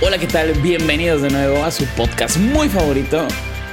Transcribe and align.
Hola, 0.00 0.16
¿qué 0.16 0.28
tal? 0.28 0.52
Bienvenidos 0.62 1.22
de 1.22 1.30
nuevo 1.30 1.64
a 1.64 1.72
su 1.72 1.84
podcast 1.96 2.36
muy 2.36 2.68
favorito, 2.68 3.26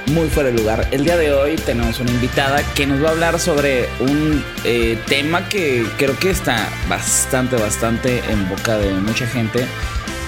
muy 0.06 0.28
fuera 0.28 0.50
de 0.50 0.58
lugar. 0.58 0.88
El 0.90 1.04
día 1.04 1.16
de 1.16 1.32
hoy 1.32 1.54
tenemos 1.54 2.00
una 2.00 2.10
invitada 2.10 2.62
que 2.74 2.84
nos 2.84 3.00
va 3.00 3.10
a 3.10 3.12
hablar 3.12 3.38
sobre 3.38 3.86
un 4.00 4.42
eh, 4.64 4.98
tema 5.06 5.48
que 5.48 5.86
creo 5.96 6.18
que 6.18 6.30
está 6.30 6.68
bastante, 6.88 7.54
bastante 7.54 8.18
en 8.28 8.48
boca 8.48 8.76
de 8.76 8.92
mucha 8.94 9.24
gente. 9.28 9.66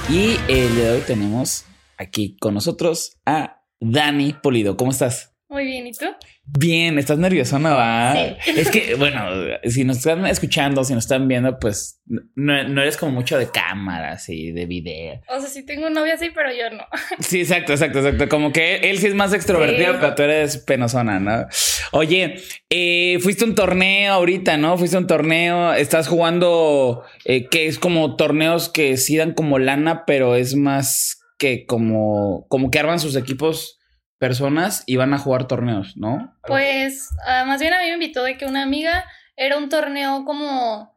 Y 0.09 0.37
el 0.47 0.73
día 0.77 0.85
de 0.85 0.93
hoy 0.93 1.01
tenemos 1.05 1.65
aquí 1.97 2.37
con 2.39 2.55
nosotros 2.55 3.17
a 3.27 3.65
Dani 3.81 4.35
Polido. 4.35 4.77
¿Cómo 4.77 4.93
estás? 4.93 5.38
Muy 5.51 5.65
bien, 5.65 5.87
¿y 5.87 5.93
tú? 5.93 6.05
Bien, 6.45 6.99
¿estás 6.99 7.17
nerviosa, 7.19 7.59
no 7.59 7.75
va? 7.75 8.15
Sí. 8.45 8.51
Es 8.55 8.71
que, 8.71 8.95
bueno, 8.97 9.25
si 9.65 9.83
nos 9.85 9.97
están 9.97 10.27
escuchando, 10.27 10.85
si 10.85 10.93
nos 10.93 11.05
están 11.05 11.27
viendo, 11.27 11.59
pues 11.59 12.03
no, 12.35 12.65
no 12.69 12.83
eres 12.83 12.99
como 12.99 13.13
mucho 13.13 13.39
de 13.39 13.51
cámaras 13.51 14.29
y 14.29 14.53
de 14.53 14.67
video. 14.67 15.23
O 15.29 15.41
sea, 15.41 15.49
sí 15.49 15.65
tengo 15.65 15.87
un 15.87 15.95
novio 15.95 16.13
así, 16.13 16.29
pero 16.35 16.51
yo 16.51 16.77
no. 16.77 16.85
Sí, 17.21 17.41
exacto, 17.41 17.73
exacto, 17.73 18.01
exacto. 18.01 18.29
Como 18.29 18.53
que 18.53 18.91
él 18.91 18.99
sí 18.99 19.07
es 19.07 19.15
más 19.15 19.33
extrovertido, 19.33 19.93
Sí. 19.95 19.99
pero 20.03 20.15
tú 20.15 20.23
eres 20.23 20.59
penosona, 20.59 21.19
¿no? 21.19 21.47
Oye, 21.93 22.37
eh, 22.69 23.19
fuiste 23.23 23.45
a 23.45 23.47
un 23.49 23.55
torneo 23.55 24.13
ahorita, 24.13 24.59
¿no? 24.59 24.77
Fuiste 24.77 24.97
a 24.99 25.01
un 25.01 25.07
torneo, 25.07 25.73
estás 25.73 26.09
jugando, 26.09 27.05
eh, 27.25 27.47
que 27.49 27.69
es 27.69 27.79
como 27.79 28.17
torneos 28.17 28.69
que 28.69 28.99
sí 28.99 29.17
dan 29.17 29.33
como 29.33 29.59
lana, 29.59 30.05
pero 30.07 30.35
es 30.37 30.55
más 30.57 31.21
que 31.39 31.65
como, 31.65 32.47
como 32.49 32.71
que 32.71 32.79
arman 32.81 33.01
sus 33.01 33.17
equipos 33.17 33.78
personas 34.19 34.83
y 34.87 34.97
van 34.97 35.15
a 35.15 35.19
jugar 35.19 35.47
torneos, 35.47 35.97
¿no? 35.97 36.37
Pues, 36.47 37.09
ah, 37.27 37.45
más 37.45 37.61
bien 37.61 37.73
a 37.75 37.79
mí 37.81 37.87
me 37.87 37.95
invitó 37.95 38.23
de 38.25 38.37
que 38.37 38.47
una 38.47 38.63
amiga 38.63 39.05
era 39.37 39.57
un 39.57 39.69
torneo 39.69 40.25
como, 40.25 40.93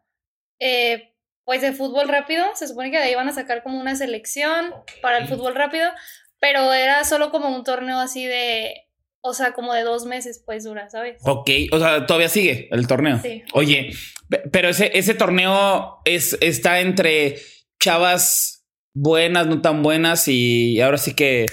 eh, 0.59 1.13
pues 1.45 1.61
de 1.61 1.73
fútbol 1.73 2.07
rápido. 2.07 2.45
Se 2.55 2.67
supone 2.67 2.91
que 2.91 2.97
de 2.97 3.03
ahí 3.03 3.15
van 3.15 3.29
a 3.29 3.33
sacar 3.33 3.61
como 3.63 3.79
una 3.79 3.95
selección 3.95 4.73
para 5.01 5.17
el 5.19 5.27
fútbol 5.27 5.53
rápido, 5.55 5.89
pero 6.39 6.73
era 6.73 7.03
solo 7.03 7.29
como 7.31 7.49
un 7.55 7.63
torneo 7.63 7.99
así 7.99 8.25
de, 8.25 8.73
o 9.21 9.33
sea, 9.33 9.53
como 9.53 9.73
de 9.73 9.83
dos 9.83 10.05
meses, 10.05 10.41
pues 10.45 10.63
dura, 10.63 10.89
¿sabes? 10.89 11.17
Ok, 11.23 11.49
o 11.71 11.77
sea, 11.79 12.05
todavía 12.07 12.29
sigue 12.29 12.67
el 12.71 12.87
torneo. 12.87 13.19
Sí. 13.21 13.43
Oye, 13.53 13.91
pe- 14.29 14.43
pero 14.51 14.69
ese, 14.69 14.97
ese 14.97 15.13
torneo 15.13 15.99
es, 16.05 16.37
está 16.41 16.79
entre 16.79 17.35
chavas 17.79 18.65
buenas, 18.93 19.47
no 19.47 19.61
tan 19.61 19.83
buenas 19.83 20.27
y 20.27 20.81
ahora 20.81 20.97
sí 20.97 21.13
que 21.15 21.45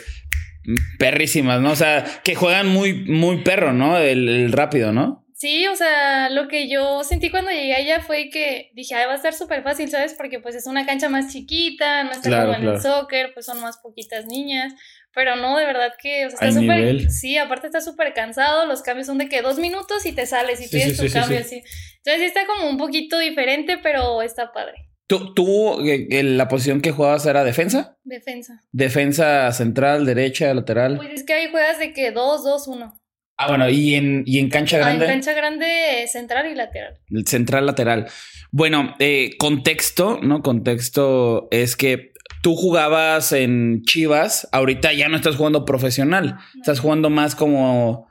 perrísimas, 0.99 1.61
¿no? 1.61 1.73
O 1.73 1.77
sea, 1.77 2.05
que 2.25 2.35
juegan 2.35 2.69
muy, 2.69 3.05
muy 3.05 3.43
perro, 3.43 3.73
¿no? 3.73 3.99
El, 3.99 4.29
el 4.29 4.53
rápido, 4.53 4.93
¿no? 4.93 5.25
Sí, 5.39 5.69
o 5.69 5.77
sea, 5.77 6.31
lo 6.31 6.49
que 6.49 6.69
yo 6.69 7.05
sentí 7.05 7.31
cuando 7.31 7.53
llegué 7.53 7.73
allá 7.73 8.01
fue 8.01 8.29
que 8.29 8.73
dije, 8.75 8.97
ay, 8.97 9.07
va 9.07 9.13
a 9.13 9.17
estar 9.17 9.33
súper 9.33 9.63
fácil, 9.63 9.89
¿sabes? 9.89 10.15
Porque 10.15 10.41
pues 10.41 10.57
es 10.57 10.67
una 10.67 10.85
cancha 10.85 11.09
más 11.09 11.33
chiquita, 11.33 12.03
no 12.03 12.11
está 12.11 12.29
Claro, 12.29 12.53
como 12.53 12.59
en 12.59 12.75
el 12.75 12.81
soccer, 12.81 13.31
pues 13.35 13.47
son 13.47 13.61
más 13.61 13.79
poquitas 13.79 14.27
niñas, 14.27 14.75
pero 15.15 15.37
no, 15.37 15.57
de 15.57 15.65
verdad 15.65 15.93
que, 16.03 16.27
o 16.27 16.31
sea, 16.31 16.49
está 16.49 16.61
súper, 16.61 17.09
sí, 17.13 17.39
aparte 17.39 17.69
está 17.69 17.81
súper 17.81 18.15
cansado, 18.15 18.67
los 18.67 18.83
cambios 18.83 19.07
son 19.07 19.19
de 19.19 19.29
que 19.29 19.41
dos 19.41 19.61
minutos 19.61 20.07
y 20.07 20.13
te 20.13 20.27
sales 20.27 20.61
y 20.61 20.65
Sí, 20.67 20.81
sí, 20.81 20.97
tu 20.97 21.09
sí, 21.09 21.13
cambio, 21.13 21.39
sí. 21.39 21.45
así. 21.45 21.63
Entonces 21.99 22.21
sí 22.21 22.25
está 22.25 22.45
como 22.45 22.69
un 22.69 22.77
poquito 22.77 23.17
diferente, 23.21 23.79
pero 23.79 24.23
está 24.23 24.53
padre. 24.53 24.88
¿Tú, 25.09 25.35
tú 25.35 25.81
eh, 25.87 26.07
eh, 26.11 26.23
la 26.23 26.47
posición 26.49 26.81
que 26.81 26.93
jugabas 26.93 27.27
era 27.27 27.43
defensa? 27.43 27.97
Defensa. 28.05 28.61
Defensa 28.73 29.51
central, 29.53 30.05
derecha, 30.07 30.53
lateral. 30.55 30.99
Pues 30.99 31.11
es 31.13 31.25
que 31.25 31.33
ahí 31.33 31.51
juegas 31.51 31.79
de 31.79 31.93
que 31.93 32.13
dos, 32.13 32.45
dos, 32.45 32.69
uno. 32.69 32.95
Ah, 33.39 33.49
bueno, 33.49 33.71
y 33.71 33.95
en, 33.95 34.23
y 34.27 34.39
en 34.39 34.51
cancha 34.51 34.77
Ah, 34.77 34.81
en 34.81 34.99
grande. 34.99 35.07
cancha 35.07 35.33
grande, 35.33 36.07
central 36.13 36.51
y 36.51 36.55
lateral. 36.55 36.99
El 37.09 37.27
central 37.27 37.67
lateral. 37.67 38.07
Bueno, 38.51 38.95
eh, 38.99 39.31
contexto, 39.39 40.19
¿no? 40.23 40.43
Contexto 40.43 41.49
es 41.51 41.77
que 41.77 42.13
tú 42.43 42.55
jugabas 42.57 43.33
en 43.33 43.83
Chivas, 43.85 44.49
ahorita 44.53 44.93
ya 44.93 45.09
no 45.09 45.17
estás 45.17 45.37
jugando 45.37 45.65
profesional, 45.65 46.37
estás 46.57 46.81
jugando 46.81 47.11
más 47.11 47.35
como 47.35 48.08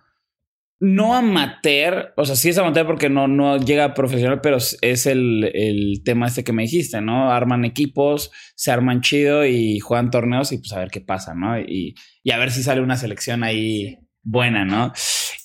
no 0.80 1.16
amateur, 1.16 2.14
o 2.18 2.26
sea, 2.26 2.36
sí 2.36 2.50
es 2.50 2.58
amateur 2.58 2.86
porque 2.86 3.10
no, 3.10 3.28
no 3.28 3.58
llega 3.58 3.84
a 3.86 3.94
profesional, 3.94 4.42
pero 4.42 4.58
es- 4.58 5.06
el, 5.08 5.50
el 5.56 6.02
tema 6.06 6.28
este 6.28 6.44
que 6.44 6.54
me 6.54 6.64
dijiste, 6.64 7.02
¿no? 7.02 7.32
Arman 7.32 7.66
equipos, 7.66 8.32
se 8.56 8.72
arman 8.72 9.02
chido 9.02 9.46
y 9.46 9.80
juegan 9.80 10.12
torneos 10.12 10.52
y 10.52 10.60
pues 10.60 10.72
a 10.74 10.80
ver 10.80 10.90
qué 10.90 11.02
pasa, 11.02 11.34
¿no? 11.34 11.60
Y, 11.60 11.96
y 12.24 12.32
a 12.32 12.38
ver 12.38 12.52
si 12.52 12.62
sale 12.62 12.82
una 12.82 12.96
selección 12.98 13.44
ahí 13.44 13.98
buena, 14.24 14.66
¿no? 14.66 14.94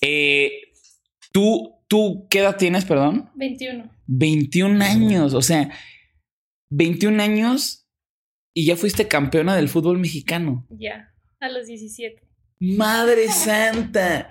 Eh, 0.02 0.50
¿tú, 1.32 1.76
¿Tú 1.88 2.26
qué 2.30 2.40
edad 2.40 2.56
tienes, 2.56 2.84
perdón? 2.84 3.30
21. 3.34 3.90
21 4.06 4.82
años, 4.84 5.34
o 5.34 5.42
sea, 5.42 5.70
21 6.70 7.22
años 7.22 7.86
y 8.54 8.66
ya 8.66 8.76
fuiste 8.76 9.08
campeona 9.08 9.56
del 9.56 9.68
fútbol 9.68 9.98
mexicano. 9.98 10.66
Ya, 10.70 11.14
a 11.40 11.48
los 11.48 11.66
17. 11.66 12.22
Madre 12.60 13.28
santa. 13.32 14.30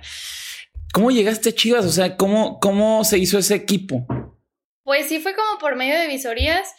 ¿Cómo 0.93 1.11
llegaste 1.11 1.49
a 1.49 1.53
Chivas? 1.53 1.85
O 1.85 1.89
sea, 1.89 2.17
¿cómo, 2.17 2.59
cómo 2.59 3.03
se 3.03 3.17
hizo 3.17 3.37
ese 3.37 3.55
equipo? 3.55 4.05
Pues 4.83 5.07
sí 5.07 5.19
fue 5.19 5.33
como 5.35 5.57
por 5.59 5.75
medio 5.75 5.97
de 5.97 6.07
visorías, 6.07 6.73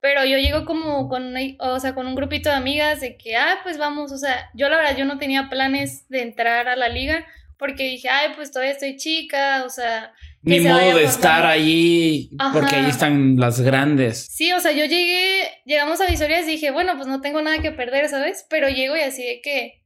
pero 0.00 0.24
yo 0.24 0.38
llego 0.38 0.64
como 0.64 1.08
con, 1.08 1.26
una- 1.26 1.40
o 1.58 1.78
sea, 1.80 1.94
con 1.94 2.06
un 2.06 2.14
grupito 2.14 2.48
de 2.48 2.56
amigas 2.56 3.00
de 3.00 3.16
que, 3.16 3.36
ah, 3.36 3.58
pues 3.62 3.76
vamos, 3.78 4.12
o 4.12 4.18
sea, 4.18 4.48
yo 4.54 4.68
la 4.68 4.76
verdad 4.76 4.96
yo 4.96 5.04
no 5.04 5.18
tenía 5.18 5.48
planes 5.50 6.08
de 6.08 6.22
entrar 6.22 6.68
a 6.68 6.76
la 6.76 6.88
liga 6.88 7.26
porque 7.58 7.82
dije, 7.82 8.08
ay, 8.08 8.30
pues 8.36 8.52
todavía 8.52 8.72
estoy 8.72 8.96
chica, 8.96 9.64
o 9.66 9.68
sea, 9.68 10.12
Ni 10.42 10.60
se 10.60 10.68
modo 10.68 10.96
de 10.96 11.02
estar 11.04 11.44
ahí 11.44 12.30
porque 12.52 12.76
ahí 12.76 12.88
están 12.88 13.36
las 13.36 13.60
grandes. 13.60 14.28
Sí, 14.30 14.52
o 14.52 14.60
sea, 14.60 14.70
yo 14.70 14.84
llegué, 14.84 15.42
llegamos 15.66 16.00
a 16.00 16.06
visorías 16.06 16.44
y 16.46 16.52
dije, 16.52 16.70
bueno, 16.70 16.92
pues 16.94 17.08
no 17.08 17.20
tengo 17.20 17.42
nada 17.42 17.58
que 17.60 17.72
perder, 17.72 18.08
¿sabes? 18.08 18.46
Pero 18.48 18.68
llego 18.68 18.96
y 18.96 19.00
así 19.00 19.24
de 19.24 19.40
que, 19.42 19.77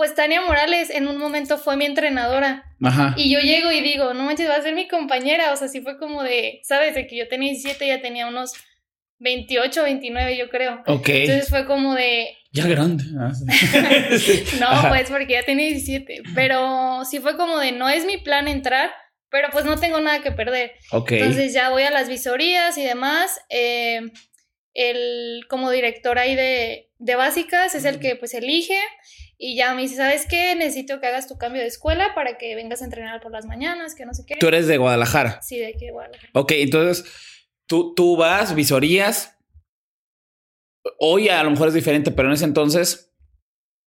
pues 0.00 0.14
Tania 0.14 0.40
Morales 0.40 0.88
en 0.88 1.08
un 1.08 1.18
momento 1.18 1.58
fue 1.58 1.76
mi 1.76 1.84
entrenadora 1.84 2.64
Ajá. 2.82 3.12
y 3.18 3.30
yo 3.30 3.38
llego 3.40 3.70
y 3.70 3.82
digo, 3.82 4.14
no 4.14 4.22
manches, 4.22 4.48
va 4.48 4.54
a 4.56 4.62
ser 4.62 4.74
mi 4.74 4.88
compañera. 4.88 5.52
O 5.52 5.56
sea, 5.56 5.68
sí 5.68 5.82
fue 5.82 5.98
como 5.98 6.22
de, 6.22 6.60
¿sabes? 6.62 6.94
De 6.94 7.06
que 7.06 7.18
yo 7.18 7.28
tenía 7.28 7.50
17, 7.50 7.86
ya 7.86 8.00
tenía 8.00 8.26
unos 8.26 8.54
28, 9.18 9.82
29, 9.82 10.38
yo 10.38 10.48
creo. 10.48 10.82
Ok. 10.86 11.06
Entonces 11.10 11.50
fue 11.50 11.66
como 11.66 11.94
de, 11.94 12.34
ya 12.50 12.66
grande. 12.66 13.04
Ah, 13.18 13.32
sí. 13.34 14.44
no, 14.58 14.68
Ajá. 14.68 14.88
pues 14.88 15.10
porque 15.10 15.34
ya 15.34 15.44
tenía 15.44 15.66
17. 15.68 16.22
Pero 16.34 17.04
sí 17.04 17.18
fue 17.18 17.36
como 17.36 17.58
de, 17.58 17.72
no 17.72 17.90
es 17.90 18.06
mi 18.06 18.16
plan 18.16 18.48
entrar, 18.48 18.90
pero 19.28 19.48
pues 19.52 19.66
no 19.66 19.78
tengo 19.78 20.00
nada 20.00 20.22
que 20.22 20.32
perder. 20.32 20.72
Ok. 20.92 21.12
Entonces 21.12 21.52
ya 21.52 21.68
voy 21.68 21.82
a 21.82 21.90
las 21.90 22.08
visorías 22.08 22.78
y 22.78 22.84
demás. 22.84 23.38
eh, 23.50 24.00
el 24.72 25.46
como 25.48 25.70
director 25.70 26.18
ahí 26.18 26.34
de, 26.36 26.90
de 26.98 27.16
básicas 27.16 27.74
es 27.74 27.84
el 27.84 27.98
que 27.98 28.14
pues 28.16 28.34
elige 28.34 28.78
y 29.42 29.56
ya 29.56 29.74
me 29.74 29.80
dice, 29.80 29.96
¿sabes 29.96 30.26
qué? 30.28 30.54
Necesito 30.54 31.00
que 31.00 31.06
hagas 31.06 31.26
tu 31.26 31.38
cambio 31.38 31.62
de 31.62 31.68
escuela 31.68 32.14
para 32.14 32.36
que 32.36 32.54
vengas 32.54 32.82
a 32.82 32.84
entrenar 32.84 33.22
por 33.22 33.32
las 33.32 33.46
mañanas, 33.46 33.94
que 33.94 34.04
no 34.04 34.12
sé 34.12 34.24
qué. 34.26 34.36
Tú 34.38 34.48
eres 34.48 34.66
de 34.66 34.76
Guadalajara. 34.76 35.40
Sí, 35.40 35.58
de 35.58 35.72
que 35.72 35.90
Guadalajara. 35.90 36.30
Ok, 36.34 36.52
entonces 36.56 37.10
tú, 37.66 37.94
tú 37.94 38.18
vas, 38.18 38.54
visorías. 38.54 39.38
Hoy 40.98 41.30
a 41.30 41.42
lo 41.42 41.50
mejor 41.50 41.68
es 41.68 41.74
diferente, 41.74 42.10
pero 42.10 42.28
en 42.28 42.34
ese 42.34 42.44
entonces 42.44 43.14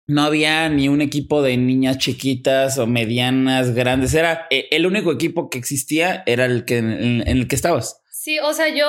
no 0.07 0.23
había 0.23 0.69
ni 0.69 0.89
un 0.89 1.01
equipo 1.01 1.43
de 1.43 1.57
niñas 1.57 1.99
chiquitas 1.99 2.79
o 2.79 2.87
medianas, 2.87 3.75
grandes. 3.75 4.15
Era 4.15 4.47
eh, 4.51 4.69
el 4.71 4.87
único 4.87 5.11
equipo 5.11 5.51
que 5.51 5.59
existía, 5.59 6.23
era 6.27 6.45
el 6.45 6.65
que 6.65 6.79
en, 6.79 6.93
en 6.93 7.27
el 7.27 7.49
que 7.49 7.57
estabas. 7.57 8.01
Sí, 8.23 8.39
o 8.39 8.53
sea, 8.53 8.69
yo 8.69 8.87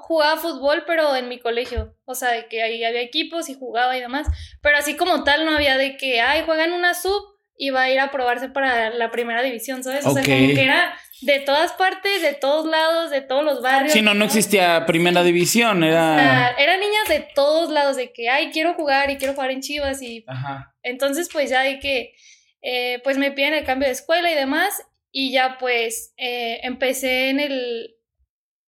jugaba 0.00 0.36
fútbol, 0.36 0.82
pero 0.84 1.14
en 1.14 1.28
mi 1.28 1.38
colegio. 1.38 1.94
O 2.06 2.16
sea, 2.16 2.30
de 2.32 2.48
que 2.48 2.60
ahí 2.60 2.82
había 2.82 3.02
equipos 3.02 3.48
y 3.48 3.54
jugaba 3.54 3.96
y 3.96 4.00
demás. 4.00 4.26
Pero 4.62 4.76
así 4.76 4.96
como 4.96 5.22
tal, 5.22 5.44
no 5.46 5.54
había 5.54 5.76
de 5.78 5.96
que, 5.96 6.20
ay, 6.20 6.42
juegan 6.44 6.72
una 6.72 6.92
sub 6.94 7.22
y 7.56 7.70
va 7.70 7.82
a 7.82 7.90
ir 7.92 8.00
a 8.00 8.10
probarse 8.10 8.48
para 8.48 8.90
la 8.90 9.12
primera 9.12 9.44
división, 9.44 9.84
¿sabes? 9.84 10.04
O 10.04 10.12
sea, 10.12 10.24
como 10.24 10.36
que 10.56 10.60
era 10.60 10.92
de 11.20 11.38
todas 11.38 11.72
partes, 11.74 12.20
de 12.20 12.32
todos 12.34 12.66
lados, 12.66 13.12
de 13.12 13.20
todos 13.20 13.44
los 13.44 13.62
barrios. 13.62 13.92
Sí, 13.92 14.02
no, 14.02 14.12
no 14.12 14.24
existía 14.24 14.84
primera 14.86 15.22
división, 15.22 15.80
O 15.80 15.86
sea, 15.86 16.50
era. 16.50 16.50
eran 16.58 16.80
niñas 16.80 17.08
de 17.08 17.28
todos 17.32 17.70
lados, 17.70 17.94
de 17.94 18.12
que, 18.12 18.28
ay, 18.28 18.50
quiero 18.50 18.74
jugar 18.74 19.08
y 19.08 19.18
quiero 19.18 19.34
jugar 19.34 19.52
en 19.52 19.60
Chivas. 19.60 20.02
Y 20.02 20.24
Ajá. 20.26 20.74
entonces, 20.82 21.28
pues 21.32 21.48
ya 21.48 21.62
de 21.62 21.78
que, 21.78 22.16
eh, 22.60 23.00
pues 23.04 23.18
me 23.18 23.30
piden 23.30 23.54
el 23.54 23.64
cambio 23.64 23.86
de 23.86 23.92
escuela 23.92 24.32
y 24.32 24.34
demás. 24.34 24.82
Y 25.12 25.30
ya, 25.30 25.58
pues, 25.60 26.12
eh, 26.16 26.58
empecé 26.64 27.28
en 27.28 27.38
el. 27.38 27.94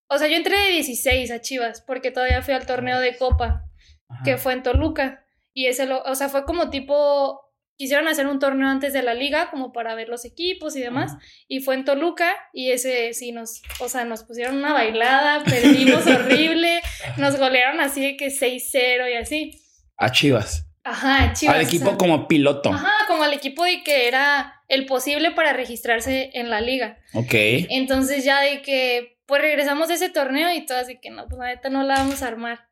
O 0.08 0.18
sea, 0.18 0.28
yo 0.28 0.36
entré 0.36 0.56
de 0.58 0.72
16 0.72 1.30
a 1.30 1.40
Chivas, 1.40 1.82
porque 1.82 2.10
todavía 2.10 2.42
fui 2.42 2.54
al 2.54 2.66
torneo 2.66 3.00
de 3.00 3.16
Copa, 3.16 3.64
ajá. 4.08 4.22
que 4.24 4.36
fue 4.36 4.52
en 4.52 4.62
Toluca. 4.62 5.24
Y 5.52 5.66
ese, 5.66 5.86
lo, 5.86 6.02
o 6.02 6.14
sea, 6.14 6.28
fue 6.28 6.44
como 6.44 6.70
tipo. 6.70 7.40
Quisieron 7.78 8.08
hacer 8.08 8.26
un 8.26 8.38
torneo 8.38 8.68
antes 8.68 8.94
de 8.94 9.02
la 9.02 9.12
liga, 9.12 9.50
como 9.50 9.70
para 9.70 9.94
ver 9.94 10.08
los 10.08 10.24
equipos 10.24 10.76
y 10.76 10.80
demás. 10.80 11.12
Ajá. 11.12 11.22
Y 11.46 11.60
fue 11.60 11.74
en 11.74 11.84
Toluca, 11.84 12.34
y 12.54 12.70
ese 12.70 13.12
sí 13.12 13.32
nos, 13.32 13.60
o 13.80 13.88
sea, 13.90 14.06
nos 14.06 14.24
pusieron 14.24 14.56
una 14.56 14.72
bailada, 14.72 15.44
perdimos 15.44 16.06
horrible, 16.06 16.80
nos 17.18 17.38
golearon 17.38 17.80
así 17.80 18.00
de 18.00 18.16
que 18.16 18.28
6-0 18.28 19.10
y 19.10 19.14
así. 19.14 19.60
A 19.98 20.10
Chivas. 20.10 20.66
Ajá, 20.84 21.32
Chivas. 21.34 21.56
Al 21.56 21.60
o 21.60 21.64
equipo 21.64 21.86
sea, 21.86 21.96
como 21.98 22.28
piloto. 22.28 22.72
Ajá, 22.72 22.92
como 23.08 23.24
al 23.24 23.34
equipo 23.34 23.64
de 23.64 23.82
que 23.82 24.08
era 24.08 24.62
el 24.68 24.86
posible 24.86 25.32
para 25.32 25.52
registrarse 25.52 26.30
en 26.34 26.48
la 26.48 26.60
liga. 26.60 26.98
Ok. 27.12 27.34
Entonces 27.34 28.24
ya 28.24 28.40
de 28.40 28.62
que, 28.62 29.15
pues 29.26 29.42
regresamos 29.42 29.88
de 29.88 29.94
ese 29.94 30.08
torneo 30.08 30.52
y 30.52 30.64
todas 30.66 30.86
de 30.86 31.00
que 31.00 31.10
no, 31.10 31.26
pues 31.26 31.38
la 31.38 31.46
neta 31.46 31.68
no 31.68 31.82
la 31.82 31.94
vamos 31.96 32.22
a 32.22 32.28
armar. 32.28 32.68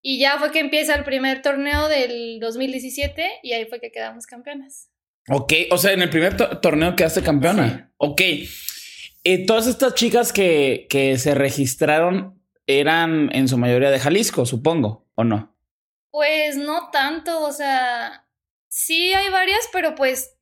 Y 0.00 0.18
ya 0.18 0.38
fue 0.38 0.52
que 0.52 0.60
empieza 0.60 0.94
el 0.94 1.04
primer 1.04 1.42
torneo 1.42 1.88
del 1.88 2.38
2017 2.40 3.40
y 3.42 3.52
ahí 3.52 3.66
fue 3.66 3.80
que 3.80 3.90
quedamos 3.90 4.26
campeonas. 4.26 4.90
Ok, 5.28 5.52
o 5.70 5.78
sea, 5.78 5.92
en 5.92 6.02
el 6.02 6.10
primer 6.10 6.36
torneo 6.36 6.96
quedaste 6.96 7.22
campeona. 7.22 7.92
Ok. 7.98 8.22
Eh, 9.24 9.46
todas 9.46 9.66
estas 9.66 9.94
chicas 9.94 10.32
que, 10.32 10.86
que 10.88 11.18
se 11.18 11.34
registraron 11.34 12.42
eran 12.66 13.34
en 13.34 13.48
su 13.48 13.58
mayoría 13.58 13.90
de 13.90 13.98
Jalisco, 13.98 14.46
supongo, 14.46 15.06
¿o 15.14 15.24
no? 15.24 15.54
Pues 16.10 16.56
no 16.56 16.90
tanto, 16.90 17.44
o 17.44 17.52
sea, 17.52 18.26
sí 18.68 19.12
hay 19.12 19.28
varias, 19.30 19.68
pero 19.72 19.94
pues 19.94 20.38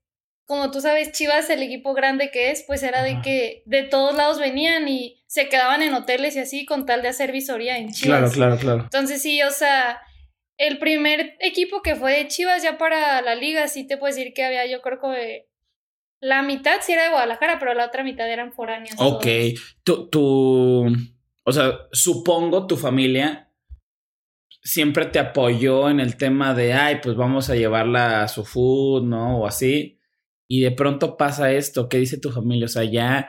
como 0.46 0.70
tú 0.70 0.80
sabes, 0.80 1.12
Chivas, 1.12 1.50
el 1.50 1.62
equipo 1.62 1.92
grande 1.92 2.30
que 2.30 2.50
es, 2.52 2.62
pues 2.66 2.82
era 2.82 3.02
de 3.02 3.20
que 3.20 3.62
de 3.66 3.82
todos 3.82 4.16
lados 4.16 4.38
venían 4.38 4.88
y 4.88 5.15
se 5.26 5.48
quedaban 5.48 5.82
en 5.82 5.94
hoteles 5.94 6.36
y 6.36 6.40
así 6.40 6.64
con 6.64 6.86
tal 6.86 7.02
de 7.02 7.08
hacer 7.08 7.32
visoría 7.32 7.78
en 7.78 7.92
Chivas. 7.92 8.18
Claro, 8.18 8.32
claro, 8.32 8.56
claro. 8.58 8.82
Entonces 8.84 9.22
sí, 9.22 9.42
o 9.42 9.50
sea, 9.50 10.00
el 10.56 10.78
primer 10.78 11.36
equipo 11.40 11.82
que 11.82 11.96
fue 11.96 12.16
de 12.16 12.28
Chivas 12.28 12.62
ya 12.62 12.78
para 12.78 13.20
la 13.22 13.34
liga, 13.34 13.68
sí 13.68 13.86
te 13.86 13.96
puedo 13.96 14.14
decir 14.14 14.32
que 14.34 14.44
había, 14.44 14.66
yo 14.66 14.80
creo 14.82 14.98
que 15.00 15.48
la 16.20 16.42
mitad 16.42 16.76
sí 16.80 16.92
era 16.92 17.04
de 17.04 17.10
Guadalajara, 17.10 17.58
pero 17.58 17.74
la 17.74 17.86
otra 17.86 18.04
mitad 18.04 18.30
eran 18.30 18.52
foráneas. 18.52 18.96
Ok, 18.98 19.26
tú, 19.82 20.08
tú, 20.08 20.86
o 21.44 21.52
sea, 21.52 21.72
supongo 21.92 22.66
tu 22.66 22.76
familia 22.76 23.42
siempre 24.62 25.06
te 25.06 25.20
apoyó 25.20 25.88
en 25.88 26.00
el 26.00 26.16
tema 26.16 26.52
de, 26.52 26.72
ay, 26.72 26.96
pues 27.00 27.14
vamos 27.14 27.50
a 27.50 27.54
llevarla 27.54 28.22
a 28.22 28.28
su 28.28 28.44
food, 28.44 29.04
¿no? 29.04 29.38
O 29.38 29.46
así 29.46 29.96
y 30.48 30.60
de 30.60 30.70
pronto 30.70 31.16
pasa 31.16 31.52
esto, 31.52 31.88
¿qué 31.88 31.98
dice 31.98 32.18
tu 32.18 32.30
familia? 32.30 32.66
O 32.66 32.68
sea, 32.68 32.84
ya 32.84 33.28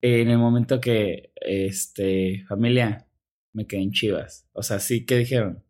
en 0.00 0.30
el 0.30 0.38
momento 0.38 0.80
que, 0.80 1.32
este, 1.36 2.44
familia, 2.48 3.06
me 3.52 3.66
quedé 3.66 3.82
en 3.82 3.92
chivas. 3.92 4.46
O 4.52 4.62
sea, 4.62 4.78
sí, 4.78 5.04
¿qué 5.04 5.16
dijeron? 5.16 5.64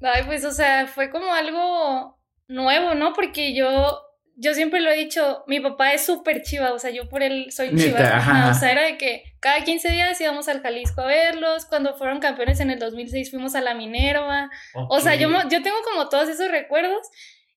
Ay, 0.00 0.22
pues, 0.26 0.44
o 0.44 0.52
sea, 0.52 0.86
fue 0.86 1.10
como 1.10 1.32
algo 1.32 2.18
nuevo, 2.48 2.94
¿no? 2.94 3.12
Porque 3.12 3.54
yo, 3.54 4.00
yo 4.36 4.54
siempre 4.54 4.80
lo 4.80 4.90
he 4.90 4.96
dicho, 4.96 5.44
mi 5.46 5.60
papá 5.60 5.92
es 5.92 6.04
súper 6.04 6.42
chiva, 6.42 6.72
o 6.72 6.78
sea, 6.78 6.90
yo 6.90 7.08
por 7.08 7.22
él 7.22 7.50
soy 7.50 7.74
chiva. 7.76 8.50
O 8.50 8.54
sea, 8.54 8.72
era 8.72 8.82
de 8.82 8.98
que 8.98 9.24
cada 9.40 9.62
15 9.62 9.90
días 9.90 10.20
íbamos 10.20 10.48
al 10.48 10.62
Jalisco 10.62 11.02
a 11.02 11.06
verlos, 11.06 11.64
cuando 11.66 11.94
fueron 11.94 12.20
campeones 12.20 12.60
en 12.60 12.70
el 12.70 12.78
2006 12.78 13.30
fuimos 13.30 13.54
a 13.54 13.60
la 13.60 13.74
Minerva. 13.74 14.50
O 14.74 15.00
sea, 15.00 15.14
yo, 15.14 15.28
yo 15.48 15.62
tengo 15.62 15.76
como 15.84 16.08
todos 16.08 16.28
esos 16.28 16.50
recuerdos 16.50 17.08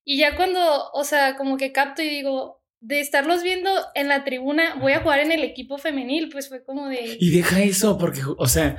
y 0.04 0.18
ya 0.18 0.36
cuando, 0.36 0.92
o 0.92 1.04
sea, 1.04 1.36
como 1.36 1.58
que 1.58 1.72
capto 1.72 2.02
y 2.02 2.10
digo, 2.10 2.62
de 2.86 3.00
estarlos 3.00 3.42
viendo 3.42 3.70
en 3.96 4.08
la 4.08 4.24
tribuna, 4.24 4.76
voy 4.80 4.94
a 4.94 5.02
jugar 5.02 5.20
en 5.20 5.32
el 5.32 5.44
equipo 5.44 5.78
femenil, 5.80 6.30
pues 6.32 6.50
fue 6.50 6.64
como 6.64 6.88
de... 6.88 7.18
Y 7.20 7.32
deja 7.32 7.62
eso, 7.64 7.98
porque, 7.98 8.22
o 8.38 8.48
sea, 8.48 8.78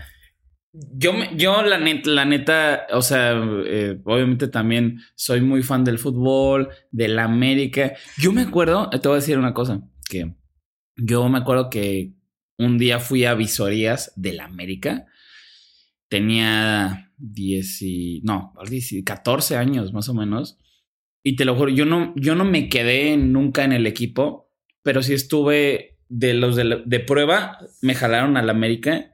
yo, 0.72 1.12
yo 1.34 1.62
la, 1.62 1.78
neta, 1.78 2.10
la 2.10 2.24
neta, 2.24 2.86
o 2.92 3.02
sea, 3.02 3.32
eh, 3.66 4.00
obviamente 4.04 4.46
también 4.46 5.00
soy 5.16 5.40
muy 5.40 5.64
fan 5.64 5.82
del 5.82 5.98
fútbol, 5.98 6.68
de 6.92 7.08
la 7.08 7.24
América. 7.24 7.94
Yo 8.16 8.32
me 8.32 8.42
acuerdo, 8.42 8.90
te 8.90 9.08
voy 9.08 9.16
a 9.16 9.20
decir 9.20 9.38
una 9.38 9.54
cosa, 9.54 9.82
que 10.08 10.34
yo 10.96 11.28
me 11.28 11.38
acuerdo 11.38 11.68
que 11.68 12.12
un 12.58 12.78
día 12.78 13.00
fui 13.00 13.24
a 13.24 13.34
visorías 13.34 14.12
de 14.14 14.34
la 14.34 14.44
América. 14.44 15.06
Tenía 16.08 17.12
10 17.16 17.82
y, 17.82 18.20
no, 18.22 18.54
14 19.04 19.56
años 19.56 19.92
más 19.92 20.08
o 20.08 20.14
menos. 20.14 20.58
Y 21.28 21.34
te 21.34 21.44
lo 21.44 21.56
juro, 21.56 21.72
yo 21.72 21.86
no, 21.86 22.12
yo 22.14 22.36
no 22.36 22.44
me 22.44 22.68
quedé 22.68 23.16
nunca 23.16 23.64
en 23.64 23.72
el 23.72 23.88
equipo, 23.88 24.52
pero 24.84 25.02
sí 25.02 25.12
estuve 25.12 25.98
de 26.08 26.34
los 26.34 26.54
de, 26.54 27.00
prueba, 27.00 27.58
me 27.82 27.96
jalaron 27.96 28.36
al 28.36 28.48
América 28.48 29.10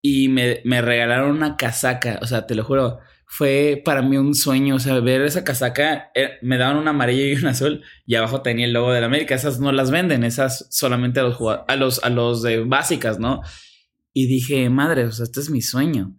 y 0.00 0.28
me, 0.28 0.60
me, 0.64 0.80
regalaron 0.80 1.32
una 1.32 1.56
casaca. 1.56 2.20
O 2.22 2.26
sea, 2.28 2.46
te 2.46 2.54
lo 2.54 2.62
juro, 2.62 3.00
fue 3.26 3.82
para 3.84 4.00
mí 4.00 4.16
un 4.16 4.36
sueño. 4.36 4.76
O 4.76 4.78
sea, 4.78 5.00
ver 5.00 5.22
esa 5.22 5.42
casaca, 5.42 6.12
eh, 6.14 6.38
me 6.40 6.56
daban 6.56 6.76
una 6.76 6.90
amarilla 6.90 7.24
y 7.24 7.34
una 7.34 7.50
azul 7.50 7.82
y 8.06 8.14
abajo 8.14 8.42
tenía 8.42 8.66
el 8.66 8.72
logo 8.72 8.92
del 8.92 9.02
América. 9.02 9.34
Esas 9.34 9.58
no 9.58 9.72
las 9.72 9.90
venden, 9.90 10.22
esas 10.22 10.68
solamente 10.70 11.18
a 11.18 11.24
los, 11.24 11.36
a 11.66 11.74
los, 11.74 12.04
a 12.04 12.10
los 12.10 12.42
de 12.42 12.62
básicas, 12.62 13.18
¿no? 13.18 13.40
Y 14.12 14.28
dije, 14.28 14.70
madre, 14.70 15.06
o 15.06 15.10
sea, 15.10 15.24
este 15.24 15.40
es 15.40 15.50
mi 15.50 15.62
sueño. 15.62 16.16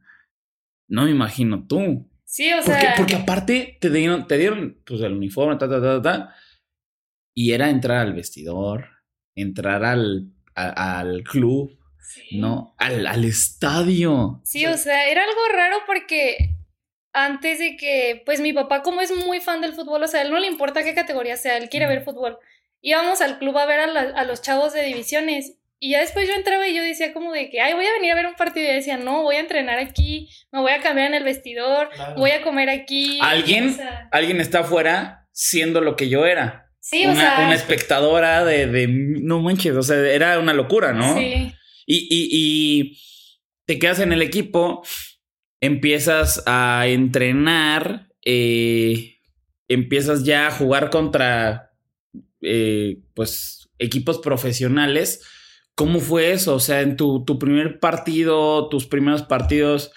No 0.89 1.05
me 1.05 1.11
imagino 1.11 1.65
tú. 1.65 2.08
Sí, 2.29 2.53
o 2.53 2.61
sea. 2.61 2.93
Porque 2.95 3.15
aparte 3.15 3.79
te 3.81 3.89
dieron, 3.89 4.27
te 4.27 4.37
dieron 4.37 4.79
pues, 4.85 5.01
el 5.01 5.13
uniforme, 5.13 5.55
ta, 5.55 5.67
ta, 5.67 5.81
ta, 5.81 5.99
ta, 5.99 6.35
Y 7.33 7.53
era 7.53 7.71
entrar 7.71 7.97
al 7.97 8.13
vestidor, 8.13 8.87
entrar 9.33 9.83
al, 9.83 10.31
al 10.53 11.23
club, 11.23 11.79
¿no? 12.33 12.75
Al, 12.77 13.07
al 13.07 13.25
estadio. 13.25 14.41
Sí, 14.43 14.67
o 14.67 14.77
sea, 14.77 15.09
era 15.09 15.23
algo 15.23 15.41
raro 15.51 15.77
porque 15.87 16.55
antes 17.13 17.57
de 17.57 17.75
que, 17.75 18.21
pues 18.27 18.41
mi 18.41 18.53
papá, 18.53 18.83
como 18.83 19.01
es 19.01 19.11
muy 19.11 19.39
fan 19.39 19.61
del 19.61 19.73
fútbol, 19.73 20.03
o 20.03 20.07
sea, 20.07 20.19
a 20.19 20.23
él 20.23 20.29
no 20.29 20.37
le 20.37 20.45
importa 20.45 20.83
qué 20.83 20.93
categoría 20.93 21.35
sea, 21.35 21.57
él 21.57 21.67
quiere 21.67 21.87
ver 21.87 22.03
fútbol. 22.03 22.37
Íbamos 22.79 23.21
al 23.21 23.39
club 23.39 23.57
a 23.57 23.65
ver 23.65 23.79
a, 23.79 24.01
a 24.01 24.23
los 24.23 24.43
chavos 24.43 24.73
de 24.73 24.83
divisiones 24.83 25.58
y 25.81 25.91
ya 25.91 26.01
después 26.01 26.27
yo 26.27 26.33
entraba 26.33 26.67
y 26.67 26.75
yo 26.75 26.83
decía 26.83 27.13
como 27.13 27.31
de 27.31 27.49
que, 27.49 27.61
ay, 27.61 27.73
voy 27.73 27.85
a 27.85 27.93
venir 27.93 28.11
a 28.11 28.15
ver 28.15 28.25
un 28.25 28.35
partido. 28.35 28.69
Y 28.69 28.75
decía, 28.75 28.97
no, 28.97 29.23
voy 29.23 29.37
a 29.37 29.39
entrenar 29.39 29.79
aquí, 29.79 30.29
me 30.51 30.59
voy 30.59 30.73
a 30.73 30.81
cambiar 30.81 31.07
en 31.07 31.13
el 31.13 31.23
vestidor, 31.23 31.89
voy 32.17 32.31
a 32.31 32.41
comer 32.41 32.69
aquí. 32.69 33.17
Alguien, 33.21 33.77
alguien 34.11 34.41
está 34.41 34.59
afuera 34.59 35.27
siendo 35.31 35.79
lo 35.79 35.95
que 35.95 36.09
yo 36.09 36.25
era. 36.25 36.69
Sí, 36.81 37.03
una, 37.03 37.13
o 37.13 37.15
sea. 37.15 37.45
Una 37.45 37.55
espectadora 37.55 38.43
de, 38.43 38.67
de, 38.67 38.87
no 38.87 39.39
manches, 39.39 39.73
o 39.75 39.81
sea, 39.81 39.97
era 39.97 40.37
una 40.39 40.53
locura, 40.53 40.91
¿no? 40.91 41.15
Sí. 41.15 41.53
Y, 41.85 42.07
y, 42.09 42.29
y 42.31 42.99
te 43.65 43.79
quedas 43.79 43.99
en 43.99 44.11
el 44.11 44.21
equipo, 44.21 44.83
empiezas 45.61 46.43
a 46.45 46.87
entrenar, 46.87 48.09
eh, 48.25 49.17
empiezas 49.69 50.25
ya 50.25 50.47
a 50.47 50.51
jugar 50.51 50.89
contra, 50.89 51.71
eh, 52.41 52.97
pues, 53.13 53.69
equipos 53.77 54.19
profesionales 54.19 55.21
¿Cómo 55.79 56.01
fue 56.01 56.33
eso? 56.33 56.55
O 56.55 56.59
sea, 56.59 56.81
en 56.81 56.97
tu, 56.97 57.23
tu 57.23 57.39
primer 57.39 57.79
partido, 57.79 58.67
tus 58.67 58.85
primeros 58.85 59.23
partidos, 59.23 59.93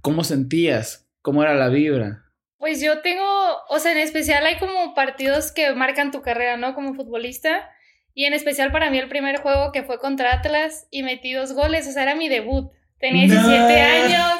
¿cómo 0.00 0.22
sentías? 0.22 1.10
¿Cómo 1.22 1.42
era 1.42 1.56
la 1.56 1.70
vibra? 1.70 2.22
Pues 2.58 2.80
yo 2.80 3.00
tengo, 3.00 3.24
o 3.68 3.80
sea, 3.80 3.90
en 3.90 3.98
especial 3.98 4.46
hay 4.46 4.58
como 4.58 4.94
partidos 4.94 5.50
que 5.50 5.74
marcan 5.74 6.12
tu 6.12 6.22
carrera, 6.22 6.56
¿no? 6.56 6.76
Como 6.76 6.94
futbolista. 6.94 7.68
Y 8.14 8.26
en 8.26 8.32
especial 8.32 8.70
para 8.70 8.90
mí 8.90 8.98
el 8.98 9.08
primer 9.08 9.40
juego 9.40 9.72
que 9.72 9.82
fue 9.82 9.98
contra 9.98 10.34
Atlas 10.34 10.86
y 10.92 11.02
metí 11.02 11.32
dos 11.32 11.52
goles, 11.52 11.88
o 11.88 11.90
sea, 11.90 12.04
era 12.04 12.14
mi 12.14 12.28
debut. 12.28 12.70
Tenía 13.00 13.26
17 13.26 13.80
años. 13.80 14.38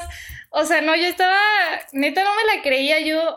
O 0.51 0.65
sea, 0.65 0.81
no, 0.81 0.95
yo 0.95 1.07
estaba, 1.07 1.41
neta 1.91 2.23
no 2.23 2.31
me 2.37 2.55
la 2.55 2.63
creía 2.63 3.01
yo, 3.01 3.35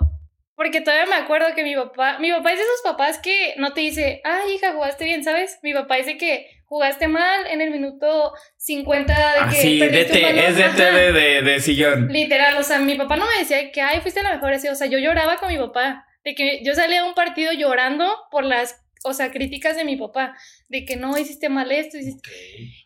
porque 0.53 0.79
todavía 0.79 1.07
me 1.07 1.15
acuerdo 1.15 1.55
que 1.55 1.63
mi 1.63 1.73
papá, 1.73 2.19
mi 2.19 2.31
papá 2.31 2.51
es 2.51 2.59
de 2.59 2.65
esos 2.65 2.81
papás 2.83 3.17
que 3.17 3.55
no 3.57 3.73
te 3.73 3.81
dice, 3.81 4.21
ay 4.23 4.53
hija, 4.53 4.73
jugaste 4.73 5.05
bien, 5.05 5.23
¿sabes? 5.23 5.57
Mi 5.63 5.73
papá 5.73 5.95
dice 5.95 6.19
que 6.19 6.54
jugaste 6.65 7.07
mal 7.07 7.47
en 7.47 7.61
el 7.61 7.71
minuto 7.71 8.33
50 8.57 9.13
de 9.13 9.23
ah, 9.23 9.49
que 9.49 9.55
sí, 9.55 9.81
es 9.81 9.91
de, 9.91 11.13
de, 11.13 11.41
de, 11.41 11.59
sillón. 11.59 12.07
Literal, 12.07 12.57
o 12.57 12.63
sea, 12.63 12.79
mi 12.79 12.95
papá 12.95 13.15
no 13.17 13.25
me 13.27 13.39
decía 13.39 13.71
que, 13.71 13.81
ay, 13.81 14.01
fuiste 14.01 14.23
la 14.23 14.33
mejor, 14.33 14.53
así, 14.53 14.67
o 14.67 14.75
sea, 14.75 14.87
yo 14.87 14.99
lloraba 14.99 15.37
con 15.37 15.49
mi 15.49 15.57
papá, 15.57 16.05
de 16.23 16.35
que 16.35 16.63
yo 16.63 16.73
salía 16.73 17.03
de 17.03 17.07
un 17.07 17.13
partido 17.13 17.51
llorando 17.53 18.11
por 18.31 18.43
las, 18.43 18.83
o 19.03 19.13
sea, 19.13 19.31
críticas 19.31 19.75
de 19.75 19.85
mi 19.85 19.95
papá, 19.95 20.35
de 20.69 20.85
que 20.85 20.95
no 20.95 21.17
hiciste 21.17 21.49
mal 21.49 21.71
esto, 21.71 21.97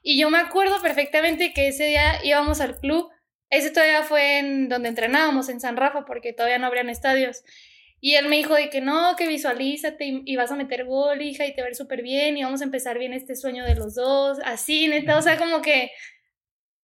y 0.03 0.19
yo 0.19 0.29
me 0.29 0.37
acuerdo 0.37 0.81
perfectamente 0.81 1.53
que 1.53 1.69
ese 1.69 1.85
día 1.85 2.19
íbamos 2.23 2.59
al 2.61 2.79
club, 2.79 3.09
ese 3.49 3.71
todavía 3.71 4.03
fue 4.03 4.39
en 4.39 4.69
donde 4.69 4.89
entrenábamos, 4.89 5.49
en 5.49 5.59
San 5.59 5.77
Rafa, 5.77 6.05
porque 6.05 6.33
todavía 6.33 6.59
no 6.59 6.67
habrían 6.67 6.89
estadios, 6.89 7.43
y 8.01 8.15
él 8.15 8.29
me 8.29 8.37
dijo 8.37 8.55
de 8.55 8.69
que 8.69 8.81
no, 8.81 9.15
que 9.17 9.27
visualízate 9.27 10.21
y, 10.25 10.35
vas 10.37 10.51
a 10.51 10.55
meter 10.55 10.85
gol, 10.85 11.21
hija, 11.21 11.45
y 11.45 11.53
te 11.53 11.61
ver 11.61 11.75
súper 11.75 12.01
bien 12.01 12.37
y 12.37 12.43
vamos 12.43 12.61
a 12.61 12.63
empezar 12.65 12.97
bien 12.97 13.13
este 13.13 13.35
sueño 13.35 13.65
de 13.65 13.75
los 13.75 13.95
dos, 13.95 14.39
así, 14.45 14.87
neta, 14.87 15.17
o 15.17 15.21
sea, 15.21 15.37
como 15.37 15.61
que, 15.61 15.91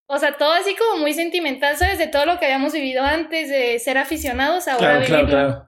o 0.08 0.18
sea, 0.18 0.38
todo 0.38 0.52
así 0.52 0.76
como 0.76 1.00
muy 1.00 1.14
sentimental, 1.14 1.78
¿sabes? 1.78 1.98
De 1.98 2.08
todo 2.08 2.26
lo 2.26 2.38
que 2.38 2.46
habíamos 2.46 2.74
vivido 2.74 3.04
antes 3.04 3.50
de 3.50 3.80
ser 3.80 3.98
aficionados, 3.98 4.68
ahora 4.68 5.04
claro, 5.06 5.28
claro, 5.28 5.68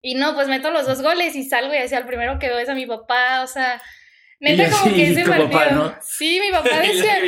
Y 0.00 0.14
no, 0.14 0.34
pues 0.34 0.48
meto 0.48 0.70
los 0.70 0.86
dos 0.86 1.02
goles 1.02 1.36
y 1.36 1.44
salgo 1.44 1.74
y 1.74 1.78
decía, 1.78 1.98
el 1.98 2.06
primero 2.06 2.38
que 2.38 2.48
veo 2.48 2.58
es 2.58 2.68
a 2.70 2.74
mi 2.74 2.86
papá, 2.86 3.42
o 3.42 3.46
sea, 3.46 3.82
Neta, 4.40 4.70
como 4.70 4.94
que 4.94 5.10
ese 5.10 5.24
partido. 5.24 5.50
Papá, 5.50 5.70
¿no? 5.72 5.94
Sí, 6.00 6.40
mi 6.40 6.52
papá 6.52 6.78
decía. 6.80 7.18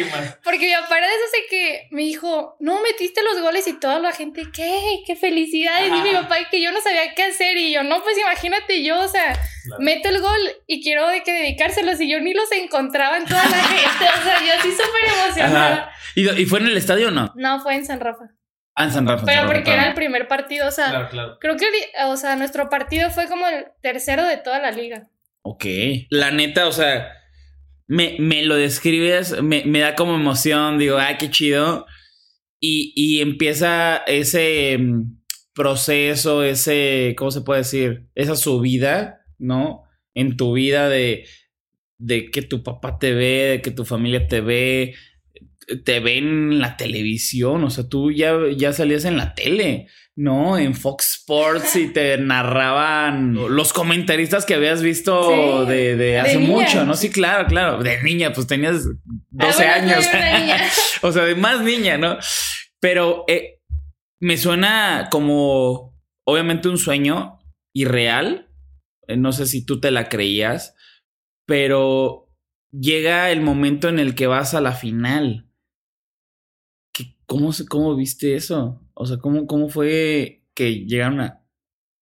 porque 0.45 0.67
mi 0.69 0.75
papá 0.75 0.99
era 0.99 1.09
de 1.09 1.15
esos 1.15 1.33
de 1.33 1.39
que 1.51 1.89
me 1.91 2.03
dijo, 2.03 2.57
no, 2.61 2.81
metiste 2.83 3.21
los 3.23 3.43
goles 3.43 3.67
y 3.67 3.81
toda 3.81 3.99
la 3.99 4.13
gente, 4.13 4.43
¿qué? 4.53 5.03
¡Qué 5.05 5.17
felicidades! 5.17 5.89
Y 5.89 6.03
mi 6.03 6.13
papá, 6.13 6.37
que 6.51 6.63
yo 6.63 6.71
no 6.71 6.81
sabía 6.81 7.15
qué 7.15 7.25
hacer. 7.25 7.57
Y 7.57 7.73
yo, 7.73 7.83
no, 7.83 8.01
pues 8.03 8.17
imagínate 8.17 8.85
yo, 8.85 9.01
o 9.01 9.09
sea, 9.09 9.37
meto 9.81 10.09
el 10.09 10.21
gol 10.21 10.41
y 10.69 10.83
quiero 10.83 11.09
de 11.09 11.23
que 11.25 11.33
dedicárselos. 11.33 12.01
Y 12.01 12.09
yo 12.09 12.21
ni 12.21 12.33
los 12.33 12.51
encontraba 12.53 13.17
en 13.17 13.25
toda 13.25 13.45
la 13.45 13.57
gente. 13.65 14.05
O 14.21 14.23
sea, 14.23 14.39
yo 14.39 14.63
sí 14.63 14.71
súper 14.71 15.25
emocionada. 15.25 15.93
¿Y, 16.15 16.29
¿Y, 16.29 16.47
fue 16.47 16.61
en 16.61 16.67
el 16.67 16.77
estadio 16.77 17.09
o 17.09 17.11
no? 17.11 17.33
No, 17.35 17.61
fue 17.61 17.75
en 17.75 17.85
San 17.85 17.99
Rafa. 17.99 18.31
Ah, 18.77 18.85
en 18.85 18.93
San 18.93 19.07
Rafa. 19.07 19.27
Pero 19.27 19.47
porque 19.47 19.73
era 19.73 19.89
el 19.89 19.95
primer 19.95 20.29
partido, 20.29 20.69
o 20.69 20.71
sea, 20.71 21.11
creo 21.41 21.57
que, 21.57 21.67
o 22.07 22.17
sea, 22.17 22.37
nuestro 22.37 22.71
partido 22.71 23.11
fue 23.11 23.27
como 23.27 23.49
el 23.49 23.67
tercero 23.83 24.25
de 24.25 24.37
toda 24.37 24.61
la 24.61 24.71
liga. 24.71 25.09
Ok. 25.43 25.65
La 26.11 26.31
neta, 26.31 26.67
o 26.69 26.73
sea, 26.73 27.13
me, 27.87 28.17
me 28.19 28.45
lo 28.45 28.57
describes, 28.57 29.43
me, 29.43 29.65
me, 29.65 29.81
da 29.81 29.95
como 29.95 30.15
emoción, 30.15 30.79
digo, 30.79 30.99
ah, 30.99 31.17
qué 31.19 31.31
chido. 31.31 31.87
Y, 32.61 32.93
y 32.95 33.21
empieza 33.21 33.99
ese 34.07 34.79
mm, 34.79 35.21
proceso, 35.55 36.45
ese, 36.45 37.15
¿cómo 37.17 37.31
se 37.31 37.41
puede 37.41 37.61
decir? 37.61 38.09
Esa 38.15 38.37
subida, 38.37 39.23
¿no? 39.39 39.83
En 40.15 40.37
tu 40.37 40.53
vida 40.53 40.89
de, 40.89 41.27
de 41.99 42.31
que 42.31 42.43
tu 42.43 42.63
papá 42.63 42.99
te 42.99 43.13
ve, 43.13 43.49
de 43.51 43.63
que 43.63 43.71
tu 43.71 43.85
familia 43.85 44.29
te 44.29 44.41
ve, 44.41 44.95
te 45.85 46.01
ven 46.01 46.53
en 46.53 46.59
la 46.61 46.77
televisión, 46.77 47.65
o 47.65 47.71
sea, 47.71 47.89
tú 47.89 48.11
ya, 48.13 48.35
ya 48.57 48.73
salías 48.73 49.05
en 49.05 49.17
la 49.17 49.35
tele, 49.35 49.89
¿no? 50.17 50.59
En 50.59 50.75
Fox 50.75 51.19
Sports 51.21 51.77
y 51.77 51.93
te 51.93 52.19
narraban 52.65 53.35
los 53.35 53.73
comentaristas 53.73 54.45
que 54.45 54.55
habías 54.55 54.83
visto 54.83 55.65
Sí, 55.65 55.71
de, 55.71 55.97
de 55.97 56.19
hace 56.19 56.39
mucho, 56.39 56.85
¿no? 56.85 56.95
Sí, 56.95 57.11
claro, 57.11 57.47
claro, 57.47 57.83
de 57.83 58.03
niña, 58.03 58.33
pues 58.33 58.47
tenías 58.47 58.85
12 59.31 59.65
Ah, 59.69 59.79
bueno, 59.81 59.93
años. 59.95 60.09
o 61.03 61.13
sea, 61.13 61.25
de 61.25 61.35
más 61.35 61.61
niña, 61.63 61.97
¿no? 61.99 62.19
Pero 62.81 63.25
eh, 63.29 63.61
me 64.21 64.37
suena 64.37 65.09
como, 65.11 65.97
obviamente, 66.27 66.69
un 66.69 66.79
sueño 66.79 67.39
irreal. 67.75 68.51
Eh, 69.07 69.17
No 69.17 69.33
sé 69.33 69.47
si 69.47 69.65
tú 69.65 69.81
te 69.81 69.91
la 69.91 70.09
creías, 70.09 70.75
pero 71.47 72.29
llega 72.73 73.31
el 73.31 73.41
momento 73.41 73.89
en 73.89 73.99
el 73.99 74.15
que 74.15 74.27
vas 74.27 74.55
a 74.55 74.61
la 74.61 74.73
final. 74.73 75.50
¿Qué- 77.31 77.37
¿Cómo, 77.37 77.53
se- 77.53 77.67
¿Cómo 77.67 77.95
viste 77.97 78.35
eso? 78.35 78.81
O 78.95 79.07
sea, 79.07 79.19
¿cómo, 79.19 79.47
cómo 79.47 79.69
fue 79.69 80.43
que 80.55 80.85
llegaron 80.87 81.21
a... 81.21 81.37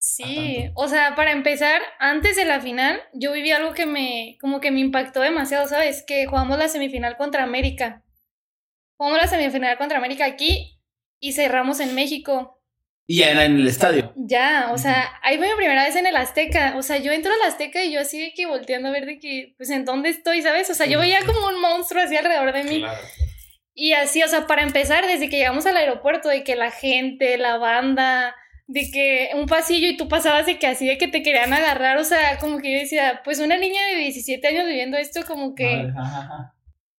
Sí, 0.01 0.71
o 0.75 0.89
sea, 0.89 1.17
para 1.17 1.33
empezar, 1.33 1.83
antes 1.99 2.37
de 2.37 2.45
la 2.45 2.61
final, 2.61 3.01
yo 3.15 3.33
viví 3.33 3.51
algo 3.51 3.75
que 3.75 3.85
me, 3.85 4.39
como 4.41 4.61
que 4.61 4.71
me 4.71 4.81
impactó 4.81 5.21
demasiado, 5.21 5.67
¿sabes? 5.69 6.05
Que 6.07 6.27
jugamos 6.27 6.57
la 6.57 6.69
semifinal 6.69 7.17
contra 7.17 7.43
América. 7.43 8.05
Jugamos 8.97 9.21
la 9.21 9.27
semifinal 9.29 9.77
contra 9.77 9.99
América 9.99 10.25
aquí 10.25 10.81
y 11.21 11.33
cerramos 11.33 11.81
en 11.81 11.95
México. 11.95 12.61
Y 13.09 13.23
era 13.23 13.45
en 13.45 13.57
el 13.57 13.67
estadio. 13.67 14.13
Ya, 14.17 14.71
o 14.73 14.79
sea, 14.79 15.11
ahí 15.23 15.37
fue 15.39 15.49
mi 15.49 15.57
primera 15.57 15.83
vez 15.85 15.97
en 15.97 16.07
el 16.07 16.17
Azteca. 16.17 16.75
O 16.77 16.83
sea, 16.83 16.99
yo 16.99 17.11
entro 17.13 17.33
al 17.33 17.49
Azteca 17.49 17.83
y 17.85 17.93
yo 17.93 18.01
así 18.01 18.21
de 18.21 18.33
que 18.35 18.47
volteando 18.47 18.89
a 18.89 18.93
ver 18.93 19.07
de 19.07 19.19
que, 19.19 19.55
pues, 19.57 19.71
¿en 19.71 19.85
dónde 19.85 20.11
estoy, 20.11 20.43
sabes? 20.43 20.69
O 20.71 20.75
sea, 20.75 20.87
yo 20.87 21.01
veía 21.01 21.21
como 21.25 21.47
un 21.49 21.61
monstruo 21.61 22.03
así 22.03 22.17
alrededor 22.17 22.53
de 22.53 22.65
mí. 22.65 22.85
Y 23.81 23.93
así, 23.93 24.25
o 24.25 24.29
sea, 24.29 24.49
para 24.49 24.63
empezar, 24.63 25.07
desde 25.07 25.29
que 25.29 25.37
llegamos 25.37 25.65
al 25.65 25.77
aeropuerto, 25.77 26.29
de 26.29 26.43
que 26.43 26.57
la 26.57 26.73
gente, 26.73 27.39
la 27.39 27.59
banda, 27.59 28.35
de 28.67 28.91
que 28.93 29.31
un 29.35 29.47
pasillo 29.47 29.87
y 29.87 29.97
tú 29.97 30.09
pasabas 30.09 30.47
de 30.47 30.59
que 30.59 30.67
así 30.67 30.85
de 30.85 30.99
que 30.99 31.07
te 31.07 31.23
querían 31.23 31.53
agarrar, 31.53 31.97
o 31.97 32.03
sea, 32.03 32.39
como 32.39 32.59
que 32.59 32.73
yo 32.73 32.79
decía, 32.81 33.21
pues 33.25 33.39
una 33.39 33.57
niña 33.57 33.81
de 33.87 34.01
17 34.01 34.49
años 34.49 34.67
viviendo 34.67 34.97
esto, 34.97 35.21
como 35.29 35.55
que, 35.55 35.87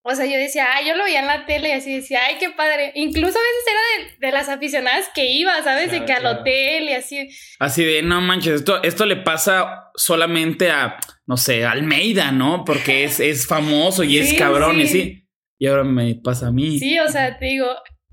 o 0.04 0.16
sea, 0.16 0.26
yo 0.26 0.38
decía, 0.38 0.68
ay, 0.74 0.88
yo 0.88 0.96
lo 0.96 1.04
veía 1.04 1.20
en 1.20 1.28
la 1.28 1.46
tele 1.46 1.68
y 1.68 1.72
así 1.74 1.96
decía, 1.96 2.22
ay, 2.26 2.38
qué 2.40 2.50
padre. 2.52 2.94
Incluso 2.96 3.38
a 3.38 3.42
veces 3.42 3.66
era 3.68 4.08
de, 4.08 4.28
de 4.28 4.32
las 4.32 4.48
aficionadas 4.48 5.10
que 5.14 5.26
iba, 5.26 5.62
¿sabes? 5.62 5.92
de 5.92 5.98
Claro, 5.98 6.06
que 6.06 6.14
al 6.14 6.22
claro. 6.22 6.40
hotel 6.40 6.84
y 6.86 6.94
así. 6.94 7.30
Así 7.60 7.84
de, 7.84 8.04
no 8.04 8.22
manches, 8.22 8.54
esto, 8.54 8.82
esto 8.84 9.06
le 9.06 9.18
pasa 9.18 9.92
solamente 9.96 10.72
a, 10.72 10.98
no 11.28 11.36
sé, 11.36 11.66
Almeida, 11.66 12.32
¿no? 12.32 12.64
Porque 12.64 13.04
es, 13.04 13.20
es 13.20 13.46
famoso 13.48 14.06
y 14.06 14.18
es 14.18 14.30
Sí, 14.30 14.38
cabrón 14.38 14.80
y 14.80 14.88
sí. 14.88 15.29
Y 15.60 15.68
ahora 15.68 15.84
me 15.84 16.16
pasa 16.16 16.48
a 16.48 16.52
mí. 16.52 16.80
Sí, 16.80 16.98
o 17.00 17.08
sea, 17.10 17.38
te 17.38 17.46
digo, 17.48 17.68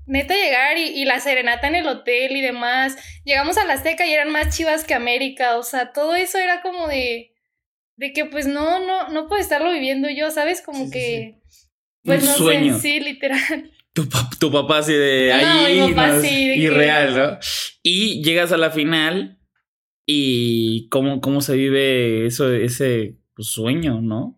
neta 0.05 0.35
llegar 0.35 0.77
y, 0.77 0.83
y 1.01 1.05
la 1.05 1.19
serenata 1.19 1.67
en 1.67 1.75
el 1.75 1.87
hotel 1.87 2.35
y 2.35 2.41
demás. 2.41 2.95
Llegamos 3.23 3.57
a 3.57 3.65
la 3.65 3.73
Azteca 3.73 4.05
y 4.05 4.11
eran 4.13 4.29
más 4.31 4.55
chivas 4.55 4.83
que 4.83 4.93
América, 4.93 5.57
o 5.57 5.63
sea, 5.63 5.93
todo 5.93 6.13
eso 6.15 6.37
era 6.37 6.61
como 6.61 6.87
de, 6.87 7.33
de 7.95 8.11
que 8.13 8.25
pues 8.25 8.45
no, 8.47 8.85
no, 8.85 9.07
no 9.09 9.27
puedo 9.27 9.41
estarlo 9.41 9.71
viviendo 9.71 10.09
yo, 10.09 10.29
¿sabes? 10.29 10.61
Como 10.61 10.85
Sí, 10.85 10.91
que, 10.91 11.39
sí. 11.49 11.65
pues 12.03 12.21
Un 12.23 12.29
no 12.29 12.35
sueño. 12.35 12.75
sé, 12.75 12.81
sí, 12.81 12.99
literal. 12.99 13.71
Tu, 13.93 14.03
pap- 14.03 14.37
tu 14.37 14.51
papá 14.51 14.77
así 14.77 14.93
de 14.93 15.29
No, 15.41 15.47
ahí, 15.65 15.81
mi 15.81 15.89
papá 15.93 16.07
¿no? 16.09 16.21
sí, 16.21 16.47
de 16.49 16.53
que- 16.53 16.59
irreal, 16.61 17.15
¿no? 17.17 17.39
Y 17.81 18.21
llegas 18.23 18.51
a 18.51 18.57
la 18.57 18.69
final 18.69 19.39
y 20.05 20.87
cómo, 20.89 21.19
cómo 21.19 21.41
se 21.41 21.55
vive 21.55 22.27
eso, 22.27 22.53
ese 22.53 23.17
pues, 23.35 23.47
sueño, 23.47 23.99
¿no? 24.01 24.36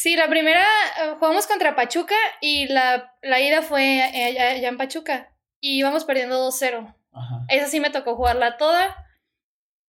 Sí, 0.00 0.16
la 0.16 0.30
primera 0.30 0.62
eh, 0.62 1.10
jugamos 1.18 1.46
contra 1.46 1.76
Pachuca 1.76 2.14
y 2.40 2.68
la, 2.68 3.14
la 3.20 3.38
ida 3.38 3.60
fue 3.60 3.98
eh, 3.98 4.24
allá, 4.24 4.52
allá 4.52 4.68
en 4.68 4.78
Pachuca 4.78 5.36
y 5.60 5.76
íbamos 5.78 6.06
perdiendo 6.06 6.48
2-0. 6.48 6.96
Ajá. 7.12 7.44
Esa 7.48 7.66
sí 7.66 7.80
me 7.80 7.90
tocó 7.90 8.16
jugarla 8.16 8.56
toda. 8.56 8.96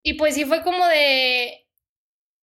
Y 0.03 0.15
pues 0.15 0.35
sí 0.35 0.43
fue 0.43 0.63
como 0.63 0.85
de. 0.85 1.65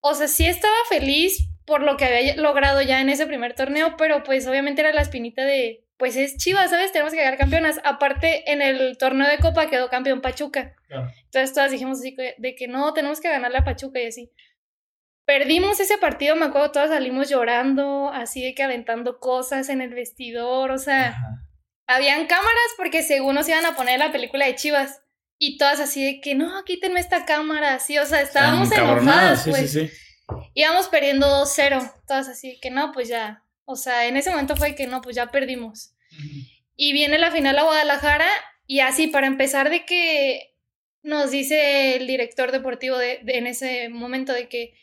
O 0.01 0.15
sea, 0.15 0.29
sí 0.29 0.45
estaba 0.45 0.75
feliz 0.91 1.49
por 1.65 1.83
lo 1.83 1.97
que 1.97 2.05
había 2.05 2.37
logrado 2.37 2.83
ya 2.83 3.01
en 3.01 3.09
ese 3.09 3.27
primer 3.27 3.55
torneo, 3.55 3.97
pero 3.97 4.25
pues 4.25 4.47
obviamente 4.47 4.83
era 4.83 4.93
la 4.93 5.01
espinita 5.01 5.43
de. 5.47 5.87
Pues 5.97 6.17
es 6.17 6.37
Chivas, 6.37 6.69
¿sabes? 6.69 6.93
Tenemos 6.93 7.15
que 7.15 7.21
quedar 7.21 7.39
campeonas. 7.39 7.81
Aparte, 7.85 8.53
en 8.53 8.61
el 8.61 8.99
torneo 8.99 9.27
de 9.27 9.39
Copa 9.39 9.71
quedó 9.71 9.89
campeón 9.89 10.21
Pachuca. 10.21 10.75
Claro. 10.87 11.11
Entonces 11.25 11.55
todas 11.55 11.71
dijimos 11.71 12.01
así 12.01 12.15
de 12.37 12.55
que 12.57 12.69
no, 12.69 12.93
tenemos 12.93 13.23
que 13.23 13.31
ganarle 13.31 13.57
a 13.57 13.65
Pachuca 13.65 14.01
y 14.01 14.09
así. 14.09 14.31
Perdimos 15.27 15.81
ese 15.81 15.97
partido, 15.99 16.37
me 16.37 16.47
acuerdo, 16.47 16.71
todas 16.73 16.91
salimos 16.91 17.31
llorando, 17.31 18.11
así 18.11 18.43
de 18.43 18.55
que 18.55 18.63
aventando 18.63 19.19
cosas 19.21 19.69
en 19.71 19.81
el 19.81 19.95
vestidor, 19.95 20.71
o 20.71 20.79
sea 20.79 21.09
Ajá. 21.09 21.43
habían 21.87 22.27
cámaras 22.27 22.71
porque 22.77 23.03
según 23.03 23.35
nos 23.37 23.49
iban 23.49 23.65
a 23.65 23.75
poner 23.75 23.99
la 23.99 24.13
película 24.13 24.47
de 24.47 24.55
Chivas. 24.55 25.01
Y 25.39 25.59
todas 25.59 25.81
así 25.81 26.05
de 26.05 26.21
que 26.21 26.35
no, 26.37 26.63
quítenme 26.65 27.01
esta 27.01 27.25
cámara, 27.25 27.75
así, 27.75 27.99
o 27.99 28.07
sea, 28.07 28.21
estábamos 28.21 28.71
enojadas, 28.71 29.43
sí, 29.45 29.51
pues. 29.51 29.73
sí, 29.73 29.89
sí. 29.89 29.95
Íbamos 30.55 30.89
perdiendo 30.89 31.27
2-0, 31.27 31.93
todas 32.07 32.29
así 32.29 32.53
de 32.53 32.61
que 32.61 32.71
no, 32.71 32.93
pues 32.93 33.09
ya. 33.09 33.43
O 33.65 33.75
sea, 33.77 34.07
en 34.07 34.17
ese 34.17 34.31
momento 34.31 34.57
fue 34.57 34.75
que 34.77 34.87
no, 34.87 35.01
pues 35.03 35.17
ya 35.17 35.31
perdimos. 35.33 35.95
Y 36.77 36.93
viene 36.93 37.19
la 37.19 37.31
final 37.33 37.59
a 37.59 37.65
Guadalajara 37.65 38.29
y 38.67 38.81
así, 38.81 39.09
para 39.09 39.27
empezar 39.27 39.71
de 39.71 39.85
que 39.85 40.55
nos 41.03 41.31
dice 41.33 41.97
el 41.97 42.07
director 42.07 42.53
deportivo 42.53 42.97
de, 42.97 43.19
de- 43.25 43.39
en 43.39 43.47
ese 43.49 43.89
momento 43.89 44.33
de 44.33 44.49
que, 44.49 44.75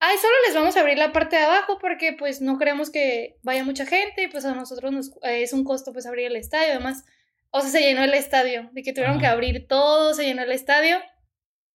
ay, 0.00 0.16
solo 0.18 0.32
les 0.46 0.54
vamos 0.54 0.76
a 0.76 0.80
abrir 0.80 0.98
la 0.98 1.12
parte 1.12 1.36
de 1.36 1.42
abajo 1.42 1.78
porque 1.80 2.14
pues 2.18 2.40
no 2.40 2.58
queremos 2.58 2.90
que 2.90 3.36
vaya 3.42 3.64
mucha 3.64 3.86
gente 3.86 4.24
y 4.24 4.28
pues 4.28 4.44
a 4.44 4.54
nosotros 4.54 4.90
nos, 4.92 5.08
eh, 5.22 5.42
es 5.42 5.52
un 5.52 5.62
costo 5.64 5.92
pues 5.92 6.06
abrir 6.06 6.26
el 6.26 6.36
estadio, 6.36 6.72
además, 6.72 7.04
o 7.50 7.60
sea, 7.60 7.70
se 7.70 7.80
llenó 7.80 8.02
el 8.02 8.14
estadio, 8.14 8.68
de 8.72 8.82
que 8.82 8.92
tuvieron 8.92 9.16
Ajá. 9.16 9.20
que 9.20 9.26
abrir 9.26 9.66
todo, 9.68 10.14
se 10.14 10.24
llenó 10.24 10.42
el 10.42 10.52
estadio 10.52 10.98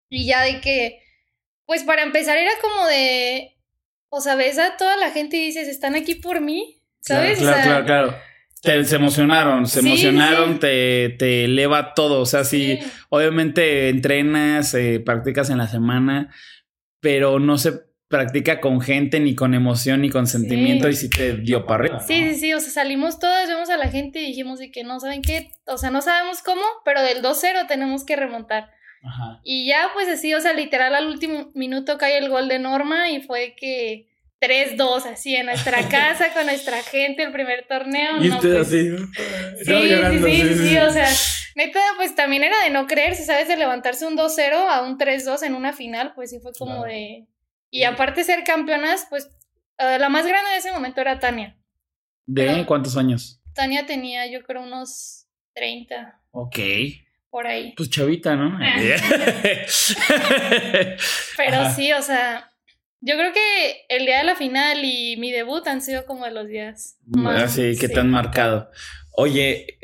y 0.10 0.26
ya 0.26 0.42
de 0.44 0.60
que, 0.62 1.00
pues 1.66 1.84
para 1.84 2.04
empezar 2.04 2.38
era 2.38 2.52
como 2.62 2.86
de, 2.88 3.58
o 4.10 4.22
sea, 4.22 4.36
ves 4.36 4.58
a 4.60 4.78
toda 4.78 4.98
la 4.98 5.12
gente 5.12 5.38
y 5.38 5.46
dices, 5.48 5.68
están 5.68 5.96
aquí 5.96 6.16
por 6.16 6.42
mí, 6.42 6.82
¿sabes? 7.02 7.40
Claro, 7.40 7.52
O 7.52 7.56
sea, 7.56 7.64
claro, 7.64 7.86
claro. 7.86 8.08
claro. 8.10 8.22
Te- 8.62 8.86
se 8.86 8.96
emocionaron, 8.96 9.68
se 9.68 9.82
Sí, 9.82 9.88
emocionaron, 9.88 10.54
sí. 10.54 10.60
Te, 10.60 11.10
te 11.20 11.46
eleva 11.46 11.94
todo. 11.94 12.20
O 12.22 12.26
sea, 12.26 12.44
sí, 12.44 12.80
sí. 12.82 12.92
obviamente 13.10 13.90
entrenas, 13.90 14.74
eh, 14.74 15.00
practicas 15.06 15.52
en 15.52 15.60
la 15.60 15.68
semana, 15.68 16.34
pero 17.00 17.38
no 17.40 17.60
se 17.60 17.74
practica 18.16 18.60
con 18.62 18.82
gente, 18.82 19.20
ni 19.20 19.36
con 19.36 19.54
emoción, 19.54 20.02
ni 20.02 20.10
con 20.10 20.28
sentimiento, 20.28 20.88
Sí. 20.88 20.94
y 20.94 20.96
sí 20.98 21.10
te 21.10 21.34
dio 21.38 21.66
para 21.66 21.84
arriba. 21.84 22.00
Sí, 22.00 22.30
sí, 22.34 22.36
sí, 22.40 22.54
o 22.54 22.60
sea, 22.60 22.72
salimos 22.72 23.20
todas, 23.20 23.48
vemos 23.48 23.70
a 23.70 23.78
la 23.78 23.90
gente 23.90 24.20
y 24.22 24.28
dijimos 24.28 24.60
de 24.60 24.72
que 24.72 24.84
no 24.84 25.00
saben 25.00 25.22
qué, 25.22 25.52
o 25.68 25.78
sea, 25.78 25.90
no 25.92 26.02
sabemos 26.02 26.42
cómo, 26.42 26.62
pero 26.84 27.02
del 27.02 27.22
2-0 27.22 27.68
tenemos 27.68 28.06
que 28.06 28.16
remontar. 28.16 28.70
Ajá. 29.04 29.40
Y 29.44 29.68
ya, 29.68 29.90
pues 29.94 30.08
así, 30.08 30.34
o 30.34 30.42
sea, 30.42 30.54
literal 30.54 30.96
al 30.96 31.08
último 31.08 31.52
minuto 31.54 31.98
cae 31.98 32.18
el 32.18 32.30
gol 32.30 32.48
de 32.48 32.58
Norma 32.60 33.10
y 33.12 33.22
fue 33.22 33.56
que 33.60 34.08
3-2, 34.42 35.06
así, 35.06 35.36
en 35.36 35.46
nuestra 35.48 35.78
casa, 35.90 36.34
con 36.34 36.46
nuestra 36.46 36.82
gente, 36.84 37.24
el 37.24 37.32
primer 37.32 37.66
torneo. 37.68 38.24
Y 38.24 38.30
no, 38.30 38.36
usted 38.36 38.56
pues, 38.56 38.68
así. 38.68 38.90
Sí, 39.64 39.74
sí, 39.74 40.56
sí, 40.56 40.70
sí, 40.70 40.78
o 40.78 40.92
sea, 40.92 41.08
neta, 41.56 41.80
pues 41.98 42.16
también 42.16 42.44
era 42.44 42.56
de 42.64 42.70
no 42.70 42.88
creerse, 42.88 43.24
¿sabes? 43.26 43.48
De 43.48 43.58
levantarse 43.58 44.06
un 44.06 44.18
2-0 44.18 44.54
a 44.70 44.82
un 44.84 44.98
3-2 44.98 45.44
en 45.44 45.56
una 45.56 45.74
final, 45.74 46.14
pues 46.16 46.32
sí 46.32 46.40
fue 46.40 46.52
como 46.58 46.82
Claro. 46.84 46.92
de... 46.92 47.26
Y 47.76 47.84
aparte 47.84 48.24
ser 48.24 48.44
campeonas, 48.46 49.06
pues 49.10 49.30
eh, 49.80 49.98
la 50.00 50.08
más 50.08 50.26
grande 50.26 50.50
de 50.52 50.58
ese 50.58 50.72
momento 50.72 51.02
era 51.02 51.20
Tania. 51.20 51.58
¿De 52.26 52.46
Pero- 52.46 52.66
cuántos 52.66 52.96
años? 52.96 53.42
Tania 53.54 53.86
tenía, 53.86 54.26
yo 54.28 54.42
creo, 54.44 54.64
unos 54.64 55.28
30 55.54 56.22
Ok. 56.32 56.58
por 57.30 57.48
ahí. 57.48 57.74
Pues 57.76 57.90
chavita, 57.90 58.36
¿no? 58.36 58.58
Pero 61.38 61.58
Ajá. 61.58 61.74
sí, 61.74 61.92
o 61.94 62.02
sea, 62.02 62.52
yo 63.02 63.16
creo 63.16 63.34
que 63.34 63.86
el 63.90 64.06
día 64.06 64.20
de 64.20 64.24
la 64.24 64.36
final 64.36 64.84
y 64.84 65.18
mi 65.18 65.32
debut 65.32 65.66
han 65.68 65.82
sido 65.82 66.06
como 66.06 66.26
de 66.26 66.32
los 66.32 66.48
días 66.48 66.98
más. 67.06 67.44
Así 67.44 67.78
que 67.78 67.88
sí. 67.88 68.00
han 68.00 68.10
marcado. 68.10 68.70
Oye, 69.12 69.80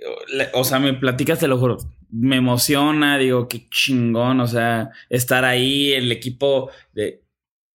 o 0.54 0.64
sea, 0.64 0.80
me 0.80 0.94
platicas, 0.94 1.40
te 1.40 1.48
lo 1.48 1.58
juro. 1.58 1.78
Me 2.10 2.38
emociona, 2.38 3.18
digo, 3.18 3.48
qué 3.48 3.70
chingón, 3.70 4.42
o 4.42 4.48
sea, 4.48 4.90
estar 5.10 5.46
ahí, 5.46 5.94
el 5.94 6.12
equipo 6.12 6.70
de, 6.94 7.24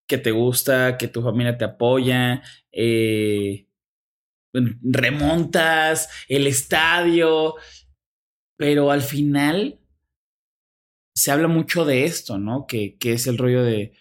que 0.07 0.17
te 0.17 0.31
gusta, 0.31 0.97
que 0.97 1.07
tu 1.07 1.21
familia 1.21 1.57
te 1.57 1.65
apoya, 1.65 2.41
eh, 2.71 3.67
remontas, 4.53 6.09
el 6.27 6.47
estadio, 6.47 7.55
pero 8.57 8.91
al 8.91 9.01
final 9.01 9.79
se 11.13 11.31
habla 11.31 11.47
mucho 11.47 11.85
de 11.85 12.05
esto, 12.05 12.37
¿no? 12.37 12.65
Que, 12.67 12.97
que 12.97 13.13
es 13.13 13.27
el 13.27 13.37
rollo 13.37 13.63
de 13.63 13.93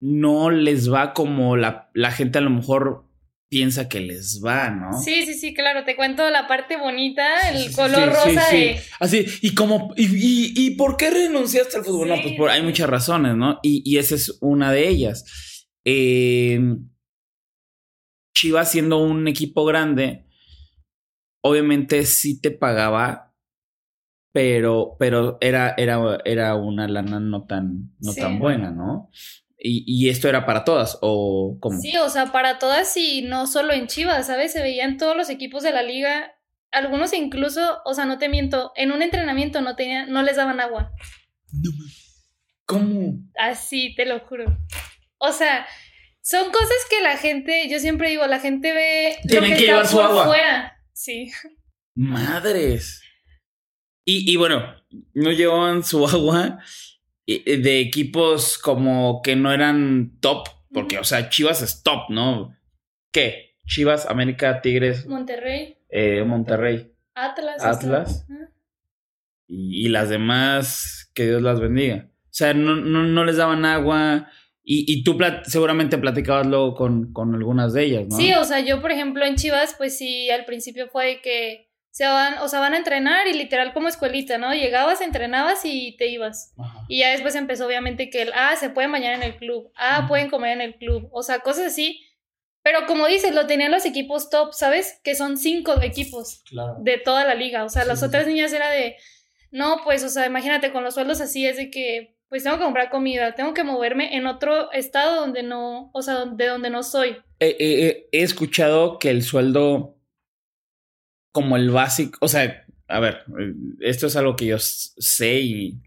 no 0.00 0.50
les 0.50 0.90
va 0.92 1.12
como 1.12 1.56
la, 1.56 1.90
la 1.92 2.10
gente 2.10 2.38
a 2.38 2.42
lo 2.42 2.50
mejor 2.50 3.09
piensa 3.50 3.88
que 3.88 4.00
les 4.00 4.40
va, 4.42 4.70
¿no? 4.70 5.02
Sí, 5.02 5.26
sí, 5.26 5.34
sí, 5.34 5.52
claro, 5.52 5.84
te 5.84 5.96
cuento 5.96 6.30
la 6.30 6.46
parte 6.46 6.76
bonita, 6.76 7.50
el 7.50 7.72
color 7.72 8.08
rosa 8.08 8.48
de... 8.52 8.80
Así, 9.00 9.26
y 9.42 9.54
como, 9.56 9.92
y, 9.96 10.04
y, 10.04 10.52
y, 10.54 10.70
por 10.76 10.96
qué 10.96 11.10
renunciaste 11.10 11.76
al 11.76 11.84
fútbol? 11.84 12.08
no, 12.08 12.22
pues 12.22 12.36
por, 12.36 12.48
hay 12.48 12.62
muchas 12.62 12.88
razones, 12.88 13.34
¿no? 13.34 13.58
Y, 13.62 13.82
y 13.84 13.98
esa 13.98 14.14
es 14.14 14.38
una 14.40 14.70
de 14.70 14.88
ellas. 14.88 15.66
Eh, 15.84 16.60
Chivas 18.32 18.70
siendo 18.70 18.98
un 18.98 19.26
equipo 19.26 19.64
grande, 19.64 20.24
obviamente 21.42 22.04
sí 22.04 22.40
te 22.40 22.52
pagaba, 22.52 23.34
pero, 24.32 24.94
pero 24.96 25.38
era, 25.40 25.74
era, 25.76 26.18
era 26.24 26.54
una 26.54 26.86
lana 26.86 27.18
no 27.18 27.46
tan, 27.46 27.90
no 27.98 28.14
tan 28.14 28.38
buena, 28.38 28.70
¿no? 28.70 29.10
Y, 29.62 29.84
y, 29.86 30.08
esto 30.08 30.26
era 30.26 30.46
para 30.46 30.64
todas, 30.64 30.96
o 31.02 31.58
cómo? 31.60 31.78
Sí, 31.78 31.94
o 31.98 32.08
sea, 32.08 32.32
para 32.32 32.58
todas 32.58 32.96
y 32.96 33.20
no 33.20 33.46
solo 33.46 33.74
en 33.74 33.88
Chivas, 33.88 34.26
¿sabes? 34.26 34.52
Se 34.52 34.62
veían 34.62 34.96
todos 34.96 35.14
los 35.14 35.28
equipos 35.28 35.62
de 35.62 35.70
la 35.70 35.82
liga, 35.82 36.32
algunos 36.70 37.12
incluso, 37.12 37.82
o 37.84 37.92
sea, 37.92 38.06
no 38.06 38.18
te 38.18 38.30
miento, 38.30 38.72
en 38.74 38.90
un 38.90 39.02
entrenamiento 39.02 39.60
no 39.60 39.76
tenían, 39.76 40.10
no 40.10 40.22
les 40.22 40.36
daban 40.36 40.60
agua. 40.60 40.92
¿Cómo? 42.64 43.18
Así, 43.36 43.94
te 43.96 44.06
lo 44.06 44.20
juro. 44.20 44.46
O 45.18 45.32
sea, 45.32 45.66
son 46.22 46.50
cosas 46.50 46.78
que 46.88 47.02
la 47.02 47.18
gente, 47.18 47.68
yo 47.68 47.78
siempre 47.80 48.08
digo, 48.08 48.26
la 48.26 48.40
gente 48.40 48.72
ve. 48.72 49.18
Tienen 49.28 49.56
que, 49.56 49.66
llevar 49.66 49.86
su 49.86 50.00
agua. 50.00 50.24
Fuera. 50.24 50.80
Sí. 50.94 51.30
Madres. 51.94 53.02
Y, 54.06 54.32
y 54.32 54.36
bueno, 54.36 54.74
no 55.12 55.32
llevaban 55.32 55.84
su 55.84 56.06
agua 56.06 56.60
de 57.38 57.80
equipos 57.80 58.58
como 58.58 59.22
que 59.22 59.36
no 59.36 59.52
eran 59.52 60.18
top, 60.20 60.48
porque, 60.72 60.98
o 60.98 61.04
sea, 61.04 61.28
Chivas 61.28 61.62
es 61.62 61.82
top, 61.82 62.10
¿no? 62.10 62.56
¿Qué? 63.12 63.56
Chivas, 63.66 64.06
América, 64.06 64.60
Tigres. 64.60 65.06
Monterrey. 65.06 65.78
Eh, 65.88 66.24
Monterrey. 66.24 66.92
Atlas. 67.14 67.64
Atlas. 67.64 68.26
Y, 69.46 69.86
y, 69.86 69.88
las 69.88 70.08
demás, 70.08 71.10
que 71.14 71.26
Dios 71.26 71.42
las 71.42 71.60
bendiga. 71.60 72.08
O 72.24 72.32
sea, 72.32 72.54
no, 72.54 72.76
no, 72.76 73.04
no 73.04 73.24
les 73.24 73.36
daban 73.36 73.64
agua. 73.64 74.28
Y, 74.62 74.84
y 74.92 75.02
tú 75.02 75.18
seguramente 75.44 75.98
platicabas 75.98 76.46
luego 76.46 76.74
con, 76.74 77.12
con 77.12 77.34
algunas 77.34 77.72
de 77.72 77.84
ellas, 77.84 78.06
¿no? 78.08 78.16
Sí, 78.16 78.32
o 78.34 78.44
sea, 78.44 78.60
yo, 78.60 78.80
por 78.80 78.92
ejemplo, 78.92 79.24
en 79.24 79.36
Chivas, 79.36 79.74
pues 79.76 79.98
sí, 79.98 80.30
al 80.30 80.44
principio 80.44 80.88
fue 80.88 81.20
que 81.22 81.69
se 81.90 82.06
van, 82.06 82.38
o 82.38 82.48
sea, 82.48 82.60
van 82.60 82.74
a 82.74 82.78
entrenar 82.78 83.26
y 83.26 83.32
literal 83.32 83.72
como 83.72 83.88
escuelita, 83.88 84.38
¿no? 84.38 84.54
Llegabas, 84.54 85.00
entrenabas 85.00 85.64
y 85.64 85.96
te 85.96 86.06
ibas. 86.06 86.54
Y 86.88 87.00
ya 87.00 87.10
después 87.10 87.34
empezó 87.34 87.66
obviamente 87.66 88.10
que 88.10 88.22
el, 88.22 88.32
ah, 88.34 88.54
se 88.56 88.70
pueden 88.70 88.92
bañar 88.92 89.14
en 89.14 89.24
el 89.24 89.36
club, 89.36 89.72
ah, 89.76 90.06
pueden 90.06 90.30
comer 90.30 90.52
en 90.52 90.60
el 90.60 90.74
club, 90.76 91.08
o 91.12 91.22
sea, 91.22 91.40
cosas 91.40 91.66
así. 91.66 92.00
Pero 92.62 92.86
como 92.86 93.06
dices, 93.06 93.34
lo 93.34 93.46
tenían 93.46 93.72
los 93.72 93.86
equipos 93.86 94.30
top, 94.30 94.52
¿sabes? 94.52 95.00
Que 95.02 95.14
son 95.14 95.38
cinco 95.38 95.80
equipos 95.82 96.44
de 96.80 96.98
toda 96.98 97.24
la 97.24 97.34
liga. 97.34 97.64
O 97.64 97.70
sea, 97.70 97.84
las 97.84 98.02
otras 98.02 98.26
niñas 98.26 98.52
era 98.52 98.70
de, 98.70 98.96
no, 99.50 99.80
pues, 99.82 100.04
o 100.04 100.10
sea, 100.10 100.26
imagínate 100.26 100.70
con 100.70 100.84
los 100.84 100.94
sueldos 100.94 101.20
así, 101.20 101.46
es 101.46 101.56
de 101.56 101.70
que, 101.70 102.16
pues 102.28 102.44
tengo 102.44 102.58
que 102.58 102.64
comprar 102.64 102.90
comida, 102.90 103.34
tengo 103.34 103.54
que 103.54 103.64
moverme 103.64 104.14
en 104.14 104.26
otro 104.26 104.70
estado 104.72 105.20
donde 105.20 105.42
no, 105.42 105.90
o 105.92 106.02
sea, 106.02 106.26
de 106.26 106.46
donde 106.46 106.70
no 106.70 106.82
soy. 106.84 107.16
he 107.40 108.06
escuchado 108.12 108.98
que 108.98 109.10
el 109.10 109.22
sueldo 109.24 109.99
como 111.32 111.56
el 111.56 111.70
básico, 111.70 112.18
o 112.20 112.28
sea, 112.28 112.64
a 112.88 113.00
ver, 113.00 113.24
esto 113.80 114.08
es 114.08 114.16
algo 114.16 114.36
que 114.36 114.46
yo 114.46 114.56
sé 114.58 115.40
y 115.40 115.82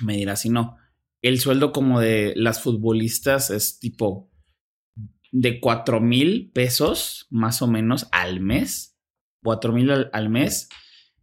me 0.00 0.16
dirá 0.16 0.36
si 0.36 0.48
no. 0.48 0.78
El 1.20 1.38
sueldo 1.38 1.72
como 1.72 2.00
de 2.00 2.32
las 2.36 2.62
futbolistas 2.62 3.50
es 3.50 3.78
tipo 3.78 4.30
de 5.30 5.60
cuatro 5.60 6.00
mil 6.00 6.50
pesos 6.52 7.26
más 7.30 7.62
o 7.62 7.66
menos 7.66 8.08
al 8.12 8.40
mes. 8.40 8.98
Cuatro 9.42 9.72
mil 9.72 9.90
al, 9.90 10.28
mes. 10.30 10.68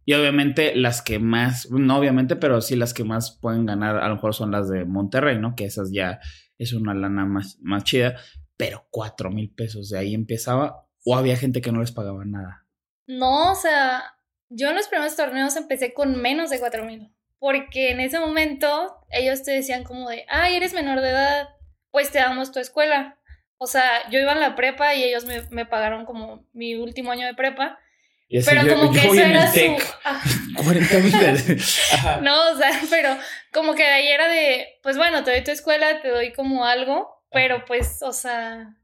Y 0.04 0.14
obviamente 0.14 0.74
las 0.74 1.02
que 1.02 1.18
más, 1.18 1.70
no 1.70 1.98
obviamente, 1.98 2.36
pero 2.36 2.60
sí 2.60 2.76
las 2.76 2.94
que 2.94 3.04
más 3.04 3.38
pueden 3.40 3.66
ganar 3.66 3.96
a 3.96 4.08
lo 4.08 4.14
mejor 4.14 4.34
son 4.34 4.50
las 4.50 4.68
de 4.68 4.84
Monterrey, 4.84 5.38
¿no? 5.38 5.54
Que 5.54 5.64
esas 5.64 5.90
ya 5.92 6.20
es 6.58 6.72
una 6.72 6.94
lana 6.94 7.26
más, 7.26 7.58
más 7.60 7.84
chida. 7.84 8.16
Pero 8.56 8.86
cuatro 8.90 9.30
mil 9.30 9.50
pesos 9.50 9.90
de 9.90 9.98
ahí 9.98 10.14
empezaba. 10.14 10.86
O 11.04 11.16
había 11.16 11.36
gente 11.36 11.60
que 11.60 11.72
no 11.72 11.80
les 11.80 11.92
pagaba 11.92 12.24
nada. 12.24 12.66
No, 13.10 13.50
o 13.50 13.54
sea, 13.56 14.14
yo 14.50 14.68
en 14.68 14.76
los 14.76 14.86
primeros 14.86 15.16
torneos 15.16 15.56
empecé 15.56 15.92
con 15.92 16.20
menos 16.22 16.48
de 16.48 16.60
4000. 16.60 17.12
Porque 17.40 17.90
en 17.90 18.00
ese 18.00 18.20
momento 18.20 19.04
ellos 19.10 19.42
te 19.42 19.50
decían 19.50 19.82
como 19.82 20.08
de, 20.08 20.26
ay, 20.28 20.54
eres 20.54 20.74
menor 20.74 21.00
de 21.00 21.08
edad, 21.08 21.48
pues 21.90 22.12
te 22.12 22.18
damos 22.18 22.52
tu 22.52 22.60
escuela. 22.60 23.18
O 23.56 23.66
sea, 23.66 24.08
yo 24.10 24.20
iba 24.20 24.32
a 24.32 24.36
la 24.36 24.54
prepa 24.54 24.94
y 24.94 25.02
ellos 25.02 25.24
me, 25.24 25.42
me 25.50 25.66
pagaron 25.66 26.04
como 26.04 26.46
mi 26.52 26.76
último 26.76 27.10
año 27.10 27.26
de 27.26 27.34
prepa. 27.34 27.80
pero 28.28 28.76
como 28.76 28.92
que 28.92 29.00
eso 29.00 29.14
era 29.14 29.50
su. 29.50 29.58
40 30.62 30.98
mil. 30.98 31.12
no, 32.22 32.52
o 32.52 32.56
sea, 32.56 32.80
pero 32.90 33.16
como 33.52 33.74
que 33.74 33.84
ahí 33.84 34.06
era 34.06 34.28
de, 34.28 34.78
pues 34.82 34.96
bueno, 34.96 35.24
te 35.24 35.32
doy 35.32 35.42
tu 35.42 35.50
escuela, 35.50 36.00
te 36.00 36.10
doy 36.10 36.32
como 36.32 36.64
algo, 36.64 37.24
pero 37.32 37.64
pues, 37.64 38.02
o 38.02 38.12
sea, 38.12 38.76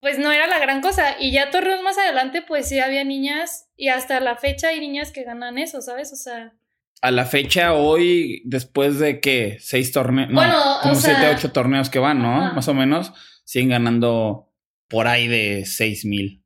pues 0.00 0.18
no 0.18 0.30
era 0.32 0.46
la 0.46 0.58
gran 0.58 0.80
cosa. 0.80 1.16
Y 1.20 1.32
ya 1.32 1.50
torneos 1.50 1.82
más 1.82 1.98
adelante, 1.98 2.42
pues 2.42 2.68
sí 2.68 2.78
había 2.78 3.04
niñas, 3.04 3.68
y 3.76 3.88
hasta 3.88 4.20
la 4.20 4.36
fecha 4.36 4.68
hay 4.68 4.80
niñas 4.80 5.12
que 5.12 5.24
ganan 5.24 5.58
eso, 5.58 5.80
¿sabes? 5.80 6.12
O 6.12 6.16
sea. 6.16 6.54
A 7.00 7.10
la 7.10 7.26
fecha, 7.26 7.74
hoy, 7.74 8.42
después 8.44 8.98
de 8.98 9.20
que 9.20 9.58
seis 9.60 9.92
torneos, 9.92 10.32
bueno, 10.32 10.58
como 10.82 10.96
siete, 10.96 11.28
ocho 11.32 11.52
torneos 11.52 11.90
que 11.90 12.00
van, 12.00 12.20
¿no? 12.20 12.52
Más 12.54 12.66
o 12.66 12.74
menos, 12.74 13.12
siguen 13.44 13.68
ganando 13.68 14.52
por 14.88 15.06
ahí 15.06 15.28
de 15.28 15.64
seis 15.64 16.04
mil. 16.04 16.44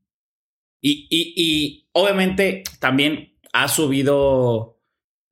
Y, 0.83 1.07
y, 1.11 1.33
y 1.37 1.89
obviamente 1.93 2.65
también 2.81 3.39
ha 3.53 3.69
subido 3.69 4.81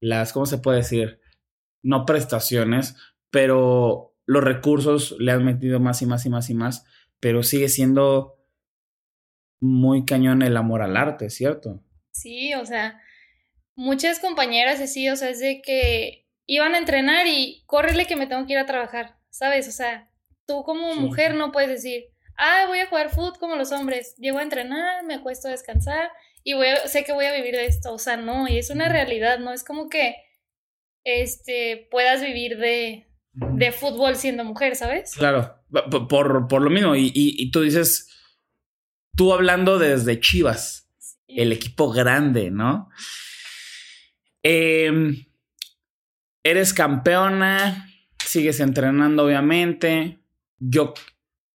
las, 0.01 0.33
¿cómo 0.33 0.47
se 0.47 0.59
puede 0.59 0.79
decir? 0.79 1.21
No 1.83 2.07
prestaciones, 2.07 2.97
pero 3.31 4.17
los 4.27 4.45
recursos 4.45 5.17
le 5.19 5.33
han 5.33 5.45
metido 5.45 5.81
más 5.81 6.01
y 6.03 6.07
más 6.07 6.25
y 6.25 6.31
más 6.31 6.49
y 6.51 6.55
más 6.55 6.87
pero 7.21 7.43
sigue 7.43 7.69
siendo 7.69 8.39
muy 9.61 10.05
cañón 10.05 10.43
el 10.43 10.57
amor 10.57 10.83
al 10.83 10.97
arte, 10.97 11.31
¿cierto? 11.31 11.83
Sí, 12.13 12.55
o 12.55 12.65
sea, 12.65 13.01
muchas 13.77 14.19
compañeras 14.19 14.81
así, 14.81 15.09
o 15.09 15.17
sea, 15.17 15.31
es 15.31 15.41
de 15.41 15.61
que 15.63 16.27
iban 16.47 16.75
a 16.75 16.79
entrenar 16.79 17.27
y 17.27 17.63
córrele 17.67 18.07
que 18.07 18.17
me 18.17 18.27
tengo 18.27 18.47
que 18.47 18.55
ir 18.55 18.59
a 18.59 18.67
trabajar, 18.67 19.19
¿sabes? 19.29 19.69
O 19.69 19.73
sea, 19.73 20.11
tú 20.47 20.65
como 20.65 20.95
mujer 20.97 21.35
no 21.35 21.53
puedes 21.53 21.71
decir, 21.71 22.07
ah, 22.37 22.65
voy 22.67 22.81
a 22.81 22.89
jugar 22.89 23.11
fútbol 23.11 23.39
como 23.39 23.57
los 23.57 23.71
hombres, 23.71 24.17
llego 24.17 24.39
a 24.39 24.43
entrenar, 24.43 25.05
me 25.05 25.15
acuesto 25.15 25.49
a 25.49 25.53
descansar 25.53 26.11
y 26.43 26.55
voy 26.55 26.67
sé 26.87 27.05
que 27.05 27.13
voy 27.13 27.27
a 27.27 27.35
vivir 27.35 27.55
de 27.55 27.67
esto, 27.67 27.93
o 27.93 27.99
sea, 27.99 28.17
no, 28.17 28.49
y 28.49 28.59
es 28.59 28.71
una 28.71 28.89
realidad, 28.89 29.39
no 29.39 29.53
es 29.53 29.63
como 29.63 29.89
que 29.89 30.17
este 31.05 31.87
puedas 31.91 32.23
vivir 32.23 32.59
de, 32.59 33.07
de 33.33 33.73
fútbol 33.73 34.17
siendo 34.17 34.45
mujer, 34.45 34.75
¿sabes? 34.75 35.15
Claro, 35.15 35.60
por, 36.09 36.49
por 36.49 36.63
lo 36.63 36.71
mismo. 36.71 36.97
Y, 36.97 37.13
y, 37.15 37.51
tú 37.51 37.63
dices, 37.63 38.09
tú 39.17 39.33
hablando 39.33 39.79
desde 39.79 40.21
Chivas, 40.21 40.91
el 41.27 41.53
equipo 41.53 41.91
grande, 41.91 42.51
¿no? 42.51 42.89
Em, 44.43 45.27
eres 46.43 46.73
campeona, 46.73 47.89
sigues 48.25 48.61
entrenando, 48.61 49.25
obviamente. 49.25 50.21
Yo, 50.59 50.95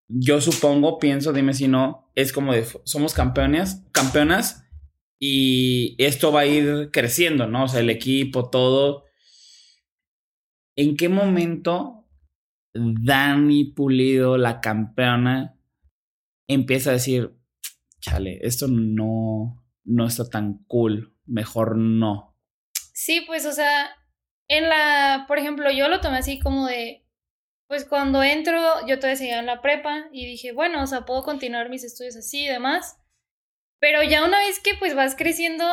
yo 0.07 0.41
supongo, 0.41 0.99
pienso, 0.99 1.33
dime 1.33 1.53
si 1.53 1.67
no, 1.67 2.11
es 2.15 2.31
como 2.31 2.53
de 2.53 2.65
somos 2.83 3.13
campeones, 3.13 3.83
campeonas 3.91 4.65
y 5.19 5.95
esto 5.97 6.31
va 6.31 6.41
a 6.41 6.45
ir 6.45 6.89
creciendo, 6.91 7.47
¿no? 7.47 7.65
O 7.65 7.67
sea, 7.67 7.79
el 7.79 7.89
equipo, 7.89 8.49
todo. 8.49 9.05
¿En 10.75 10.97
qué 10.97 11.09
momento 11.09 11.94
Dani 12.75 13.65
Pulido, 13.65 14.37
la 14.37 14.61
campeona, 14.61 15.57
empieza 16.47 16.89
a 16.91 16.93
decir, 16.93 17.35
chale, 17.99 18.39
esto 18.41 18.67
no, 18.67 19.63
no 19.83 20.07
está 20.07 20.29
tan 20.29 20.63
cool, 20.67 21.15
mejor 21.25 21.77
no. 21.77 22.35
Sí, 22.93 23.23
pues, 23.25 23.45
o 23.45 23.51
sea, 23.51 23.89
en 24.47 24.69
la, 24.69 25.25
por 25.27 25.39
ejemplo, 25.39 25.71
yo 25.71 25.87
lo 25.87 26.01
tomé 26.01 26.17
así 26.17 26.39
como 26.39 26.67
de, 26.67 27.05
pues 27.67 27.85
cuando 27.85 28.21
entro, 28.23 28.85
yo 28.87 28.97
todavía 28.97 29.15
seguía 29.15 29.39
en 29.39 29.47
la 29.47 29.61
prepa 29.61 30.07
y 30.11 30.25
dije, 30.25 30.51
bueno, 30.51 30.83
o 30.83 30.87
sea, 30.87 31.05
puedo 31.05 31.23
continuar 31.23 31.69
mis 31.69 31.83
estudios 31.83 32.15
así 32.15 32.43
y 32.43 32.47
demás. 32.47 32.97
Pero 33.79 34.03
ya 34.03 34.23
una 34.23 34.39
vez 34.39 34.59
que 34.59 34.75
pues 34.75 34.95
vas 34.95 35.15
creciendo, 35.15 35.65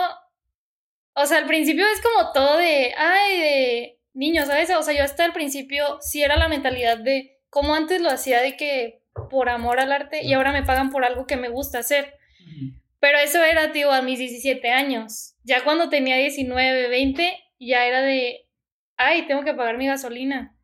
o 1.14 1.26
sea, 1.26 1.38
al 1.38 1.46
principio 1.46 1.84
es 1.86 2.00
como 2.00 2.32
todo 2.32 2.56
de, 2.58 2.94
ay, 2.96 3.38
de, 3.38 4.01
niños, 4.14 4.46
¿sabes? 4.46 4.70
O 4.70 4.82
sea, 4.82 4.94
yo 4.94 5.04
hasta 5.04 5.24
el 5.24 5.32
principio 5.32 5.98
sí 6.00 6.22
era 6.22 6.36
la 6.36 6.48
mentalidad 6.48 6.98
de 6.98 7.38
como 7.50 7.74
antes 7.74 8.00
lo 8.00 8.10
hacía 8.10 8.40
de 8.40 8.56
que 8.56 9.02
por 9.30 9.48
amor 9.48 9.78
al 9.80 9.92
arte 9.92 10.22
y 10.24 10.32
ahora 10.32 10.52
me 10.52 10.62
pagan 10.62 10.90
por 10.90 11.04
algo 11.04 11.26
que 11.26 11.36
me 11.36 11.48
gusta 11.48 11.78
hacer. 11.78 12.14
Pero 12.98 13.18
eso 13.18 13.42
era, 13.42 13.72
tío, 13.72 13.90
a 13.92 14.00
mis 14.02 14.18
17 14.18 14.70
años. 14.70 15.34
Ya 15.42 15.64
cuando 15.64 15.88
tenía 15.88 16.16
19, 16.16 16.88
20, 16.88 17.32
ya 17.58 17.84
era 17.86 18.00
de, 18.00 18.48
ay, 18.96 19.26
tengo 19.26 19.42
que 19.44 19.54
pagar 19.54 19.76
mi 19.76 19.86
gasolina. 19.86 20.56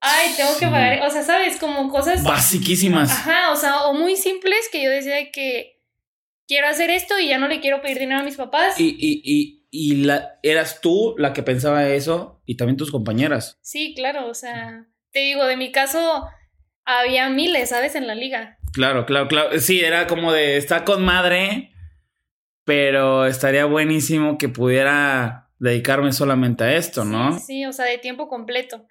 ay, 0.00 0.32
tengo 0.36 0.56
que 0.58 0.66
pagar, 0.66 1.02
o 1.06 1.10
sea, 1.10 1.22
sabes, 1.22 1.58
como 1.58 1.88
cosas, 1.90 2.24
Basiquísimas. 2.24 3.10
ajá, 3.10 3.52
o 3.52 3.56
sea, 3.56 3.84
o 3.84 3.94
muy 3.94 4.16
simples 4.16 4.68
que 4.72 4.82
yo 4.82 4.90
decía 4.90 5.14
de 5.16 5.30
que 5.30 5.80
quiero 6.48 6.66
hacer 6.66 6.90
esto 6.90 7.18
y 7.20 7.28
ya 7.28 7.38
no 7.38 7.46
le 7.46 7.60
quiero 7.60 7.80
pedir 7.82 7.98
dinero 8.00 8.20
a 8.20 8.24
mis 8.24 8.36
papás. 8.36 8.80
Y, 8.80 8.88
y, 8.98 9.20
y, 9.24 9.61
y 9.74 10.04
la, 10.04 10.38
eras 10.42 10.82
tú 10.82 11.14
la 11.16 11.32
que 11.32 11.42
pensaba 11.42 11.88
eso 11.88 12.42
y 12.44 12.58
también 12.58 12.76
tus 12.76 12.92
compañeras. 12.92 13.58
Sí, 13.62 13.94
claro, 13.96 14.28
o 14.28 14.34
sea, 14.34 14.86
te 15.10 15.20
digo, 15.20 15.46
de 15.46 15.56
mi 15.56 15.72
caso 15.72 16.28
había 16.84 17.30
miles, 17.30 17.70
¿sabes? 17.70 17.94
En 17.94 18.06
la 18.06 18.14
liga. 18.14 18.58
Claro, 18.74 19.06
claro, 19.06 19.28
claro. 19.28 19.58
Sí, 19.58 19.80
era 19.80 20.06
como 20.06 20.30
de 20.30 20.58
está 20.58 20.84
con 20.84 21.02
madre, 21.02 21.72
pero 22.64 23.24
estaría 23.24 23.64
buenísimo 23.64 24.36
que 24.36 24.50
pudiera 24.50 25.48
dedicarme 25.58 26.12
solamente 26.12 26.64
a 26.64 26.76
esto, 26.76 27.06
¿no? 27.06 27.38
Sí, 27.38 27.44
sí, 27.46 27.66
o 27.66 27.72
sea, 27.72 27.86
de 27.86 27.96
tiempo 27.96 28.28
completo. 28.28 28.86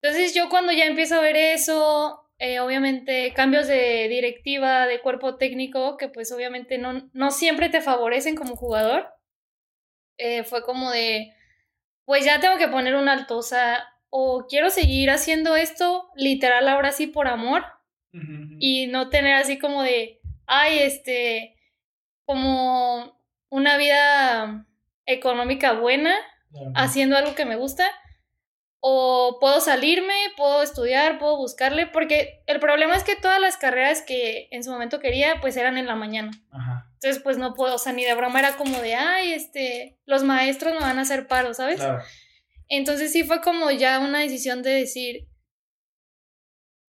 Entonces 0.00 0.34
yo 0.34 0.48
cuando 0.48 0.72
ya 0.72 0.84
empiezo 0.84 1.16
a 1.16 1.20
ver 1.20 1.36
eso, 1.36 2.30
eh, 2.38 2.60
obviamente 2.60 3.32
cambios 3.34 3.66
de 3.66 4.06
directiva, 4.08 4.86
de 4.86 5.00
cuerpo 5.00 5.34
técnico, 5.36 5.96
que 5.96 6.08
pues 6.08 6.30
obviamente 6.30 6.78
no, 6.78 7.10
no 7.12 7.32
siempre 7.32 7.70
te 7.70 7.80
favorecen 7.80 8.36
como 8.36 8.54
jugador, 8.54 9.08
eh, 10.22 10.44
fue 10.44 10.62
como 10.62 10.90
de, 10.90 11.34
pues 12.04 12.24
ya 12.24 12.38
tengo 12.38 12.56
que 12.56 12.68
poner 12.68 12.94
un 12.94 13.08
alto, 13.08 13.38
o 13.38 13.42
sea, 13.42 13.84
o 14.08 14.46
quiero 14.48 14.70
seguir 14.70 15.10
haciendo 15.10 15.56
esto 15.56 16.10
literal 16.14 16.68
ahora 16.68 16.92
sí 16.92 17.06
por 17.06 17.28
amor 17.28 17.64
y 18.58 18.88
no 18.88 19.08
tener 19.08 19.34
así 19.34 19.58
como 19.58 19.82
de, 19.82 20.20
ay, 20.46 20.80
este, 20.80 21.56
como 22.26 23.18
una 23.48 23.78
vida 23.78 24.66
económica 25.06 25.72
buena 25.72 26.14
haciendo 26.74 27.16
algo 27.16 27.34
que 27.34 27.46
me 27.46 27.56
gusta. 27.56 27.86
O 28.80 29.38
puedo 29.40 29.60
salirme, 29.60 30.12
puedo 30.36 30.62
estudiar, 30.62 31.18
puedo 31.18 31.36
buscarle, 31.36 31.86
porque 31.86 32.42
el 32.46 32.60
problema 32.60 32.96
es 32.96 33.04
que 33.04 33.16
todas 33.16 33.40
las 33.40 33.56
carreras 33.56 34.02
que 34.02 34.48
en 34.50 34.62
su 34.62 34.70
momento 34.70 35.00
quería, 35.00 35.40
pues 35.40 35.56
eran 35.56 35.78
en 35.78 35.86
la 35.86 35.94
mañana. 35.94 36.32
Ajá. 36.50 36.91
Entonces, 37.02 37.22
pues 37.24 37.36
no 37.36 37.54
puedo, 37.54 37.74
o 37.74 37.78
sea, 37.78 37.92
ni 37.92 38.04
de 38.04 38.14
broma 38.14 38.38
era 38.38 38.56
como 38.56 38.78
de, 38.80 38.94
ay, 38.94 39.32
este, 39.32 39.98
los 40.06 40.22
maestros 40.22 40.72
me 40.74 40.80
van 40.80 41.00
a 41.00 41.02
hacer 41.02 41.26
paro, 41.26 41.52
¿sabes? 41.52 41.80
Claro. 41.80 42.00
Entonces 42.68 43.10
sí 43.10 43.24
fue 43.24 43.40
como 43.40 43.72
ya 43.72 43.98
una 43.98 44.20
decisión 44.20 44.62
de 44.62 44.70
decir, 44.70 45.28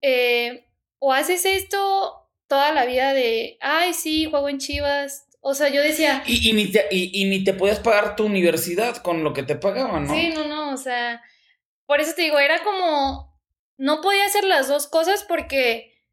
eh, 0.04 0.68
o 1.00 1.14
haces 1.14 1.46
esto 1.46 2.30
toda 2.48 2.72
la 2.74 2.86
vida 2.86 3.14
de, 3.14 3.58
ay, 3.60 3.96
sí, 3.96 4.26
juego 4.30 4.50
en 4.50 4.60
Chivas. 4.60 5.28
O 5.42 5.56
sea, 5.56 5.70
yo 5.70 5.82
decía, 5.82 6.24
Y, 6.28 6.48
y, 6.48 6.54
ni 6.54 6.72
te, 6.72 6.88
y, 6.92 7.10
y 7.20 7.26
ni 7.26 7.44
te 7.44 7.56
podías 7.56 7.80
pagar 7.80 8.16
tu 8.16 8.26
universidad 8.26 8.98
con 8.98 9.24
lo 9.24 9.34
que 9.34 9.42
te 9.42 9.56
pagaban, 9.56 10.06
¿no? 10.06 10.14
sí, 10.14 10.30
no, 10.30 10.46
no, 10.46 10.74
o 10.74 10.78
sea, 10.78 11.24
por 11.88 12.02
eso 12.02 12.14
te 12.16 12.22
digo, 12.22 12.38
era 12.38 12.64
como, 12.64 13.36
no 13.78 14.02
podía 14.02 14.26
hacer 14.26 14.44
las 14.44 14.68
dos 14.68 14.86
cosas 14.86 15.26
porque 15.28 16.04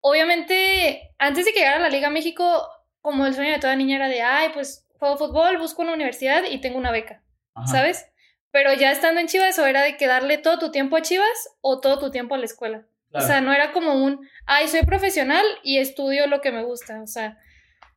obviamente 0.00 1.14
antes 1.18 1.46
de 1.46 1.52
que 1.52 1.60
llegara 1.60 1.78
a 1.78 1.80
la 1.80 1.88
Liga 1.88 2.10
México, 2.10 2.68
como 3.06 3.24
el 3.24 3.34
sueño 3.34 3.52
de 3.52 3.60
toda 3.60 3.76
niña 3.76 3.94
era 3.94 4.08
de, 4.08 4.20
ay, 4.20 4.48
pues 4.52 4.84
juego 4.98 5.16
fútbol, 5.16 5.58
busco 5.58 5.82
una 5.82 5.92
universidad 5.92 6.42
y 6.42 6.60
tengo 6.60 6.76
una 6.76 6.90
beca. 6.90 7.22
Ajá. 7.54 7.68
¿sabes? 7.68 8.04
Pero 8.50 8.74
ya 8.74 8.90
estando 8.90 9.20
en 9.20 9.28
Chivas, 9.28 9.56
o 9.60 9.64
era 9.64 9.82
de 9.82 9.96
que 9.96 10.08
darle 10.08 10.38
todo 10.38 10.58
tu 10.58 10.72
tiempo 10.72 10.96
a 10.96 11.02
Chivas 11.02 11.56
o 11.60 11.80
todo 11.80 12.00
tu 12.00 12.10
tiempo 12.10 12.34
a 12.34 12.38
la 12.38 12.46
escuela. 12.46 12.84
Claro. 13.10 13.24
O 13.24 13.28
sea, 13.28 13.40
no 13.40 13.52
era 13.52 13.70
como 13.70 13.94
un, 13.94 14.28
ay, 14.44 14.66
soy 14.66 14.82
profesional 14.82 15.46
y 15.62 15.78
estudio 15.78 16.26
lo 16.26 16.40
que 16.40 16.50
me 16.50 16.64
gusta. 16.64 17.00
O 17.00 17.06
sea, 17.06 17.38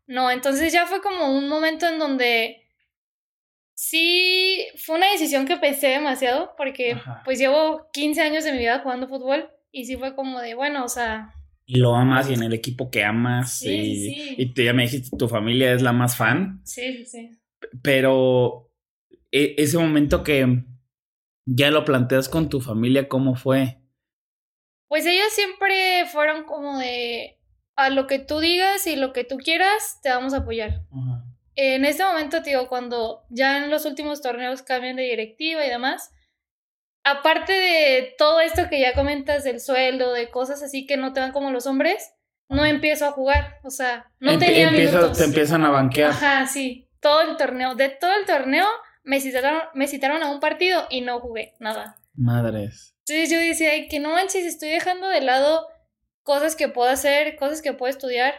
no, 0.05 0.29
entonces 0.29 0.71
ya 0.71 0.85
fue 0.85 1.01
como 1.01 1.35
un 1.35 1.49
momento 1.49 1.87
en 1.87 1.97
donde 1.97 2.67
sí 3.73 4.67
fue 4.77 4.97
una 4.97 5.09
decisión 5.09 5.47
que 5.47 5.57
pensé 5.57 5.87
demasiado 5.87 6.53
porque 6.55 6.91
Ajá. 6.91 7.23
pues 7.25 7.39
llevo 7.39 7.89
15 7.93 8.21
años 8.21 8.43
de 8.43 8.51
mi 8.51 8.59
vida 8.59 8.81
jugando 8.83 9.07
fútbol 9.07 9.49
y 9.71 9.85
sí 9.85 9.97
fue 9.97 10.13
como 10.13 10.39
de, 10.39 10.53
bueno, 10.53 10.85
o 10.85 10.87
sea, 10.87 11.33
Y 11.71 11.77
lo 11.77 11.95
amas 11.95 12.27
y 12.27 12.33
en 12.33 12.41
el 12.41 12.51
equipo 12.53 12.89
que 12.89 13.03
amas. 13.03 13.59
Sí, 13.59 13.69
y, 13.69 13.95
sí. 14.09 14.35
y 14.37 14.53
tú 14.53 14.63
ya 14.63 14.73
me 14.73 14.81
dijiste, 14.83 15.15
tu 15.15 15.27
familia 15.27 15.71
es 15.71 15.83
la 15.83 15.93
más 15.93 16.17
fan. 16.17 16.61
sí, 16.63 16.81
sí, 16.97 17.05
sí. 17.05 17.29
Pero 17.83 18.71
e- 19.31 19.53
ese 19.59 19.77
momento 19.77 20.23
que 20.23 20.63
ya 21.45 21.69
lo 21.69 21.85
planteas 21.85 22.27
con 22.27 22.49
tu 22.49 22.59
familia, 22.59 23.07
¿cómo 23.07 23.35
fue? 23.35 23.77
Pues 24.87 25.05
ellos 25.05 25.27
siempre 25.31 26.07
fueron 26.11 26.45
como 26.45 26.79
de, 26.79 27.37
a 27.75 27.91
lo 27.91 28.07
que 28.07 28.17
tú 28.17 28.39
digas 28.39 28.87
y 28.87 28.95
lo 28.95 29.13
que 29.13 29.23
tú 29.23 29.37
quieras, 29.37 29.99
te 30.01 30.09
vamos 30.09 30.33
a 30.33 30.37
apoyar. 30.37 30.81
En 31.55 31.85
este 31.85 32.03
momento, 32.03 32.41
te 32.41 32.49
digo, 32.49 32.67
cuando 32.67 33.25
ya 33.29 33.63
en 33.63 33.69
los 33.69 33.85
últimos 33.85 34.23
torneos 34.23 34.63
cambian 34.63 34.95
de 34.95 35.03
directiva 35.03 35.63
y 35.63 35.69
demás, 35.69 36.11
aparte 37.03 37.53
de 37.53 38.15
todo 38.17 38.39
esto 38.41 38.69
que 38.69 38.79
ya 38.79 38.93
comentas 38.93 39.43
del 39.43 39.59
sueldo, 39.59 40.13
de 40.13 40.29
cosas 40.29 40.61
así 40.63 40.85
que 40.85 40.97
no 40.97 41.13
te 41.13 41.19
van 41.19 41.31
como 41.31 41.51
los 41.51 41.65
hombres, 41.67 42.13
no 42.49 42.65
empiezo 42.65 43.05
a 43.05 43.11
jugar. 43.11 43.57
O 43.63 43.69
sea, 43.69 44.11
no 44.19 44.31
Empe- 44.33 44.39
tenía 44.39 44.69
empieza- 44.69 44.97
minutos. 44.97 45.17
Te 45.17 45.23
empiezan 45.25 45.63
a 45.65 45.69
banquear. 45.69 46.11
Ajá, 46.11 46.45
sí. 46.47 46.87
Todo 46.99 47.21
el 47.21 47.37
torneo. 47.37 47.75
De 47.75 47.89
todo 47.89 48.11
el 48.19 48.25
torneo 48.25 48.65
me 49.03 49.21
citaron, 49.21 49.61
me 49.73 49.87
citaron 49.87 50.21
a 50.23 50.29
un 50.31 50.39
partido 50.39 50.85
y 50.89 51.01
no 51.01 51.19
jugué 51.19 51.53
nada. 51.59 51.95
Madres. 52.15 52.95
Entonces 53.07 53.29
yo 53.31 53.37
decía, 53.39 53.71
"Ay, 53.71 53.87
que 53.87 53.99
no 53.99 54.09
manches, 54.11 54.45
estoy 54.45 54.69
dejando 54.69 55.07
de 55.07 55.21
lado 55.21 55.67
cosas 56.23 56.55
que 56.55 56.67
puedo 56.67 56.89
hacer, 56.89 57.35
cosas 57.37 57.61
que 57.61 57.73
puedo 57.73 57.89
estudiar. 57.89 58.33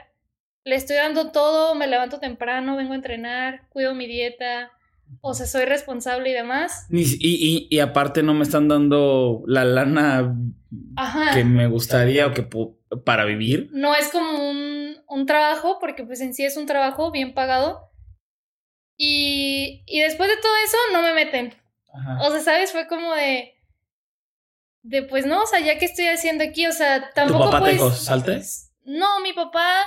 Le 0.64 0.76
estoy 0.76 0.96
dando 0.96 1.32
todo, 1.32 1.74
me 1.74 1.86
levanto 1.86 2.20
temprano, 2.20 2.76
vengo 2.76 2.92
a 2.92 2.96
entrenar, 2.96 3.68
cuido 3.70 3.94
mi 3.94 4.06
dieta, 4.06 4.70
o 5.20 5.34
sea, 5.34 5.46
soy 5.46 5.64
responsable 5.64 6.30
y 6.30 6.32
demás. 6.32 6.86
Y, 6.90 7.02
y, 7.20 7.68
y 7.70 7.78
aparte 7.80 8.22
no 8.22 8.34
me 8.34 8.42
están 8.42 8.68
dando 8.68 9.42
la 9.46 9.64
lana 9.64 10.36
Ajá. 10.96 11.34
que 11.34 11.44
me 11.44 11.66
gustaría 11.66 12.26
o 12.26 12.32
que 12.32 12.48
para 13.04 13.24
vivir. 13.24 13.68
No 13.72 13.94
es 13.94 14.08
como 14.08 14.50
un, 14.50 14.96
un 15.08 15.26
trabajo, 15.26 15.78
porque 15.80 16.04
pues 16.04 16.20
en 16.20 16.34
sí 16.34 16.44
es 16.44 16.56
un 16.56 16.66
trabajo 16.66 17.10
bien 17.10 17.34
pagado. 17.34 17.90
Y, 18.96 19.82
y 19.86 20.00
después 20.00 20.28
de 20.28 20.36
todo 20.36 20.52
eso, 20.64 20.76
no 20.92 21.02
me 21.02 21.14
meten. 21.14 21.54
Ajá. 21.92 22.18
O 22.22 22.30
sea, 22.30 22.40
¿sabes? 22.40 22.72
Fue 22.72 22.86
como 22.86 23.14
de... 23.14 23.54
De 24.82 25.02
pues 25.02 25.26
no, 25.26 25.42
o 25.42 25.46
sea, 25.46 25.60
ya 25.60 25.78
que 25.78 25.84
estoy 25.84 26.06
haciendo 26.06 26.42
aquí, 26.42 26.66
o 26.66 26.72
sea, 26.72 27.08
¿Tu 27.08 27.14
tampoco 27.14 27.50
papá 27.50 27.58
te 27.58 27.62
pues... 27.62 27.74
dijo, 27.74 27.90
salte? 27.90 28.40
No, 28.84 29.20
mi 29.20 29.34
papá, 29.34 29.84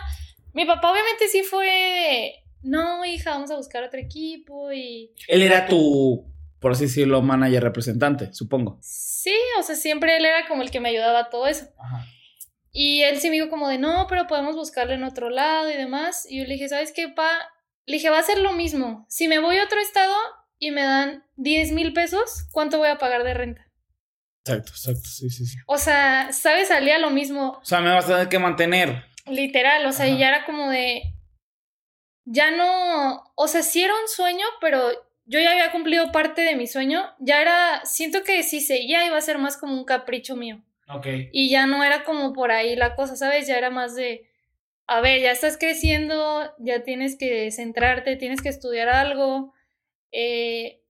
mi 0.53 0.65
papá 0.65 0.91
obviamente 0.91 1.27
sí 1.29 1.41
fue 1.41 2.42
no, 2.63 3.06
hija, 3.06 3.32
vamos 3.32 3.52
a 3.52 3.56
buscar 3.58 3.84
otro 3.84 3.99
equipo 3.99 4.71
y 4.71 5.13
Él 5.28 5.41
era 5.41 5.67
tu, 5.67 6.26
por 6.60 6.71
así 6.71 6.86
decirlo, 6.86 7.21
manager 7.21 7.63
representante, 7.63 8.34
supongo. 8.34 8.80
sí, 8.82 9.36
o 9.60 9.63
sea, 9.63 9.76
siempre 9.76 10.17
él 10.17 10.26
era 10.26 10.47
como 10.47 10.63
el 10.63 10.71
que 10.71 10.80
me 10.80 10.89
ayudaba 10.89 11.19
a 11.19 11.30
todo 11.30 11.47
eso. 11.47 11.65
Ajá. 11.80 12.06
Y 12.76 13.04
él 13.04 13.19
sí 13.19 13.30
me 13.30 13.36
dijo 13.36 13.49
como 13.49 13.69
de, 13.69 13.78
no, 13.78 14.08
pero 14.10 14.26
podemos 14.28 14.56
buscarlo 14.56 14.93
en 14.93 15.04
otro 15.04 15.30
lado 15.30 15.69
y 15.69 15.76
demás. 15.76 16.26
Y 16.28 16.39
yo 16.39 16.43
le 16.45 16.54
dije, 16.54 16.67
¿sabes 16.69 16.91
qué, 16.91 17.08
pa? 17.08 17.30
Le 17.86 17.97
dije, 17.97 18.10
va 18.10 18.17
a 18.17 18.23
ser 18.23 18.39
lo 18.39 18.52
mismo. 18.54 19.06
Si 19.10 19.28
me 19.28 19.38
voy 19.39 19.58
a 19.60 19.63
otro 19.65 19.80
estado 19.80 20.15
y 20.58 20.71
me 20.71 20.82
dan 20.82 21.23
10 21.36 21.71
mil 21.73 21.93
pesos, 21.93 22.47
¿cuánto 22.52 22.80
voy 22.80 22.88
a 22.89 22.97
pagar 22.97 23.23
de 23.23 23.34
renta? 23.36 23.62
Exacto, 24.45 24.71
exacto, 24.71 25.08
sí, 25.08 25.30
sí, 25.30 25.45
sí. 25.45 25.58
O 25.67 25.78
sea, 25.78 26.34
¿sabes? 26.34 26.69
Salía 26.69 26.97
lo 26.97 27.12
mismo. 27.12 27.60
O 27.62 27.65
sea, 27.65 27.80
me 27.80 27.91
vas 27.91 28.06
a 28.06 28.13
tener 28.13 28.30
que 28.30 28.39
mantener. 28.39 29.04
Literal, 29.28 29.86
o 29.86 29.91
sea, 29.93 30.06
Ajá. 30.06 30.15
y 30.15 30.17
ya 30.17 30.28
era 30.30 30.45
como 30.45 30.69
de. 30.69 31.12
Ya 32.25 32.51
no. 32.51 33.23
O 33.36 33.47
sea, 33.47 33.62
sí 33.63 33.83
era 33.83 33.93
un 33.93 34.07
sueño, 34.07 34.45
pero 34.62 34.91
yo 35.25 35.39
ya 35.39 35.51
había 35.51 35.71
cumplido 35.71 36.12
parte 36.12 36.41
de 36.41 36.55
mi 36.55 36.67
sueño. 36.67 37.03
Ya 37.19 37.41
era. 37.41 37.86
Siento 37.86 38.23
que 38.23 38.43
si 38.43 38.62
seguía 38.62 39.05
iba 39.05 39.17
a 39.17 39.21
ser 39.21 39.38
más 39.38 39.57
como 39.57 39.73
un 39.73 39.86
capricho 39.86 40.36
mío. 40.36 40.62
Ok. 40.89 41.07
Y 41.31 41.49
ya 41.49 41.65
no 41.65 41.83
era 41.83 42.03
como 42.03 42.33
por 42.33 42.51
ahí 42.51 42.75
la 42.75 42.95
cosa, 42.95 43.15
¿sabes? 43.15 43.47
Ya 43.47 43.57
era 43.57 43.69
más 43.69 43.95
de. 43.95 44.27
A 44.88 44.99
ver, 45.01 45.21
ya 45.21 45.31
estás 45.31 45.57
creciendo, 45.57 46.53
ya 46.59 46.83
tienes 46.83 47.17
que 47.17 47.49
centrarte, 47.51 48.17
tienes 48.17 48.41
que 48.41 48.49
estudiar 48.49 48.89
algo. 48.89 49.53
eh, 50.12 50.81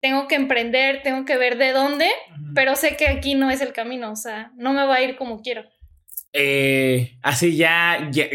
tengo 0.00 0.28
que 0.28 0.36
emprender, 0.36 1.02
tengo 1.02 1.24
que 1.24 1.36
ver 1.36 1.58
de 1.58 1.72
dónde, 1.72 2.08
pero 2.54 2.76
sé 2.76 2.96
que 2.96 3.08
aquí 3.08 3.34
no 3.34 3.50
es 3.50 3.60
el 3.60 3.72
camino, 3.72 4.12
o 4.12 4.16
sea, 4.16 4.52
no 4.56 4.72
me 4.72 4.84
va 4.84 4.96
a 4.96 5.02
ir 5.02 5.16
como 5.16 5.40
quiero. 5.42 5.64
Eh, 6.32 7.18
así 7.22 7.56
ya, 7.56 8.08
ya, 8.12 8.26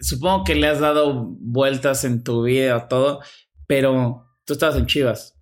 supongo 0.00 0.44
que 0.44 0.54
le 0.56 0.66
has 0.66 0.80
dado 0.80 1.26
vueltas 1.40 2.04
en 2.04 2.22
tu 2.24 2.42
vida 2.42 2.76
o 2.76 2.88
todo, 2.88 3.20
pero 3.66 4.26
tú 4.44 4.52
estabas 4.54 4.76
en 4.76 4.86
Chivas. 4.86 5.32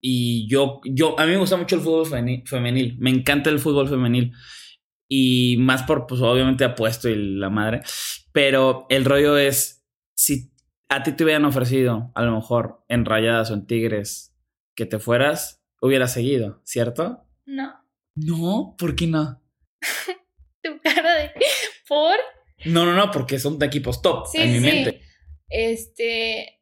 Y 0.00 0.48
yo, 0.48 0.80
yo, 0.84 1.18
a 1.18 1.24
mí 1.26 1.32
me 1.32 1.38
gusta 1.38 1.56
mucho 1.56 1.74
el 1.76 1.82
fútbol 1.82 2.06
femeni- 2.06 2.46
femenil, 2.46 2.96
me 3.00 3.10
encanta 3.10 3.50
el 3.50 3.58
fútbol 3.58 3.88
femenil. 3.88 4.32
Y 5.10 5.56
más 5.58 5.84
por, 5.84 6.06
pues 6.06 6.20
obviamente 6.20 6.64
apuesto 6.64 7.08
y 7.08 7.14
la 7.38 7.48
madre. 7.50 7.80
Pero 8.32 8.86
el 8.90 9.04
rollo 9.06 9.38
es, 9.38 9.86
si 10.14 10.52
a 10.88 11.02
ti 11.02 11.12
te 11.12 11.24
hubieran 11.24 11.46
ofrecido, 11.46 12.12
a 12.14 12.22
lo 12.22 12.34
mejor 12.34 12.84
en 12.88 13.04
Rayadas 13.06 13.50
o 13.50 13.54
en 13.54 13.66
Tigres, 13.66 14.36
que 14.76 14.84
te 14.86 14.98
fueras, 14.98 15.64
hubieras 15.80 16.12
seguido, 16.12 16.60
¿cierto? 16.64 17.24
No, 17.46 17.72
No, 18.14 18.74
¿por 18.78 18.94
qué 18.96 19.06
no? 19.06 19.42
tu 20.62 20.80
cara 20.80 21.14
de. 21.14 21.32
¿Por? 21.88 22.16
No, 22.64 22.84
no, 22.84 22.92
no, 22.94 23.10
porque 23.10 23.38
son 23.38 23.58
de 23.58 23.66
equipos 23.66 24.02
top 24.02 24.26
Sí, 24.26 24.38
en 24.40 24.52
mi 24.52 24.58
sí. 24.58 24.64
mente. 24.64 25.02
Este. 25.48 26.60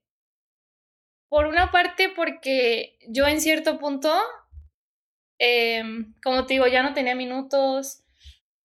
Por 1.28 1.46
una 1.46 1.70
parte, 1.72 2.10
porque 2.14 2.98
yo 3.08 3.26
en 3.26 3.40
cierto 3.40 3.78
punto 3.78 4.12
Em, 5.38 6.14
como 6.22 6.46
te 6.46 6.54
digo, 6.54 6.66
ya 6.66 6.82
no 6.82 6.94
tenía 6.94 7.14
minutos. 7.14 8.02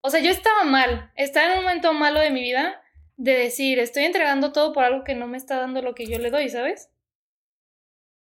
O 0.01 0.09
sea, 0.09 0.19
yo 0.21 0.31
estaba 0.31 0.63
mal, 0.63 1.11
estaba 1.15 1.51
en 1.51 1.59
un 1.59 1.63
momento 1.65 1.93
malo 1.93 2.19
de 2.19 2.31
mi 2.31 2.41
vida 2.41 2.81
de 3.17 3.33
decir, 3.33 3.77
estoy 3.79 4.03
entregando 4.05 4.51
todo 4.51 4.73
por 4.73 4.83
algo 4.83 5.03
que 5.03 5.13
no 5.13 5.27
me 5.27 5.37
está 5.37 5.57
dando 5.59 5.81
lo 5.81 5.93
que 5.93 6.07
yo 6.07 6.17
le 6.17 6.31
doy, 6.31 6.49
¿sabes? 6.49 6.89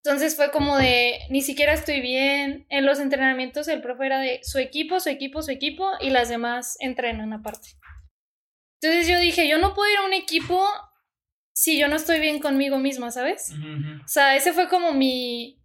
Entonces 0.04 0.36
fue 0.36 0.50
como 0.50 0.76
de, 0.76 1.20
ni 1.30 1.40
siquiera 1.40 1.72
estoy 1.72 2.00
bien. 2.02 2.66
En 2.68 2.84
los 2.84 3.00
entrenamientos 3.00 3.68
el 3.68 3.80
profe 3.80 4.06
era 4.06 4.18
de 4.18 4.40
su 4.42 4.58
equipo, 4.58 5.00
su 5.00 5.08
equipo, 5.08 5.42
su 5.42 5.50
equipo 5.50 5.88
y 6.00 6.10
las 6.10 6.28
demás 6.28 6.76
entrenan 6.80 7.32
aparte. 7.32 7.70
Entonces 8.82 9.08
yo 9.08 9.18
dije, 9.18 9.48
yo 9.48 9.58
no 9.58 9.72
puedo 9.72 9.90
ir 9.90 9.98
a 9.98 10.06
un 10.06 10.12
equipo 10.12 10.62
si 11.54 11.78
yo 11.78 11.88
no 11.88 11.96
estoy 11.96 12.20
bien 12.20 12.38
conmigo 12.38 12.78
misma, 12.78 13.10
¿sabes? 13.10 13.52
O 14.04 14.08
sea, 14.08 14.36
ese 14.36 14.52
fue 14.52 14.68
como 14.68 14.92
mi... 14.92 15.62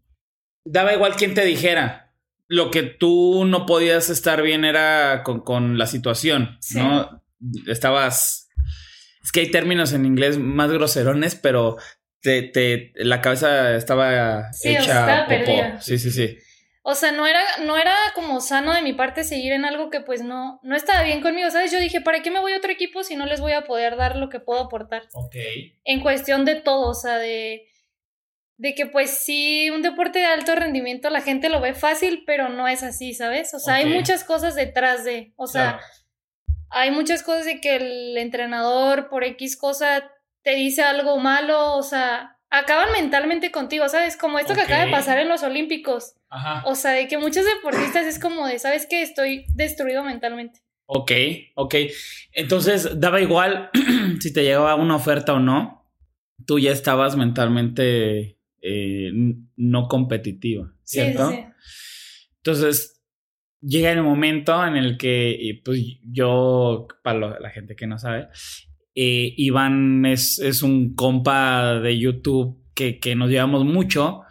Daba 0.64 0.94
igual 0.94 1.16
quien 1.16 1.34
te 1.34 1.44
dijera 1.44 2.10
lo 2.50 2.72
que 2.72 2.84
tú 2.84 3.46
no 3.46 3.66
podías 3.66 4.10
estar 4.10 4.42
bien 4.42 4.66
era 4.66 5.24
con, 5.24 5.78
la 5.78 5.86
situación, 5.86 6.58
¿no? 6.74 7.24
Estabas. 7.68 8.50
Es 9.24 9.32
que 9.32 9.42
hay 9.42 9.52
términos 9.52 9.94
en 9.94 10.06
inglés 10.06 10.40
más 10.40 10.72
groserones, 10.72 11.36
pero 11.36 11.78
te, 12.22 12.44
te 12.44 12.92
la 12.96 13.22
cabeza 13.22 13.76
estaba 13.76 14.50
hecha 14.64 15.26
popó. 15.28 15.82
Sí, 15.82 15.98
sí, 15.98 16.12
sí. 16.12 16.38
O 16.82 16.96
sea, 16.96 17.12
no 17.12 17.28
era, 17.28 17.42
no 17.66 17.78
era 17.78 17.94
como 18.16 18.42
sano 18.42 18.74
de 18.74 18.82
mi 18.82 18.94
parte 18.94 19.24
seguir 19.24 19.52
en 19.52 19.66
algo 19.66 19.90
que 19.90 20.02
pues 20.02 20.22
no, 20.22 20.60
no 20.64 20.76
estaba 20.76 21.04
bien 21.04 21.22
conmigo, 21.22 21.52
¿sabes? 21.52 21.72
Yo 21.72 21.80
dije, 21.80 22.02
¿para 22.02 22.22
qué 22.22 22.32
me 22.32 22.40
voy 22.40 22.54
a 22.54 22.58
otro 22.58 22.72
equipo 22.72 23.04
si 23.04 23.16
no 23.16 23.26
les 23.26 23.42
voy 23.42 23.52
a 23.52 23.66
poder 23.66 23.96
dar 23.96 24.16
lo 24.16 24.30
que 24.30 24.40
puedo 24.40 24.62
aportar? 24.62 25.04
Ok. 25.14 25.36
En 25.84 26.02
cuestión 26.02 26.46
de 26.46 26.56
todo, 26.56 26.90
o 26.90 26.96
sea, 26.96 27.18
de 27.18 27.68
de 28.60 28.76
que 28.76 28.86
pues 28.86 29.12
sí, 29.12 29.70
un 29.70 29.82
deporte 29.82 30.20
de 30.20 30.26
alto 30.26 30.54
rendimiento 30.54 31.10
la 31.10 31.22
gente 31.22 31.48
lo 31.48 31.62
ve 31.62 31.74
fácil, 31.74 32.24
pero 32.28 32.50
no 32.50 32.68
es 32.68 32.84
así, 32.84 33.14
¿sabes? 33.14 33.54
O 33.54 33.60
sea, 33.60 33.76
hay 33.76 33.86
muchas 33.86 34.26
cosas 34.26 34.54
detrás 34.54 35.06
de, 35.06 35.32
o 35.38 35.48
sea, 35.48 35.80
hay 36.70 36.92
muchas 36.92 37.24
cosas 37.24 37.46
de 37.46 37.62
que 37.62 37.78
el 37.78 38.18
entrenador 38.18 39.08
por 39.08 39.24
X 39.24 39.56
cosa 39.56 40.12
te 40.44 40.56
dice 40.56 40.84
algo 40.84 41.18
malo, 41.18 41.76
o 41.76 41.84
sea, 41.84 42.38
acaban 42.50 42.92
mentalmente 42.92 43.52
contigo, 43.52 43.88
¿sabes? 43.90 44.18
Como 44.18 44.40
esto 44.40 44.54
que 44.54 44.62
acaba 44.62 44.86
de 44.86 44.92
pasar 44.92 45.20
en 45.20 45.30
los 45.30 45.44
Olímpicos. 45.44 46.16
Ajá. 46.30 46.64
O 46.66 46.76
sea, 46.76 46.92
de 46.92 47.08
que 47.08 47.18
muchos 47.18 47.46
deportistas 47.46 48.06
es 48.06 48.20
como 48.20 48.48
de, 48.48 48.60
¿sabes 48.60 48.88
qué? 48.90 49.02
Estoy 49.02 49.46
destruido 49.54 50.04
mentalmente. 50.04 50.62
Ok, 50.86 51.12
ok. 51.56 51.76
Entonces, 52.32 53.00
daba 53.00 53.22
igual 53.22 53.70
si 54.20 54.34
te 54.34 54.44
llegaba 54.44 54.76
una 54.76 54.96
oferta 54.96 55.34
o 55.34 55.40
no, 55.40 55.88
tú 56.46 56.58
ya 56.58 56.72
estabas 56.72 57.16
mentalmente 57.16 58.40
eh, 58.62 59.12
no 59.56 59.88
competitiva, 59.88 60.74
¿cierto? 60.84 61.32
Entonces, 62.38 63.04
llega 63.62 63.92
el 63.92 64.02
momento 64.02 64.66
en 64.66 64.78
el 64.78 64.98
que, 64.98 65.62
pues 65.64 65.80
yo, 66.04 66.88
para 67.04 67.40
la 67.40 67.50
gente 67.52 67.76
que 67.76 67.88
no 67.88 68.00
sabe, 68.00 68.30
eh, 69.02 69.34
Iván 69.38 70.06
es, 70.06 70.40
es, 70.40 70.62
un 70.62 70.94
compa 70.94 71.80
de 71.80 71.98
YouTube 71.98 72.62
que, 72.74 73.00
que 73.00 73.16
nos 73.16 73.30
llevamos 73.30 73.64
mucho 73.64 74.24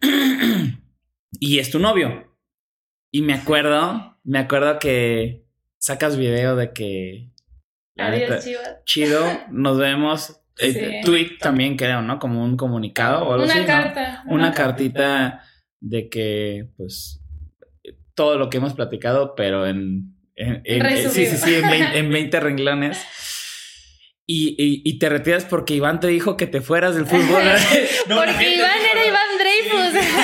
y 1.38 1.60
es 1.60 1.70
tu 1.70 1.78
novio. 1.78 2.36
Y 3.12 3.22
me 3.22 3.34
acuerdo, 3.34 4.18
me 4.24 4.40
acuerdo 4.40 4.80
que 4.80 5.44
sacas 5.78 6.16
video 6.16 6.56
de 6.56 6.72
que... 6.72 7.30
Adiós, 7.96 8.44
Chido, 8.84 9.24
nos 9.52 9.78
vemos 9.78 10.40
eh, 10.58 11.00
tweet 11.04 11.38
también 11.38 11.76
creo, 11.76 12.02
¿no? 12.02 12.18
Como 12.18 12.42
un 12.42 12.56
comunicado 12.56 13.24
o 13.24 13.34
algo 13.34 13.44
una 13.44 13.54
así. 13.54 13.64
Carta, 13.66 14.24
Una 14.26 14.52
cartita 14.52 15.44
de 15.78 16.08
que, 16.08 16.70
pues, 16.76 17.22
todo 18.14 18.36
lo 18.36 18.50
que 18.50 18.56
hemos 18.56 18.74
platicado, 18.74 19.36
pero 19.36 19.64
en. 19.64 20.16
sí, 20.34 21.24
sí, 21.24 21.36
sí, 21.36 21.54
en 21.94 22.10
20, 22.10 22.40
renglones. 22.40 23.06
Y, 24.30 24.82
y, 24.84 24.98
te 24.98 25.08
retiras 25.08 25.46
porque 25.46 25.72
Iván 25.72 26.00
te 26.00 26.06
dijo 26.08 26.36
que 26.36 26.46
te 26.46 26.60
fueras 26.60 26.94
del 26.94 27.06
fútbol. 27.06 27.42
porque 28.08 28.56
Iván 28.56 28.80
era 28.92 29.06
Iván 29.06 29.38
Dreyfus. 29.38 30.04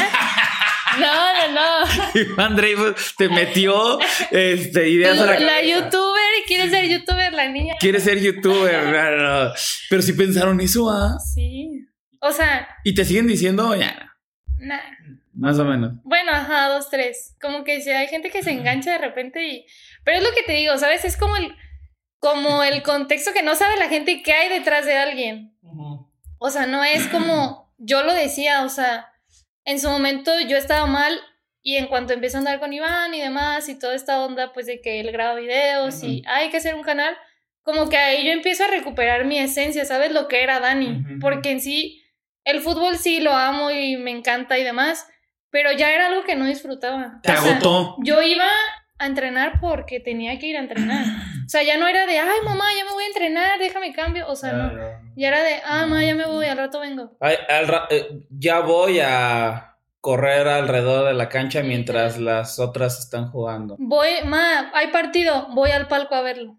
No, 0.94 1.48
no, 1.48 1.54
no. 1.54 2.20
Iván 2.20 2.54
Dreyfus 2.54 3.16
te 3.16 3.28
metió 3.28 3.98
este, 4.30 4.88
ideas 4.90 5.18
la, 5.18 5.40
la 5.40 5.60
youtuber 5.60 6.14
quiere 6.46 6.70
ser 6.70 6.88
youtuber 6.88 7.32
la 7.32 7.48
niña. 7.48 7.74
Quiere 7.80 8.00
ser 8.00 8.20
youtuber. 8.20 9.52
Pero 9.90 10.02
si 10.02 10.12
pensaron 10.12 10.60
eso, 10.60 10.90
¿ah? 10.90 11.18
Sí. 11.18 11.86
O 12.20 12.32
sea. 12.32 12.68
¿Y 12.84 12.94
te 12.94 13.04
siguen 13.04 13.26
diciendo? 13.26 13.74
Ya. 13.74 14.12
Nah. 14.58 14.80
Más 15.32 15.58
o 15.58 15.64
menos. 15.64 15.94
Bueno, 16.04 16.30
ajá, 16.32 16.68
dos, 16.68 16.88
tres. 16.90 17.36
Como 17.40 17.64
que 17.64 17.80
si 17.80 17.90
hay 17.90 18.06
gente 18.06 18.30
que 18.30 18.42
se 18.42 18.52
engancha 18.52 18.92
de 18.92 18.98
repente 18.98 19.46
y. 19.46 19.66
Pero 20.04 20.18
es 20.18 20.24
lo 20.24 20.30
que 20.30 20.42
te 20.42 20.52
digo, 20.52 20.76
¿sabes? 20.78 21.04
Es 21.04 21.16
como 21.16 21.36
el. 21.36 21.54
Como 22.24 22.62
el 22.62 22.82
contexto 22.82 23.32
que 23.32 23.42
no 23.42 23.54
sabe 23.54 23.76
la 23.76 23.88
gente 23.88 24.22
que 24.22 24.32
hay 24.32 24.48
detrás 24.48 24.87
de 24.87 24.96
alguien. 24.96 25.56
O 26.38 26.50
sea, 26.50 26.66
no 26.66 26.82
es 26.82 27.06
como. 27.08 27.72
Yo 27.78 28.02
lo 28.02 28.14
decía, 28.14 28.64
o 28.64 28.68
sea 28.68 29.10
en 29.64 29.80
su 29.80 29.88
momento 29.88 30.32
yo 30.46 30.56
estaba 30.56 30.87
mal 30.87 31.18
y 31.62 31.76
en 31.76 31.87
cuanto 31.87 32.12
empecé 32.12 32.37
a 32.37 32.40
andar 32.40 32.60
con 32.60 32.72
Iván 32.72 33.14
y 33.14 33.20
demás 33.20 33.68
y 33.68 33.78
toda 33.78 33.94
esta 33.94 34.22
onda 34.24 34.52
pues 34.52 34.66
de 34.66 34.80
que 34.80 35.00
él 35.00 35.10
graba 35.12 35.34
videos 35.34 36.02
y 36.02 36.22
hay 36.26 36.50
que 36.50 36.58
hacer 36.58 36.74
un 36.74 36.82
canal, 36.82 37.16
como 37.62 37.88
que 37.88 37.96
ahí 37.96 38.26
yo 38.26 38.32
empiezo 38.32 38.64
a 38.64 38.68
recuperar 38.68 39.24
mi 39.24 39.38
esencia, 39.38 39.84
¿sabes? 39.87 40.12
Lo 40.12 40.28
que 40.28 40.42
era 40.42 40.60
Dani, 40.60 41.18
porque 41.20 41.50
en 41.50 41.60
sí 41.60 42.02
el 42.44 42.60
fútbol 42.60 42.98
sí 42.98 43.20
lo 43.20 43.32
amo 43.32 43.70
y 43.70 43.96
me 43.96 44.10
encanta 44.10 44.58
y 44.58 44.64
demás, 44.64 45.08
pero 45.50 45.72
ya 45.72 45.90
era 45.90 46.08
algo 46.08 46.24
que 46.24 46.37
no 46.37 46.44
disfrutaba. 46.44 47.20
Te 47.22 47.32
agotó. 47.32 47.96
Yo 48.02 48.20
iba 48.20 48.48
a 48.98 49.06
entrenar 49.06 49.60
porque 49.60 50.00
tenía 50.00 50.38
que 50.38 50.48
ir 50.48 50.56
a 50.58 50.60
entrenar. 50.60 51.06
O 51.44 51.48
sea, 51.48 51.62
ya 51.62 51.76
no 51.76 51.87
era 51.87 52.07
de, 52.07 52.18
ay, 52.18 52.40
mamá, 52.44 52.64
ya 52.76 52.85
me 52.85 52.92
voy 52.92 53.04
a 53.04 53.09
entrenar, 53.09 53.59
déjame 53.59 53.92
cambio. 53.92 54.26
O 54.28 54.37
sea, 54.37 54.52
no. 54.52 54.72
Ya 55.16 55.28
era 55.28 55.42
de, 55.42 55.61
ah, 55.64 55.87
mamá, 55.87 56.04
ya 56.04 56.14
me 56.14 56.26
voy, 56.26 56.46
al 56.46 56.57
rato 56.57 56.80
vengo. 56.80 57.16
Eh, 57.20 58.20
ya 58.30 58.61
voy 58.61 59.00
a 59.00 59.76
correr 60.00 60.46
alrededor 60.48 61.07
de 61.07 61.14
la 61.14 61.28
cancha 61.28 61.62
mientras 61.62 62.18
las 62.18 62.59
otras 62.59 62.98
están 62.98 63.30
jugando. 63.30 63.76
Voy, 63.78 64.11
ma, 64.26 64.70
hay 64.74 64.88
partido, 64.88 65.48
voy 65.52 65.70
al 65.70 65.88
palco 65.88 66.14
a 66.14 66.20
verlo. 66.20 66.59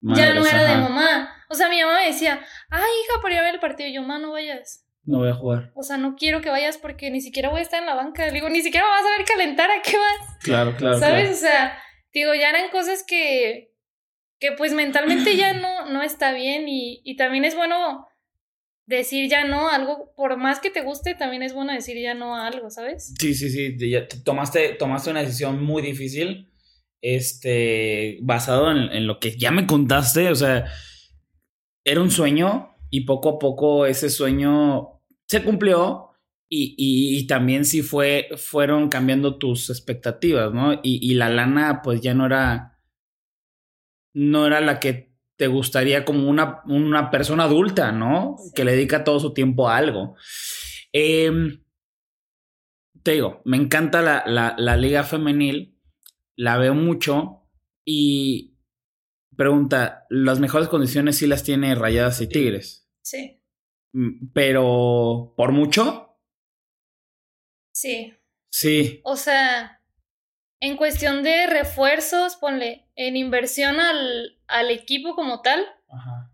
ya 0.00 0.32
no 0.32 0.46
era 0.46 0.64
de 0.64 0.76
mamá. 0.76 1.34
O 1.48 1.54
sea, 1.54 1.68
mi 1.68 1.80
mamá 1.80 1.98
me 1.98 2.06
decía, 2.06 2.40
ay, 2.70 2.80
hija, 2.80 3.20
por 3.20 3.32
ir 3.32 3.38
a 3.38 3.42
ver 3.42 3.54
el 3.54 3.60
partido. 3.60 3.88
Y 3.88 3.94
yo, 3.94 4.02
ma, 4.02 4.18
no 4.18 4.32
vayas. 4.32 4.84
No 5.08 5.18
voy 5.18 5.30
a 5.30 5.34
jugar. 5.34 5.72
O 5.74 5.82
sea, 5.82 5.96
no 5.96 6.16
quiero 6.16 6.42
que 6.42 6.50
vayas 6.50 6.76
porque 6.76 7.10
ni 7.10 7.22
siquiera 7.22 7.48
voy 7.48 7.60
a 7.60 7.62
estar 7.62 7.80
en 7.80 7.86
la 7.86 7.94
banca. 7.94 8.30
digo, 8.30 8.50
ni 8.50 8.60
siquiera 8.60 8.86
vas 8.86 9.06
a 9.06 9.16
ver 9.16 9.26
calentar, 9.26 9.70
¿a 9.70 9.80
qué 9.82 9.96
vas? 9.96 10.36
Claro, 10.42 10.76
claro. 10.76 10.98
¿Sabes? 10.98 11.30
O 11.30 11.40
sea, 11.40 11.78
digo, 12.12 12.34
ya 12.34 12.50
eran 12.50 12.70
cosas 12.70 13.04
que, 13.04 13.67
que 14.38 14.52
pues 14.52 14.72
mentalmente 14.72 15.36
ya 15.36 15.54
no, 15.54 15.86
no 15.86 16.02
está 16.02 16.32
bien 16.32 16.68
y, 16.68 17.00
y 17.04 17.16
también 17.16 17.44
es 17.44 17.54
bueno 17.54 18.06
decir 18.86 19.28
ya 19.28 19.44
no 19.44 19.68
algo, 19.68 20.12
por 20.16 20.36
más 20.38 20.60
que 20.60 20.70
te 20.70 20.82
guste, 20.82 21.14
también 21.14 21.42
es 21.42 21.52
bueno 21.52 21.72
decir 21.72 22.00
ya 22.00 22.14
no 22.14 22.34
a 22.34 22.46
algo, 22.46 22.70
¿sabes? 22.70 23.14
Sí, 23.20 23.34
sí, 23.34 23.50
sí, 23.50 23.76
tomaste, 24.24 24.70
tomaste 24.70 25.10
una 25.10 25.20
decisión 25.20 25.62
muy 25.62 25.82
difícil, 25.82 26.50
este, 27.02 28.18
basado 28.22 28.70
en, 28.70 28.90
en, 28.92 29.06
lo 29.06 29.20
que 29.20 29.36
ya 29.36 29.50
me 29.50 29.66
contaste, 29.66 30.30
o 30.30 30.34
sea, 30.34 30.64
era 31.84 32.00
un 32.00 32.10
sueño 32.10 32.76
y 32.90 33.02
poco 33.02 33.28
a 33.28 33.38
poco 33.38 33.84
ese 33.84 34.08
sueño 34.08 35.02
se 35.26 35.42
cumplió 35.42 36.08
y, 36.50 36.74
y, 36.78 37.26
también 37.26 37.66
sí 37.66 37.82
fue, 37.82 38.28
fueron 38.36 38.88
cambiando 38.88 39.36
tus 39.36 39.68
expectativas, 39.68 40.54
¿no? 40.54 40.72
Y, 40.82 40.98
y, 41.02 41.12
la 41.12 41.28
lana 41.28 41.82
pues 41.82 42.00
ya 42.00 42.14
no 42.14 42.24
era, 42.24 42.77
no 44.14 44.46
era 44.46 44.60
la 44.60 44.80
que 44.80 45.14
te 45.36 45.46
gustaría 45.46 46.04
como 46.04 46.28
una, 46.28 46.62
una 46.66 47.10
persona 47.10 47.44
adulta, 47.44 47.92
¿no? 47.92 48.36
Que 48.54 48.64
le 48.64 48.72
dedica 48.72 49.04
todo 49.04 49.20
su 49.20 49.32
tiempo 49.32 49.68
a 49.68 49.76
algo. 49.76 50.16
Em, 50.92 51.62
te 53.02 53.12
digo, 53.12 53.40
me 53.44 53.56
encanta 53.56 54.02
la, 54.02 54.24
la, 54.26 54.56
la 54.58 54.76
liga 54.76 55.04
femenil, 55.04 55.78
la 56.34 56.58
veo 56.58 56.74
mucho 56.74 57.48
y 57.84 58.58
pregunta, 59.36 60.06
¿las 60.10 60.40
mejores 60.40 60.68
condiciones 60.68 61.16
sí 61.16 61.28
las 61.28 61.44
tiene 61.44 61.74
Rayadas 61.76 62.20
y 62.20 62.26
Tigres? 62.28 62.90
Sí. 63.02 63.40
Mm, 63.92 64.32
pero 64.34 65.34
por 65.36 65.52
mucho. 65.52 66.18
Sí. 67.72 68.12
Sí. 68.50 69.00
O 69.04 69.16
sea, 69.16 69.77
en 70.60 70.76
cuestión 70.76 71.22
de 71.22 71.46
refuerzos, 71.46 72.36
ponle, 72.36 72.86
en 72.96 73.16
inversión 73.16 73.80
al, 73.80 74.38
al 74.46 74.70
equipo 74.70 75.14
como 75.14 75.42
tal. 75.42 75.64
Ajá. 75.88 76.32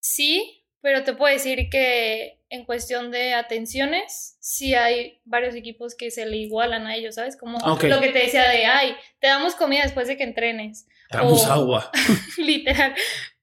Sí, 0.00 0.64
pero 0.80 1.02
te 1.02 1.14
puedo 1.14 1.32
decir 1.32 1.68
que 1.70 2.36
en 2.48 2.64
cuestión 2.64 3.10
de 3.10 3.34
atenciones, 3.34 4.36
sí 4.40 4.74
hay 4.74 5.20
varios 5.24 5.54
equipos 5.54 5.94
que 5.94 6.10
se 6.10 6.26
le 6.26 6.36
igualan 6.36 6.86
a 6.86 6.94
ellos, 6.94 7.16
¿sabes? 7.16 7.36
Como 7.36 7.58
lo 7.58 7.76
que 8.00 8.10
te 8.10 8.20
decía 8.20 8.48
de, 8.48 8.66
ay, 8.66 8.96
te 9.18 9.26
damos 9.26 9.56
comida 9.56 9.82
después 9.82 10.06
de 10.06 10.16
que 10.16 10.22
entrenes. 10.22 10.86
Te 11.10 11.18
damos 11.18 11.44
agua. 11.46 11.90
literal. 12.38 12.94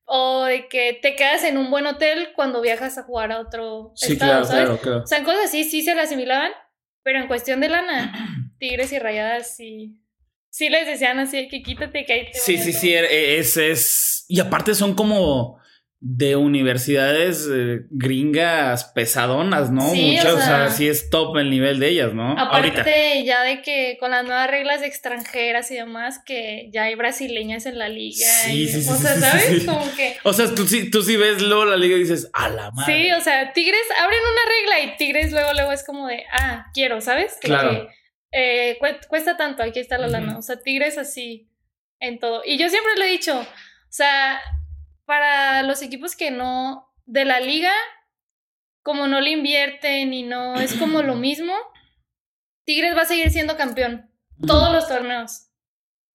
O 0.05 0.45
de 0.45 0.67
que 0.67 0.93
te 1.01 1.15
quedas 1.15 1.43
en 1.43 1.57
un 1.57 1.69
buen 1.69 1.85
hotel 1.85 2.29
cuando 2.35 2.61
viajas 2.61 2.97
a 2.97 3.03
jugar 3.03 3.31
a 3.31 3.39
otro 3.39 3.93
estado, 3.95 4.45
¿sabes? 4.45 4.79
Claro, 4.79 5.03
O 5.03 5.07
sea, 5.07 5.23
cosas 5.23 5.45
así 5.45 5.63
sí 5.63 5.81
se 5.81 5.95
le 5.95 6.01
asimilaban, 6.01 6.51
pero 7.03 7.19
en 7.19 7.27
cuestión 7.27 7.59
de 7.59 7.69
lana, 7.69 8.13
Tigres 8.57 8.91
y 8.93 8.99
Rayadas 8.99 9.55
sí, 9.55 9.97
sí 10.53 10.69
les 10.69 10.85
decían 10.85 11.17
así 11.17 11.47
que 11.47 11.63
quítate 11.63 12.05
que 12.05 12.13
ahí 12.13 12.25
te 12.31 12.37
Sí, 12.37 12.57
sí, 12.59 12.73
sí, 12.73 12.93
e, 12.93 13.39
es, 13.39 13.57
es... 13.57 14.25
Y 14.29 14.39
aparte 14.39 14.75
son 14.75 14.93
como 14.93 15.57
de 16.05 16.35
universidades 16.35 17.47
eh, 17.51 17.79
gringas 17.89 18.91
pesadonas, 18.93 19.71
¿no? 19.71 19.89
Sí, 19.89 20.11
Muchas, 20.17 20.33
o 20.33 20.37
o 20.37 20.41
sea, 20.41 20.69
sí 20.69 20.87
es 20.87 21.09
top 21.09 21.37
el 21.37 21.49
nivel 21.49 21.79
de 21.79 21.87
ellas, 21.87 22.13
¿no? 22.13 22.33
Aparte 22.33 22.81
Ahorita. 22.81 23.23
ya 23.25 23.41
de 23.43 23.61
que 23.61 23.95
con 23.99 24.11
las 24.11 24.23
nuevas 24.25 24.49
reglas 24.51 24.83
extranjeras 24.83 25.71
y 25.71 25.75
demás, 25.75 26.19
que 26.25 26.69
ya 26.73 26.83
hay 26.83 26.95
brasileñas 26.95 27.65
en 27.65 27.79
la 27.79 27.87
liga. 27.89 28.27
Sí, 28.43 28.63
y- 28.63 28.67
sí, 28.67 28.81
sí, 28.83 28.89
O 28.91 28.95
sea, 28.95 29.15
¿sabes? 29.15 29.63
Como 29.65 29.95
que... 29.95 30.17
O 30.23 30.33
sea, 30.33 30.53
tú, 30.53 30.67
sí- 30.67 30.91
tú 30.91 31.01
sí 31.01 31.15
ves 31.15 31.41
luego 31.41 31.65
la 31.65 31.77
liga 31.77 31.95
y 31.95 31.99
dices, 32.01 32.29
a 32.33 32.49
la 32.49 32.69
madre. 32.71 32.93
Sí, 33.05 33.11
o 33.13 33.21
sea, 33.21 33.53
Tigres 33.53 33.81
abren 33.97 34.19
una 34.19 34.81
regla 34.83 34.93
y 34.93 34.97
Tigres 34.97 35.31
luego, 35.31 35.53
luego 35.53 35.71
es 35.71 35.83
como 35.85 36.07
de, 36.07 36.23
ah, 36.33 36.65
quiero, 36.73 36.99
¿sabes? 37.01 37.37
Claro. 37.41 37.71
que, 37.87 37.87
eh, 38.33 38.77
cu- 38.79 39.07
cuesta 39.07 39.37
tanto, 39.37 39.63
aquí 39.63 39.79
está 39.79 39.97
la 39.97 40.07
lana. 40.07 40.37
O 40.37 40.41
sea, 40.41 40.59
Tigres 40.61 40.97
así 40.97 41.49
en 41.99 42.19
todo. 42.19 42.41
Y 42.45 42.57
yo 42.57 42.69
siempre 42.69 42.93
lo 42.97 43.03
he 43.05 43.09
dicho, 43.11 43.39
o 43.39 43.45
sea, 43.89 44.39
para 45.05 45.63
los 45.63 45.81
equipos 45.81 46.15
que 46.15 46.31
no, 46.31 46.87
de 47.05 47.25
la 47.25 47.39
liga, 47.39 47.71
como 48.81 49.07
no 49.07 49.21
le 49.21 49.31
invierten 49.31 50.13
y 50.13 50.23
no 50.23 50.55
es 50.59 50.73
como 50.75 51.01
lo 51.01 51.15
mismo, 51.27 51.53
Tigres 52.65 52.95
va 52.95 53.01
a 53.01 53.05
seguir 53.05 53.29
siendo 53.29 53.57
campeón 53.57 54.09
todos 54.47 54.71
los 54.71 54.87
torneos. 54.87 55.47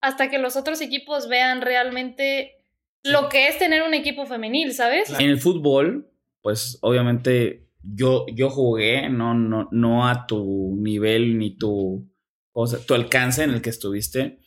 Hasta 0.00 0.30
que 0.30 0.38
los 0.38 0.56
otros 0.56 0.80
equipos 0.80 1.28
vean 1.28 1.60
realmente 1.60 2.64
lo 3.02 3.28
que 3.28 3.48
es 3.48 3.58
tener 3.58 3.82
un 3.82 3.94
equipo 3.94 4.26
femenil, 4.26 4.72
¿sabes? 4.74 5.10
En 5.10 5.28
el 5.28 5.40
fútbol, 5.40 6.10
pues 6.42 6.78
obviamente 6.82 7.67
yo, 7.94 8.26
yo 8.34 8.50
jugué, 8.50 9.08
no, 9.08 9.34
no, 9.34 9.68
no 9.72 10.06
a 10.08 10.26
tu 10.26 10.76
nivel 10.78 11.38
ni 11.38 11.56
tu, 11.56 12.10
o 12.52 12.68
tu 12.68 12.94
alcance 12.94 13.42
en 13.44 13.50
el 13.50 13.62
que 13.62 13.70
estuviste, 13.70 14.40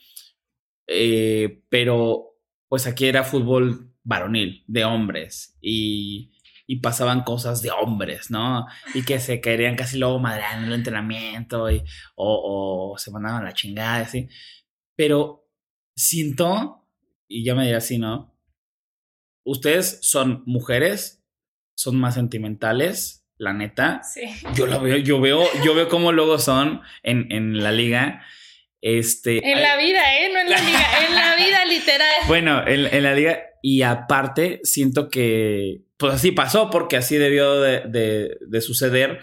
Eh, 0.94 1.64
pero 1.70 2.36
pues 2.68 2.86
aquí 2.86 3.06
era 3.06 3.24
fútbol 3.24 3.94
varonil, 4.04 4.64
de 4.68 4.84
hombres, 4.84 5.58
y, 5.62 6.34
y 6.68 6.82
pasaban 6.82 7.24
cosas 7.24 7.62
de 7.62 7.72
hombres, 7.72 8.30
¿no? 8.30 8.66
Y 8.94 9.04
que 9.04 9.20
se 9.20 9.40
caerían 9.40 9.76
casi 9.78 9.98
luego 9.98 10.20
madreando 10.20 10.66
en 10.66 10.74
el 10.74 10.80
entrenamiento, 10.80 11.70
y, 11.72 11.84
o, 12.16 12.92
o 12.94 12.98
se 12.98 13.12
mandaban 13.12 13.46
la 13.46 13.54
chingada, 13.54 14.02
así. 14.02 14.28
Pero 14.98 15.48
siento, 15.96 16.86
y 17.30 17.46
ya 17.46 17.56
me 17.56 17.66
dirás 17.66 17.88
si 17.88 17.98
no, 17.98 18.36
ustedes 19.46 20.00
son 20.02 20.44
mujeres, 20.46 21.24
son 21.78 21.96
más 21.98 22.16
sentimentales, 22.16 23.21
la 23.42 23.54
neta. 23.54 24.02
Sí. 24.04 24.22
Yo 24.54 24.68
lo 24.68 24.80
veo, 24.82 24.98
yo 24.98 25.20
veo, 25.20 25.44
yo 25.64 25.74
veo 25.74 25.90
cómo 25.90 26.12
luego 26.12 26.38
son 26.38 26.82
en, 27.02 27.32
en 27.32 27.64
la 27.64 27.72
liga. 27.72 28.24
Este. 28.82 29.52
En 29.52 29.62
la 29.62 29.78
vida, 29.78 30.02
¿eh? 30.20 30.30
No 30.32 30.40
en 30.42 30.50
la 30.50 30.58
liga, 30.62 30.86
en 31.08 31.16
la 31.16 31.36
vida 31.36 31.66
literal. 31.66 32.08
Bueno, 32.28 32.66
en, 32.68 32.86
en 32.94 33.04
la 33.04 33.14
liga. 33.16 33.40
Y 33.64 33.82
aparte, 33.82 34.60
siento 34.64 35.10
que. 35.10 35.82
Pues 35.98 36.14
así 36.14 36.32
pasó, 36.32 36.70
porque 36.70 36.98
así 36.98 37.18
debió 37.18 37.60
de, 37.60 37.82
de- 37.88 38.38
de 38.48 38.62
suceder. 38.62 39.20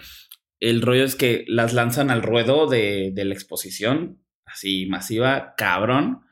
El 0.61 0.83
rollo 0.83 1.05
es 1.05 1.15
que 1.15 1.45
las 1.47 1.73
lanzan 1.73 2.11
al 2.11 2.23
ruedo 2.23 2.67
de, 2.67 3.11
de 3.13 3.25
la 3.25 3.35
exposición, 3.35 4.21
así 4.47 4.87
masiva, 4.87 5.55
cabrón, 5.57 6.23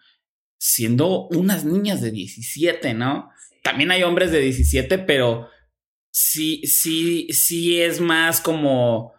siendo 0.59 1.29
unas 1.29 1.65
niñas 1.65 2.01
de 2.01 2.11
17, 2.11 2.95
¿no? 2.95 3.31
También 3.63 3.91
hay 3.93 4.03
hombres 4.03 4.33
de 4.33 4.41
17, 4.41 4.99
pero 4.99 5.49
sí, 6.19 6.63
sí, 6.67 7.29
sí 7.31 7.83
es 7.83 8.01
más 8.01 8.41
como, 8.41 9.13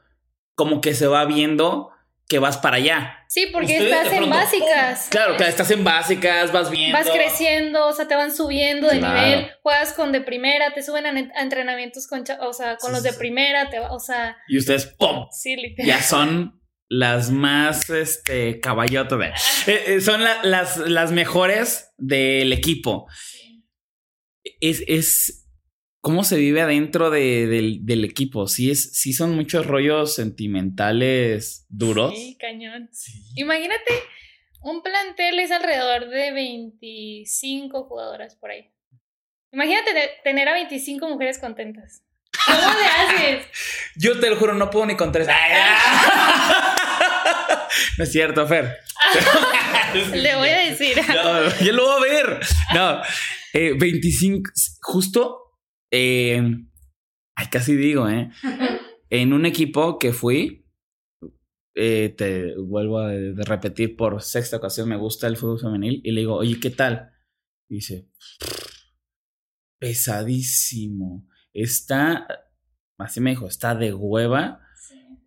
como 0.55 0.81
que 0.81 0.95
se 0.95 1.05
va 1.05 1.25
viendo 1.25 1.91
que 2.27 2.39
vas 2.39 2.57
para 2.57 2.77
allá. 2.77 3.23
Sí, 3.29 3.47
porque 3.53 3.67
Ustedes 3.73 3.93
estás 3.93 4.13
en 4.13 4.29
básicas. 4.29 5.07
Claro, 5.11 5.37
que 5.37 5.47
estás 5.47 5.69
en 5.71 5.83
básicas, 5.83 6.51
vas 6.51 6.71
viendo. 6.71 6.97
Vas 6.97 7.07
creciendo, 7.09 7.87
o 7.87 7.93
sea, 7.93 8.07
te 8.07 8.15
van 8.15 8.35
subiendo 8.35 8.87
de 8.89 8.97
Claro. 8.97 9.15
nivel, 9.27 9.51
juegas 9.61 9.93
con 9.93 10.11
de 10.11 10.21
primera, 10.21 10.73
te 10.73 10.81
suben 10.81 11.05
a, 11.05 11.17
entrenamientos 11.41 12.07
con, 12.07 12.23
o 12.41 12.51
sea, 12.53 12.77
con 12.77 12.89
Sí, 12.89 12.93
los 12.95 13.01
sí, 13.03 13.07
de 13.09 13.13
sí. 13.13 13.19
primera, 13.19 13.69
te 13.69 13.79
o 13.79 13.99
sea, 13.99 14.35
Y 14.49 14.57
ustedes, 14.57 14.87
¡pum! 14.97 15.27
Ya 15.85 16.01
son 16.01 16.59
las 16.89 17.29
más, 17.29 17.89
este, 17.91 18.59
caballotas. 18.59 19.19
de- 19.67 19.73
Eh, 19.73 19.83
eh, 19.95 20.01
son 20.01 20.23
la- 20.23 20.43
las, 20.43 20.77
las 20.77 21.11
mejores 21.11 21.91
del 21.97 22.51
equipo. 22.53 23.05
Es, 24.59 24.83
es, 24.87 25.46
¿cómo 26.01 26.23
se 26.23 26.37
vive 26.37 26.61
adentro 26.61 27.09
de- 27.09 27.47
del, 27.47 27.85
del 27.85 28.05
equipo? 28.05 28.47
Sí, 28.47 28.69
es, 28.71 28.93
sí 28.93 29.13
son 29.13 29.35
muchos 29.35 29.65
rollos 29.65 30.13
sentimentales 30.15 31.65
duros. 31.69 32.13
Sí, 32.15 32.37
cañón. 32.39 32.89
Sí. 32.91 33.11
Imagínate, 33.35 33.93
un 34.61 34.81
plantel 34.83 35.39
es 35.39 35.51
alrededor 35.51 36.09
de 36.09 36.31
25 36.31 37.83
jugadoras 37.85 38.35
por 38.35 38.51
ahí. 38.51 38.69
Imagínate 39.51 39.91
tener 40.23 40.47
a 40.49 40.53
25 40.53 41.07
mujeres 41.09 41.39
contentas. 41.39 42.03
¿Cómo 42.45 42.59
le 42.59 42.85
haces? 42.85 43.45
Yo 43.95 44.19
te 44.19 44.29
lo 44.29 44.35
juro, 44.37 44.53
no 44.53 44.69
puedo 44.69 44.85
ni 44.85 44.95
con 44.95 45.11
tres. 45.11 45.27
no 47.97 48.03
es 48.03 48.11
cierto, 48.11 48.45
Fer. 48.47 48.77
Le 50.13 50.35
voy 50.35 50.49
a 50.49 50.59
decir. 50.69 50.97
No, 51.07 51.49
yo 51.65 51.71
lo 51.73 51.97
voy 51.99 52.09
a 52.09 52.13
ver. 52.13 52.39
No, 52.73 53.01
eh, 53.53 53.73
25, 53.77 54.49
justo, 54.81 55.46
eh, 55.91 56.41
ay, 57.35 57.47
casi 57.51 57.75
digo, 57.75 58.07
¿eh? 58.09 58.29
En 59.09 59.31
un 59.31 59.45
equipo 59.45 59.99
que 59.99 60.11
fui, 60.11 60.65
eh, 61.75 62.13
te 62.17 62.55
vuelvo 62.57 62.99
a 62.99 63.07
de- 63.09 63.33
repetir 63.45 63.95
por 63.95 64.21
sexta 64.21 64.57
ocasión, 64.57 64.89
me 64.89 64.97
gusta 64.97 65.27
el 65.27 65.37
fútbol 65.37 65.59
femenil 65.59 66.01
y 66.03 66.11
le 66.11 66.21
digo, 66.21 66.35
oye, 66.35 66.59
¿qué 66.59 66.71
tal? 66.71 67.11
Y 67.69 67.75
dice, 67.75 68.09
pesadísimo. 69.79 71.27
Está, 71.53 72.27
así 72.99 73.21
me 73.21 73.31
dijo, 73.31 73.47
está 73.47 73.75
de 73.75 73.93
hueva 73.93 74.61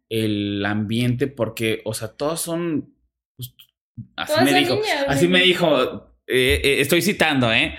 el 0.08 0.64
ambiente 0.66 1.26
porque, 1.28 1.82
o 1.84 1.94
sea, 1.94 2.08
todos 2.08 2.40
son, 2.40 2.94
pues, 3.36 3.54
así 4.16 4.32
me 4.44 4.50
dijo, 4.60 4.74
así 5.08 5.28
me 5.28 5.40
dijo, 5.42 6.16
eh, 6.26 6.60
eh, 6.62 6.80
estoy 6.80 7.00
citando, 7.02 7.52
¿eh? 7.52 7.76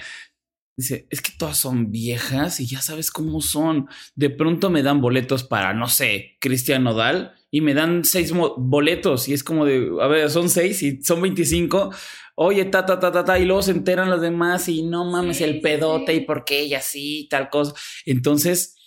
Dice, 0.78 1.06
es 1.10 1.22
que 1.22 1.32
todas 1.38 1.58
son 1.58 1.92
viejas 1.92 2.60
y 2.60 2.66
ya 2.66 2.82
sabes 2.82 3.12
cómo 3.12 3.42
son. 3.42 3.88
De 4.16 4.30
pronto 4.30 4.70
me 4.70 4.84
dan 4.84 5.02
boletos 5.02 5.44
para, 5.44 5.74
no 5.74 5.88
sé, 5.88 6.38
Cristian 6.40 6.84
Nodal 6.84 7.34
y 7.52 7.62
me 7.62 7.74
dan 7.74 8.06
seis 8.06 8.32
boletos 8.34 9.28
y 9.28 9.34
es 9.34 9.44
como 9.44 9.66
de, 9.66 9.90
a 10.02 10.08
ver, 10.08 10.30
son 10.30 10.50
seis 10.50 10.82
y 10.82 11.04
son 11.04 11.22
25. 11.22 11.92
Oye, 12.36 12.66
ta, 12.66 12.86
ta, 12.86 13.00
ta, 13.00 13.12
ta, 13.12 13.26
ta, 13.26 13.38
y 13.38 13.46
luego 13.46 13.62
se 13.62 13.72
enteran 13.72 14.10
los 14.10 14.22
demás 14.22 14.70
y 14.70 14.84
no 14.84 15.06
mames 15.06 15.38
Sí, 15.38 15.44
el 15.44 15.60
pedote 15.62 16.14
sí. 16.14 16.20
y 16.20 16.22
por 16.22 16.46
qué 16.46 16.62
ella 16.62 16.82
sí, 16.82 17.28
tal 17.30 17.50
cosa. 17.50 17.74
Entonces, 18.06 18.78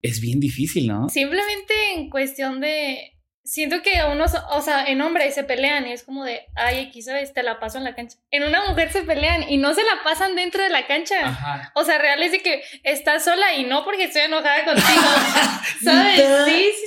es 0.00 0.20
bien 0.20 0.38
difícil, 0.38 0.86
¿no? 0.86 1.08
Simplemente 1.08 1.74
en 1.96 2.08
cuestión 2.10 2.60
de. 2.60 3.13
Siento 3.44 3.82
que 3.82 3.90
unos, 4.10 4.32
o 4.52 4.62
sea, 4.62 4.86
en 4.86 5.02
hombres 5.02 5.34
se 5.34 5.44
pelean 5.44 5.86
y 5.86 5.92
es 5.92 6.02
como 6.02 6.24
de, 6.24 6.46
ay, 6.54 6.86
aquí 6.86 7.02
sabes, 7.02 7.34
te 7.34 7.42
la 7.42 7.60
paso 7.60 7.76
en 7.76 7.84
la 7.84 7.94
cancha. 7.94 8.16
En 8.30 8.42
una 8.42 8.66
mujer 8.66 8.90
se 8.90 9.02
pelean 9.02 9.48
y 9.48 9.58
no 9.58 9.74
se 9.74 9.82
la 9.82 10.02
pasan 10.02 10.34
dentro 10.34 10.62
de 10.62 10.70
la 10.70 10.86
cancha. 10.86 11.16
Ajá. 11.22 11.70
O 11.74 11.84
sea, 11.84 11.98
real 11.98 12.22
es 12.22 12.32
de 12.32 12.40
que 12.40 12.62
estás 12.84 13.24
sola 13.24 13.54
y 13.54 13.64
no 13.64 13.84
porque 13.84 14.04
estoy 14.04 14.22
enojada 14.22 14.64
contigo. 14.64 14.86
¿Sabes? 15.84 16.22
Sí, 16.46 16.70
sí, 16.72 16.86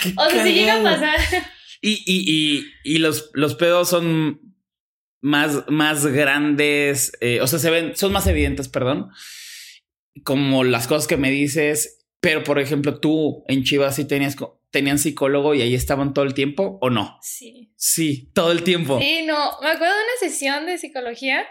sí. 0.00 0.12
O 0.16 0.30
sea, 0.30 0.44
sí 0.44 0.52
llega 0.52 0.80
a 0.80 0.82
pasar. 0.82 1.18
Y, 1.80 2.02
y, 2.06 2.64
y, 2.84 2.94
y 2.94 2.98
los, 2.98 3.30
los 3.34 3.56
pedos 3.56 3.88
son 3.88 4.48
más, 5.20 5.64
más 5.68 6.06
grandes, 6.06 7.12
eh, 7.20 7.40
o 7.40 7.46
sea, 7.46 7.58
se 7.58 7.70
ven, 7.70 7.96
son 7.96 8.12
más 8.12 8.26
evidentes, 8.26 8.68
perdón, 8.68 9.10
como 10.24 10.64
las 10.64 10.86
cosas 10.86 11.06
que 11.06 11.16
me 11.16 11.30
dices, 11.30 12.06
pero 12.20 12.44
por 12.44 12.58
ejemplo, 12.58 13.00
tú 13.00 13.44
en 13.48 13.64
Chivas 13.64 13.96
sí 13.96 14.04
tenías, 14.04 14.36
tenían 14.70 14.98
psicólogo 14.98 15.54
y 15.54 15.62
ahí 15.62 15.74
estaban 15.74 16.12
todo 16.14 16.24
el 16.24 16.34
tiempo 16.34 16.78
o 16.80 16.90
no? 16.90 17.18
Sí. 17.22 17.72
Sí, 17.76 18.30
todo 18.34 18.52
el 18.52 18.62
tiempo. 18.64 18.98
Sí, 19.00 19.22
no. 19.26 19.58
Me 19.62 19.70
acuerdo 19.70 19.94
de 19.96 20.02
una 20.02 20.12
sesión 20.20 20.66
de 20.66 20.78
psicología 20.78 21.46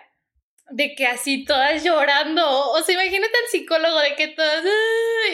de 0.70 0.96
que 0.96 1.08
así 1.08 1.46
todas 1.46 1.84
llorando. 1.84 2.44
O 2.72 2.82
sea, 2.84 2.94
imagínate 2.94 3.32
al 3.44 3.50
psicólogo 3.52 4.00
de 4.00 4.16
que 4.16 4.28
todas. 4.30 4.64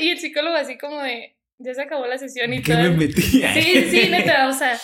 Y 0.01 0.09
el 0.09 0.19
psicólogo 0.19 0.55
así 0.55 0.77
como 0.77 1.01
de. 1.01 1.35
Ya 1.59 1.73
se 1.73 1.81
acabó 1.83 2.05
la 2.07 2.17
sesión 2.17 2.51
y 2.53 2.61
¿Qué 2.61 2.73
todas- 2.73 2.89
me 2.89 2.97
metí? 3.07 3.21
Sí, 3.21 3.41
sí, 3.89 4.09
neta, 4.09 4.49
o 4.49 4.53
sea, 4.53 4.77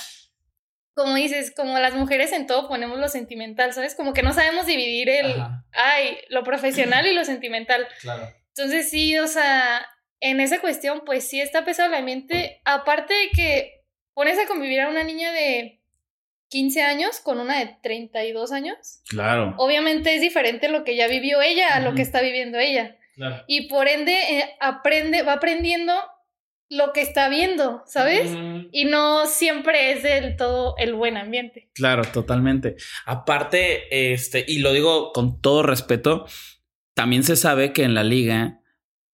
como 0.93 1.16
dices, 1.16 1.52
como 1.56 1.78
las 1.80 1.93
mujeres 1.93 2.32
en 2.32 2.45
todo 2.47 2.68
ponemos 2.70 3.00
lo 3.00 3.08
sentimental, 3.10 3.74
¿sabes? 3.74 3.95
Como 3.95 4.14
que 4.14 4.22
no 4.22 4.34
sabemos 4.34 4.66
dividir 4.66 5.10
el, 5.10 5.32
Ajá, 5.32 5.66
ay, 5.74 6.18
lo 6.30 6.43
profesional 6.43 7.06
y 7.08 7.14
lo 7.14 7.26
sentimental. 7.26 7.88
claro. 8.02 8.30
Entonces 8.56 8.89
sí, 8.89 9.18
o 9.18 9.28
sea, 9.28 9.86
en 10.22 10.40
esa 10.40 10.60
cuestión, 10.60 11.04
pues 11.06 11.28
sí 11.28 11.40
está 11.42 11.64
pesado 11.66 11.90
el 11.90 11.96
ambiente, 11.96 12.62
aparte 12.66 13.14
de 13.14 13.30
que 13.30 13.84
pones 14.14 14.38
a 14.40 14.48
convivir 14.48 14.82
a 14.82 14.90
una 14.90 15.04
niña 15.04 15.32
de 15.32 15.82
15 16.50 16.82
años 16.82 17.20
con 17.20 17.40
una 17.40 17.60
de 17.60 17.78
32 17.84 18.52
años, 18.52 19.02
Claro. 19.08 19.54
obviamente 19.58 20.16
es 20.16 20.22
diferente 20.22 20.68
lo 20.70 20.84
que 20.84 20.96
ya 20.96 21.08
vivió 21.08 21.42
ella 21.42 21.76
a 21.76 21.80
lo 21.80 21.94
que 21.96 22.02
está 22.02 22.22
viviendo 22.22 22.58
ella. 22.60 22.98
claro. 23.16 23.44
Y 23.48 23.68
por 23.68 23.88
ende, 23.88 24.14
eh, 24.40 24.56
aprende, 24.60 25.22
va 25.24 25.34
aprendiendo 25.34 25.94
lo 26.72 26.94
que 26.94 27.02
está 27.02 27.30
viendo, 27.30 27.84
¿sabes? 27.88 28.32
Y 28.72 28.86
no 28.86 29.26
siempre 29.26 29.92
es 29.92 30.04
del 30.04 30.36
todo 30.38 30.76
el 30.78 30.94
buen 30.94 31.18
ambiente. 31.18 31.70
Claro, 31.74 32.04
totalmente. 32.04 32.76
Aparte, 33.06 34.14
este, 34.14 34.46
y 34.48 34.60
lo 34.60 34.72
digo 34.72 35.12
con 35.12 35.42
todo 35.42 35.64
respeto, 35.64 36.26
también 36.94 37.24
se 37.24 37.36
sabe 37.36 37.74
que 37.74 37.84
en 37.84 37.94
la 37.96 38.04
liga 38.04 38.60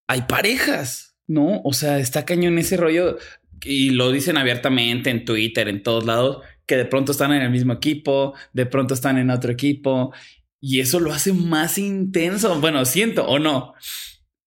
hay 0.08 0.24
parejas, 0.24 1.18
¿no? 1.28 1.62
O 1.64 1.74
sea, 1.74 2.00
está 2.00 2.26
cañón 2.26 2.58
ese 2.58 2.78
rollo 2.78 3.18
y 3.62 3.92
lo 3.92 4.12
dicen 4.12 4.38
abiertamente 4.38 5.10
en 5.10 5.26
Twitter, 5.26 5.68
en 5.68 5.84
todos 5.84 6.06
lados, 6.06 6.44
que 6.66 6.78
de 6.78 6.86
pronto 6.86 7.12
están 7.12 7.32
en 7.34 7.42
el 7.42 7.50
mismo 7.50 7.74
equipo, 7.74 8.34
de 8.54 8.66
pronto 8.66 8.94
están 8.94 9.18
en 9.18 9.30
otro 9.30 9.52
equipo 9.52 10.14
y 10.60 10.80
eso 10.80 11.00
lo 11.00 11.14
hace 11.14 11.34
más 11.34 11.78
intenso. 11.78 12.60
Bueno, 12.60 12.86
siento 12.86 13.28
o 13.28 13.40
no. 13.40 13.74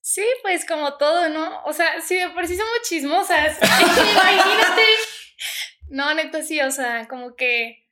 Sí, 0.00 0.24
pues 0.42 0.64
como 0.64 0.96
todo, 0.96 1.28
¿no? 1.28 1.62
O 1.64 1.72
sea, 1.72 2.00
sí, 2.00 2.16
de 2.16 2.30
por 2.30 2.46
sí 2.46 2.56
somos 2.56 2.88
chismosas. 2.88 3.58
Imagínate. 3.62 4.82
No, 5.90 6.14
neta, 6.14 6.42
sí, 6.42 6.60
o 6.60 6.70
sea, 6.70 7.06
como 7.08 7.36
que. 7.36 7.86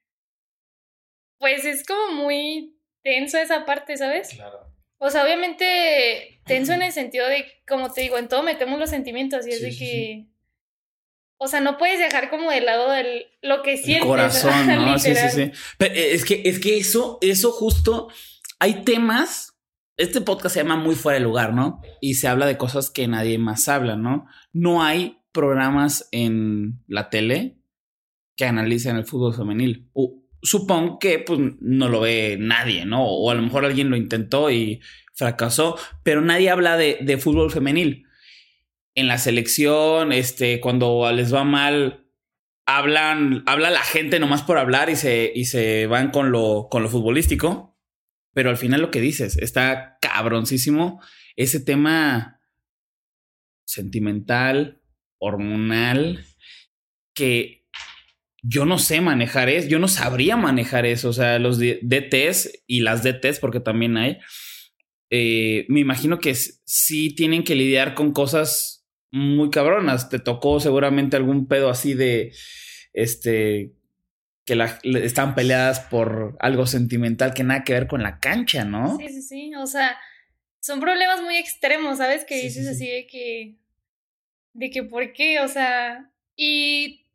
Pues 1.39 1.64
es 1.64 1.87
como 1.87 2.12
muy 2.12 2.81
tenso 3.03 3.39
esa 3.39 3.67
parte, 3.67 3.97
¿sabes? 3.97 4.31
Claro. 4.31 4.76
O 4.99 5.11
sea, 5.11 5.24
obviamente 5.24 6.40
tenso 6.47 6.72
en 6.72 6.82
el 6.82 6.92
sentido 6.92 7.26
de, 7.26 7.44
como 7.66 7.92
te 7.92 8.03
digo, 8.03 8.18
en 8.18 8.28
todo 8.28 8.42
metemos 8.42 8.78
los 8.78 8.90
sentimientos 8.90 9.47
y 9.47 9.51
es 9.51 9.62
de 9.62 9.76
que. 9.76 10.26
O 11.38 11.49
sea, 11.49 11.61
no 11.61 11.76
puedes 11.76 11.99
dejar 11.99 12.30
como 12.30 12.51
de 12.51 12.62
lado 12.62 12.94
el, 12.94 13.26
lo 13.42 13.62
que 13.62 13.76
sientes. 13.76 14.03
El 14.03 14.09
corazón, 14.09 14.66
¿no? 14.66 14.99
sí, 14.99 15.14
sí, 15.14 15.28
sí. 15.30 15.53
Pero 15.76 15.94
eh, 15.94 16.14
es 16.14 16.24
que, 16.24 16.42
es 16.47 16.59
que 16.59 16.78
eso, 16.78 17.18
eso 17.20 17.53
justo. 17.53 18.09
Hay 18.59 18.84
temas 18.84 19.57
este 19.97 20.20
podcast 20.20 20.55
se 20.55 20.62
llama 20.62 20.76
Muy 20.76 20.94
fuera 20.94 21.18
de 21.18 21.24
lugar, 21.24 21.55
¿no? 21.55 21.80
Y 22.01 22.14
se 22.14 22.28
habla 22.28 22.47
de 22.47 22.59
cosas 22.59 22.90
que 22.90 23.09
nadie 23.09 23.38
más 23.38 23.68
habla, 23.68 23.97
¿no? 23.97 24.26
No 24.53 24.82
hay 24.82 25.18
programas 25.32 26.09
en 26.12 26.82
la 26.86 27.09
tele 27.09 27.59
que 28.36 28.44
analicen 28.44 28.97
el 28.97 29.07
fútbol 29.07 29.34
femenil. 29.34 29.88
Supongo 30.47 30.99
que 30.99 31.18
pues 31.18 31.38
no 31.61 31.88
lo 31.88 32.01
ve 32.01 32.36
nadie, 32.40 32.86
¿no? 32.86 33.05
O 33.05 33.30
a 33.30 33.34
lo 33.34 33.42
mejor 33.42 33.64
alguien 33.64 33.90
lo 33.90 33.97
intentó 33.97 34.51
y 34.51 34.80
fracasó, 35.14 35.78
pero 36.03 36.20
nadie 36.20 36.51
habla 36.51 36.76
de, 36.76 37.18
fútbol 37.18 37.51
femenil. 37.51 38.07
En 38.94 39.09
la 39.09 39.18
selección, 39.18 40.12
este, 40.12 40.61
cuando 40.61 41.11
les 41.12 41.34
va 41.34 41.44
mal, 41.44 42.07
hablan, 42.66 43.42
habla 43.47 43.70
la 43.70 43.82
gente 43.82 44.18
nomás 44.18 44.42
por 44.42 44.59
hablar 44.59 44.88
y 44.88 44.97
se, 44.97 45.30
y 45.34 45.44
se 45.44 45.86
van 45.86 46.11
con 46.11 46.32
lo, 46.32 46.68
con 46.70 46.82
lo 46.82 46.88
futbolístico 46.88 47.76
pero 48.36 48.51
al 48.51 48.59
final 48.59 48.82
lo 48.82 48.90
que 48.90 49.01
dices, 49.01 49.38
está 49.38 49.97
cabroncísimo 50.03 51.01
ese 51.36 51.59
tema 51.59 52.38
sentimental, 53.64 54.82
hormonal, 55.16 56.22
que 57.14 57.66
yo 58.49 58.64
no 58.64 58.78
sé 58.78 59.01
manejar 59.01 59.49
eso, 59.49 59.68
yo 59.68 59.78
no 59.78 59.88
sabría 59.88 60.36
manejar 60.36 60.86
eso, 60.86 61.09
o 61.09 61.12
sea, 61.12 61.38
los 61.38 61.59
DTs 61.59 62.64
y 62.66 62.80
las 62.80 63.03
DTs, 63.03 63.40
porque 63.40 63.61
también 63.61 63.97
hay, 63.97 64.18
eh, 65.11 65.66
me 65.68 65.80
imagino 65.80 66.18
que 66.18 66.34
sí 66.34 67.14
tienen 67.14 67.44
que 67.44 67.55
lidiar 67.55 67.94
con 67.94 68.12
cosas 68.12 68.86
muy 69.11 69.51
cabronas. 69.51 70.09
Te 70.09 70.18
tocó 70.18 70.61
seguramente 70.61 71.16
algún 71.16 71.47
pedo 71.47 71.70
así 71.70 71.94
de, 71.94 72.32
este, 72.92 73.72
que 74.44 74.57
la, 74.57 74.78
estaban 74.82 75.34
peleadas 75.34 75.80
por 75.80 76.36
algo 76.40 76.66
sentimental 76.66 77.34
que 77.34 77.44
nada 77.44 77.64
que 77.64 77.72
ver 77.72 77.86
con 77.86 78.03
la 78.03 78.18
cancha, 78.20 78.64
¿no? 78.64 78.97
Sí, 78.99 79.09
sí, 79.09 79.22
sí. 79.22 79.55
O 79.55 79.66
sea, 79.66 79.97
son 80.61 80.80
problemas 80.80 81.22
muy 81.22 81.36
extremos, 81.36 81.99
¿sabes? 81.99 82.24
Que 82.24 82.42
dices 82.42 82.66
así 82.66 82.86
de 82.86 83.07
que. 83.07 83.57
de 84.55 84.70
que 84.70 84.82
por 84.82 85.12
qué, 85.12 85.40
o 85.40 85.49
sea. 85.49 86.11
Y 86.36 87.05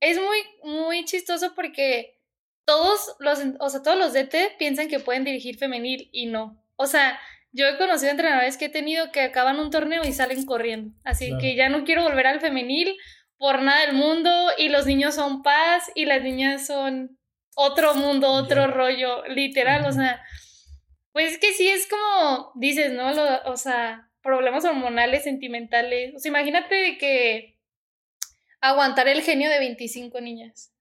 es 0.00 0.18
muy, 0.18 0.38
muy 0.62 1.04
chistoso 1.04 1.54
porque 1.54 2.18
todos 2.64 3.16
los, 3.18 3.40
o 3.58 3.68
sea, 3.70 3.82
todos 3.82 3.98
los 3.98 4.12
DT 4.12 4.56
piensan 4.58 4.88
que 4.88 5.00
pueden 5.00 5.24
dirigir 5.24 5.58
femenil 5.58 6.08
y 6.12 6.26
no. 6.26 6.62
O 6.76 6.86
sea, 6.86 7.18
yo 7.52 7.66
he 7.66 7.78
conocido 7.78 8.10
entrenadores 8.10 8.56
que 8.56 8.66
he 8.66 8.70
tenido 8.70 9.10
que 9.12 9.20
acaban 9.22 9.58
un 9.58 9.70
torneo 9.70 10.02
y 10.04 10.12
salen 10.12 10.44
corriendo. 10.46 10.94
Así 11.04 11.36
que 11.40 11.56
ya 11.56 11.68
no 11.68 11.84
quiero 11.84 12.02
volver 12.02 12.26
al 12.26 12.40
femenil 12.40 12.96
por 13.36 13.62
nada 13.62 13.86
del 13.86 13.94
mundo 13.94 14.30
y 14.58 14.68
los 14.68 14.86
niños 14.86 15.14
son 15.14 15.42
paz 15.42 15.90
y 15.94 16.04
las 16.04 16.22
niñas 16.22 16.66
son 16.66 17.18
otro 17.54 17.94
mundo, 17.94 18.28
otro 18.28 18.66
rollo, 18.68 19.24
literal, 19.26 19.84
o 19.86 19.92
sea, 19.92 20.22
pues 21.12 21.32
es 21.32 21.38
que 21.38 21.52
sí 21.52 21.68
es 21.68 21.88
como 21.88 22.52
dices, 22.54 22.92
¿no? 22.92 23.10
o 23.46 23.56
sea, 23.56 24.10
problemas 24.22 24.64
hormonales, 24.64 25.24
sentimentales, 25.24 26.14
o 26.14 26.18
sea, 26.18 26.28
imagínate 26.28 26.98
que 26.98 27.58
aguantar 28.60 29.08
el 29.08 29.22
genio 29.22 29.50
de 29.50 29.58
25 29.58 30.20
niñas. 30.20 30.72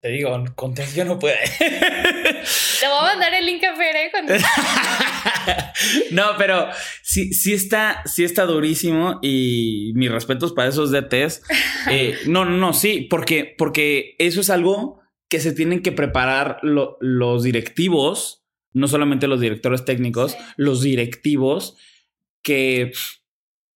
Te 0.00 0.10
digo, 0.10 0.30
con 0.54 0.76
yo 0.94 1.04
no 1.04 1.18
puede. 1.18 1.38
Te 1.58 2.86
voy 2.86 2.98
a 3.00 3.02
mandar 3.02 3.34
el 3.34 3.46
link 3.46 3.64
a 3.64 3.74
Fere. 3.74 4.12
no, 6.12 6.36
pero 6.38 6.68
sí, 7.02 7.32
sí 7.32 7.52
está, 7.52 8.02
sí 8.04 8.22
está 8.22 8.44
durísimo 8.44 9.18
y 9.22 9.90
mis 9.96 10.12
respetos 10.12 10.52
para 10.52 10.68
esos 10.68 10.92
DTs. 10.92 11.42
Eh, 11.90 12.18
no, 12.26 12.44
no, 12.44 12.58
no, 12.58 12.74
sí, 12.74 13.06
porque, 13.08 13.54
porque 13.56 14.14
eso 14.18 14.42
es 14.42 14.50
algo 14.50 15.00
que 15.30 15.40
se 15.40 15.52
tienen 15.52 15.80
que 15.80 15.90
preparar 15.90 16.58
los 16.62 17.42
directivos, 17.42 18.44
no 18.74 18.88
solamente 18.88 19.26
los 19.26 19.40
directores 19.40 19.86
técnicos, 19.86 20.36
los 20.56 20.82
directivos 20.82 21.78
que, 22.42 22.92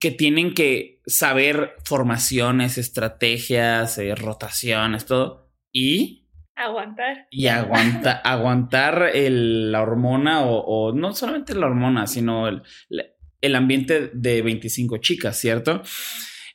que 0.03 0.11
tienen 0.11 0.53
que 0.53 1.01
saber 1.07 1.77
formaciones, 1.85 2.77
estrategias, 2.77 3.99
eh, 3.99 4.17
rotaciones, 4.17 5.07
todo 5.07 5.53
y... 5.73 6.29
Aguantar. 6.57 7.29
Y 7.31 7.47
aguanta, 7.47 8.11
aguantar 8.25 9.11
el, 9.15 9.71
la 9.71 9.81
hormona 9.81 10.43
o, 10.45 10.93
no 10.93 11.15
solamente 11.15 11.55
la 11.55 11.67
hormona, 11.67 12.09
sino 12.09 12.49
el, 12.49 12.65
el 13.41 13.55
ambiente 13.55 14.11
de 14.13 14.43
25 14.43 14.97
chicas, 14.97 15.39
¿cierto? 15.39 15.83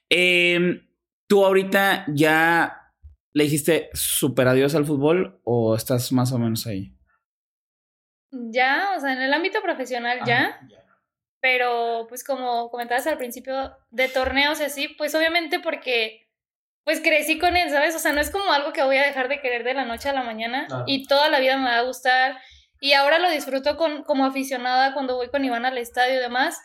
Em, 0.10 0.86
¿Tú 1.26 1.46
ahorita 1.46 2.04
ya 2.10 2.92
le 3.32 3.46
dijiste 3.46 3.90
super 3.94 4.50
adiós 4.50 4.76
al 4.76 4.86
fútbol 4.86 5.40
o 5.46 5.74
estás 5.74 6.12
más 6.12 6.34
o 6.34 6.38
menos 6.38 6.68
ahí? 6.68 6.94
Ya, 8.30 8.90
o 8.98 9.00
sea, 9.00 9.14
en 9.14 9.22
el 9.22 9.34
ámbito 9.34 9.62
profesional 9.62 10.20
ya. 10.26 10.60
Pero 11.40 12.08
pues 12.10 12.24
como 12.24 12.70
comentabas 12.70 13.08
al 13.08 13.18
principio 13.18 13.78
de 13.90 14.10
torneos 14.10 14.60
y 14.60 14.64
así, 14.64 14.88
pues 14.90 15.14
obviamente 15.16 15.60
porque 15.60 16.28
pues 16.84 17.02
crecí 17.02 17.38
con 17.38 17.58
él, 17.58 17.70
¿sabes? 17.70 17.96
O 17.96 18.00
sea, 18.00 18.14
no 18.14 18.22
es 18.22 18.32
como 18.32 18.52
algo 18.52 18.72
que 18.72 18.82
voy 18.82 18.98
a 18.98 19.06
dejar 19.06 19.28
de 19.28 19.42
querer 19.42 19.64
de 19.66 19.74
la 19.74 19.84
noche 19.84 20.08
a 20.08 20.14
la 20.14 20.24
mañana 20.24 20.68
y 20.86 21.06
toda 21.06 21.30
la 21.30 21.40
vida 21.40 21.58
me 21.58 21.66
va 21.66 21.80
a 21.80 21.82
gustar. 21.84 22.38
Y 22.80 22.94
ahora 22.94 23.20
lo 23.20 23.30
disfruto 23.30 23.76
con, 23.76 24.04
como 24.04 24.26
aficionada 24.26 24.94
cuando 24.94 25.16
voy 25.16 25.30
con 25.30 25.44
Iván 25.44 25.66
al 25.66 25.78
estadio 25.78 26.16
y 26.16 26.20
demás. 26.20 26.58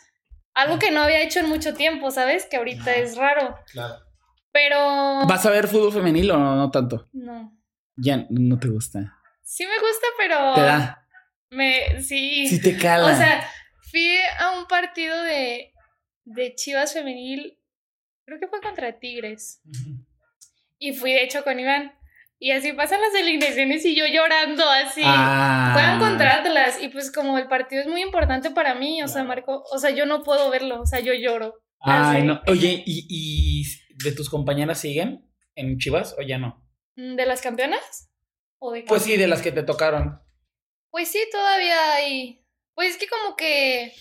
Algo 0.54 0.78
que 0.78 0.90
no 0.90 1.00
había 1.00 1.22
hecho 1.22 1.40
en 1.40 1.48
mucho 1.48 1.74
tiempo, 1.74 2.10
¿sabes? 2.10 2.46
Que 2.46 2.58
ahorita 2.58 2.94
es 2.94 3.16
raro. 3.16 3.56
Claro. 3.72 3.96
Pero... 4.52 5.26
¿Vas 5.26 5.44
a 5.46 5.50
ver 5.50 5.66
fútbol 5.66 5.92
femenil 5.92 6.30
o 6.30 6.38
no, 6.38 6.70
tanto? 6.70 7.08
No. 7.12 7.58
Ya 7.96 8.26
no 8.30 8.58
te 8.58 8.68
gusta. 8.68 9.18
Sí 9.42 9.64
me 9.66 9.78
gusta, 9.80 10.06
pero... 10.18 10.54
¿Te 10.54 10.60
da? 10.60 11.06
Me... 11.50 12.00
Sí. 12.02 12.46
Sí 12.46 12.60
te 12.60 12.76
cala. 12.76 13.12
O 13.12 13.16
sea, 13.16 13.44
fui 13.92 14.18
a 14.38 14.58
un 14.58 14.66
partido 14.66 15.22
de, 15.22 15.72
de 16.24 16.54
Chivas 16.54 16.94
femenil, 16.94 17.58
creo 18.24 18.40
que 18.40 18.48
fue 18.48 18.60
contra 18.60 18.98
Tigres. 18.98 19.60
Y 20.78 20.94
fui 20.94 21.12
de 21.12 21.22
hecho 21.22 21.44
con 21.44 21.60
Iván. 21.60 21.92
Y 22.38 22.50
así 22.50 22.72
pasan 22.72 23.00
las 23.00 23.14
eliminaciones 23.14 23.84
y 23.84 23.94
yo 23.94 24.04
llorando 24.06 24.68
así. 24.68 25.02
Ah. 25.04 25.70
Puedan 25.74 25.96
encontrarlas. 25.96 26.82
Y 26.82 26.88
pues 26.88 27.12
como 27.12 27.38
el 27.38 27.46
partido 27.46 27.82
es 27.82 27.88
muy 27.88 28.02
importante 28.02 28.50
para 28.50 28.74
mí, 28.74 29.00
o 29.00 29.06
sea, 29.06 29.22
Marco, 29.22 29.62
o 29.70 29.78
sea, 29.78 29.90
yo 29.90 30.06
no 30.06 30.24
puedo 30.24 30.50
verlo, 30.50 30.80
o 30.80 30.86
sea, 30.86 30.98
yo 30.98 31.12
lloro. 31.14 31.62
Ay, 31.78 32.24
no. 32.24 32.40
Oye, 32.48 32.82
¿y, 32.84 33.06
¿y, 33.08 33.64
de 34.02 34.12
tus 34.12 34.28
compañeras 34.28 34.80
siguen 34.80 35.30
en 35.54 35.78
Chivas 35.78 36.16
o 36.18 36.22
ya 36.22 36.38
no? 36.38 36.66
Mm, 36.96 37.14
¿De 37.14 37.26
las 37.26 37.42
campeonas? 37.42 38.10
¿O 38.58 38.72
de 38.72 38.82
pues 38.82 39.02
sí, 39.02 39.16
de 39.16 39.28
las 39.28 39.42
que 39.42 39.52
te 39.52 39.62
tocaron. 39.62 40.20
Pues 40.90 41.12
sí, 41.12 41.20
todavía 41.30 41.94
hay. 41.94 42.41
Pues 42.74 42.90
es 42.90 42.96
que 42.96 43.06
como 43.06 43.36
que 43.36 43.92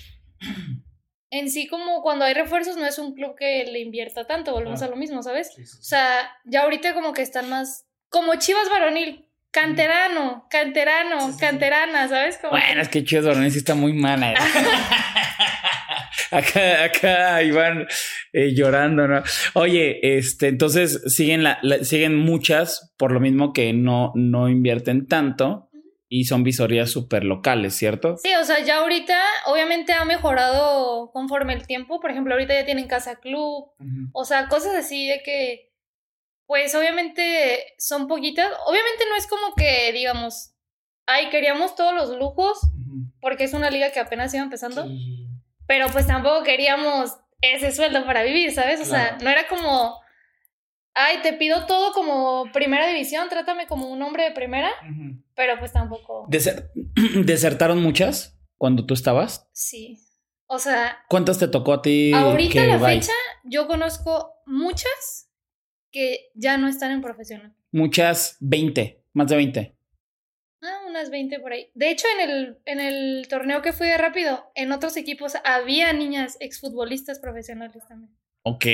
en 1.32 1.49
sí 1.49 1.67
como 1.67 2.01
cuando 2.01 2.26
hay 2.26 2.34
refuerzos 2.34 2.78
no 2.78 2.86
es 2.86 2.99
un 2.99 3.13
club 3.15 3.36
que 3.38 3.65
le 3.65 3.80
invierta 3.80 4.28
tanto, 4.28 4.51
volvemos 4.51 4.82
a 4.82 4.88
lo 4.88 4.97
mismo, 4.97 5.24
¿sabes? 5.24 5.49
O 5.57 5.84
sea, 5.84 6.30
ya 6.45 6.63
ahorita 6.63 6.93
como 6.93 7.13
que 7.13 7.22
están 7.22 7.49
más 7.49 7.88
como 8.09 8.36
Chivas 8.36 8.69
varonil, 8.69 9.30
canterano, 9.51 10.47
canterano, 10.49 11.36
canterana, 11.39 12.07
¿sabes? 12.09 12.39
bueno, 12.49 12.82
es 12.82 12.89
que 12.89 13.03
Chivas 13.03 13.26
varonil 13.26 13.51
sí 13.51 13.59
está 13.59 13.76
muy 13.76 13.93
mala. 13.93 14.34
¿eh? 14.34 14.36
acá, 16.32 16.84
acá 16.84 17.43
iban 17.43 17.88
eh, 18.34 18.53
llorando, 18.53 19.07
¿no? 19.07 19.24
Oye, 19.53 20.17
este, 20.17 20.49
entonces 20.49 21.01
siguen 21.07 21.43
la, 21.43 21.59
siguen 21.84 22.17
muchas, 22.17 22.93
por 22.97 23.13
lo 23.13 23.22
mismo 23.22 23.53
que 23.53 23.72
no, 23.72 24.11
no 24.15 24.49
invierten 24.49 25.07
tanto 25.07 25.70
y 26.14 26.26
son 26.26 26.43
visorías 26.43 26.91
súper 26.91 27.24
locales, 27.24 27.74
¿cierto? 27.74 28.18
Sí, 28.18 28.36
o 28.36 28.43
sea, 28.43 28.59
ya 28.59 28.80
ahorita 28.80 29.18
obviamente 29.45 29.93
ha 29.93 30.03
mejorado 30.03 31.09
conforme 31.14 31.53
el 31.53 31.66
tiempo. 31.66 32.01
Por 32.01 32.12
ejemplo, 32.12 32.34
ahorita 32.34 32.53
ya 32.53 32.66
tienen 32.66 32.89
casa 32.89 33.22
club, 33.22 33.72
o 34.12 34.26
sea, 34.26 34.49
cosas 34.49 34.76
así 34.76 35.07
de 35.07 35.24
que, 35.24 35.72
pues 36.47 36.76
obviamente 36.76 37.76
son 37.78 38.09
poquitas. 38.09 38.51
Obviamente 38.66 39.05
no 39.09 39.16
es 39.16 39.26
como 39.26 39.55
que, 39.55 39.93
digamos, 39.93 40.51
ay, 41.05 41.30
queríamos 41.30 41.76
todos 41.76 41.93
los 41.93 42.09
lujos, 42.18 42.59
porque 43.22 43.45
es 43.45 43.53
una 43.53 43.70
liga 43.70 43.93
que 43.93 44.01
apenas 44.01 44.34
iba 44.34 44.43
empezando, 44.43 44.86
pero 45.66 45.88
pues 45.93 46.07
tampoco 46.07 46.43
queríamos 46.43 47.16
ese 47.39 47.72
sueldo 47.72 48.05
para 48.05 48.24
vivir, 48.24 48.51
¿sabes? 48.51 48.82
O 48.82 48.86
sea, 48.86 49.18
no 49.22 49.30
era 49.30 49.47
como 49.47 50.01
ay, 50.94 51.22
te 51.22 51.34
pido 51.34 51.66
todo 51.66 51.94
como 51.94 52.52
primera 52.52 52.88
división, 52.88 53.30
trátame 53.30 53.68
como 53.68 53.88
un 53.89 54.02
hombre 54.02 54.24
de 54.24 54.32
primera, 54.32 54.72
pero 55.36 55.58
pues 55.60 55.72
tampoco. 55.72 56.28
¿Desertaron 57.24 57.82
muchas 57.82 58.39
cuando 58.58 58.86
tú 58.86 58.94
estabas? 58.94 59.50
Sí. 59.54 60.00
O 60.48 60.60
sea. 60.60 60.98
¿Cuántas 61.10 61.39
te 61.39 61.48
tocó 61.48 61.74
a 61.74 61.82
ti? 61.82 62.12
Ahorita 62.14 62.66
la 62.66 62.80
fecha, 62.80 63.14
yo 63.44 63.68
conozco 63.68 64.34
muchas 64.46 65.30
que 65.92 66.30
ya 66.36 66.58
no 66.58 66.68
están 66.68 66.92
en 66.92 67.02
profesional. 67.02 67.56
Muchas, 67.72 68.38
20, 68.42 69.04
más 69.14 69.28
de 69.28 69.36
20. 69.36 69.78
Ah, 70.64 70.82
unas 70.88 71.10
20 71.10 71.39
por 71.39 71.54
ahí. 71.54 71.72
De 71.74 71.89
hecho, 71.89 72.06
en 72.20 72.30
el, 72.30 72.58
en 72.66 72.80
el 72.80 73.28
torneo 73.28 73.62
que 73.62 73.74
fui 73.74 73.88
de 73.88 73.98
rápido, 73.98 74.52
en 74.54 74.72
otros 74.72 74.96
equipos 74.96 75.34
había 75.44 75.92
niñas 75.94 76.38
exfutbolistas 76.39 77.20
profesionales 77.20 77.84
también. 77.88 78.16
Ok. 78.44 78.66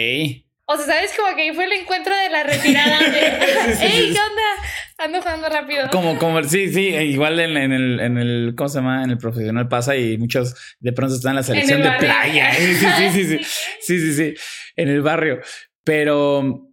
O 0.69 0.75
sea, 0.75 0.85
¿sabes? 0.85 1.13
Como 1.15 1.33
que 1.33 1.43
ahí 1.43 1.53
fue 1.53 1.63
el 1.63 1.71
encuentro 1.71 2.13
de 2.13 2.29
la 2.29 2.43
retirada. 2.43 2.99
¡Ey, 3.81 4.11
qué 4.11 4.19
onda! 4.19 4.67
Ando 4.97 5.21
jugando 5.21 5.47
rápido. 5.47 5.89
Como, 5.91 6.17
como, 6.17 6.43
sí, 6.43 6.73
sí, 6.73 6.87
igual 6.87 7.39
en, 7.39 7.55
el, 7.55 7.99
en 8.01 8.17
el, 8.17 8.53
¿cómo 8.57 8.67
se 8.67 8.79
llama? 8.79 9.01
En 9.03 9.11
el 9.11 9.17
profesional 9.17 9.69
pasa 9.69 9.95
y 9.95 10.17
muchos 10.17 10.55
de 10.81 10.91
pronto 10.91 11.15
están 11.15 11.31
en 11.31 11.35
la 11.37 11.43
selección 11.43 11.81
de 11.81 11.91
playa. 11.91 12.51
Sí, 12.57 12.75
sí, 12.75 12.87
sí, 13.13 13.23
sí, 13.23 13.39
sí, 13.79 13.99
sí, 13.99 14.13
sí, 14.13 14.33
en 14.75 14.89
el 14.89 15.01
barrio. 15.01 15.39
Pero 15.85 16.67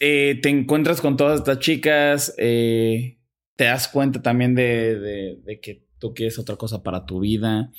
eh, 0.00 0.40
te 0.42 0.48
encuentras 0.48 1.00
con 1.00 1.16
todas 1.16 1.38
estas 1.38 1.60
chicas, 1.60 2.34
eh, 2.38 3.18
te 3.54 3.64
das 3.64 3.86
cuenta 3.86 4.20
también 4.20 4.56
de, 4.56 5.36
de, 5.44 5.60
que 5.60 5.86
tú 6.00 6.12
quieres 6.12 6.40
otra 6.40 6.56
cosa 6.56 6.82
para 6.82 7.06
tu 7.06 7.20
vida, 7.20 7.70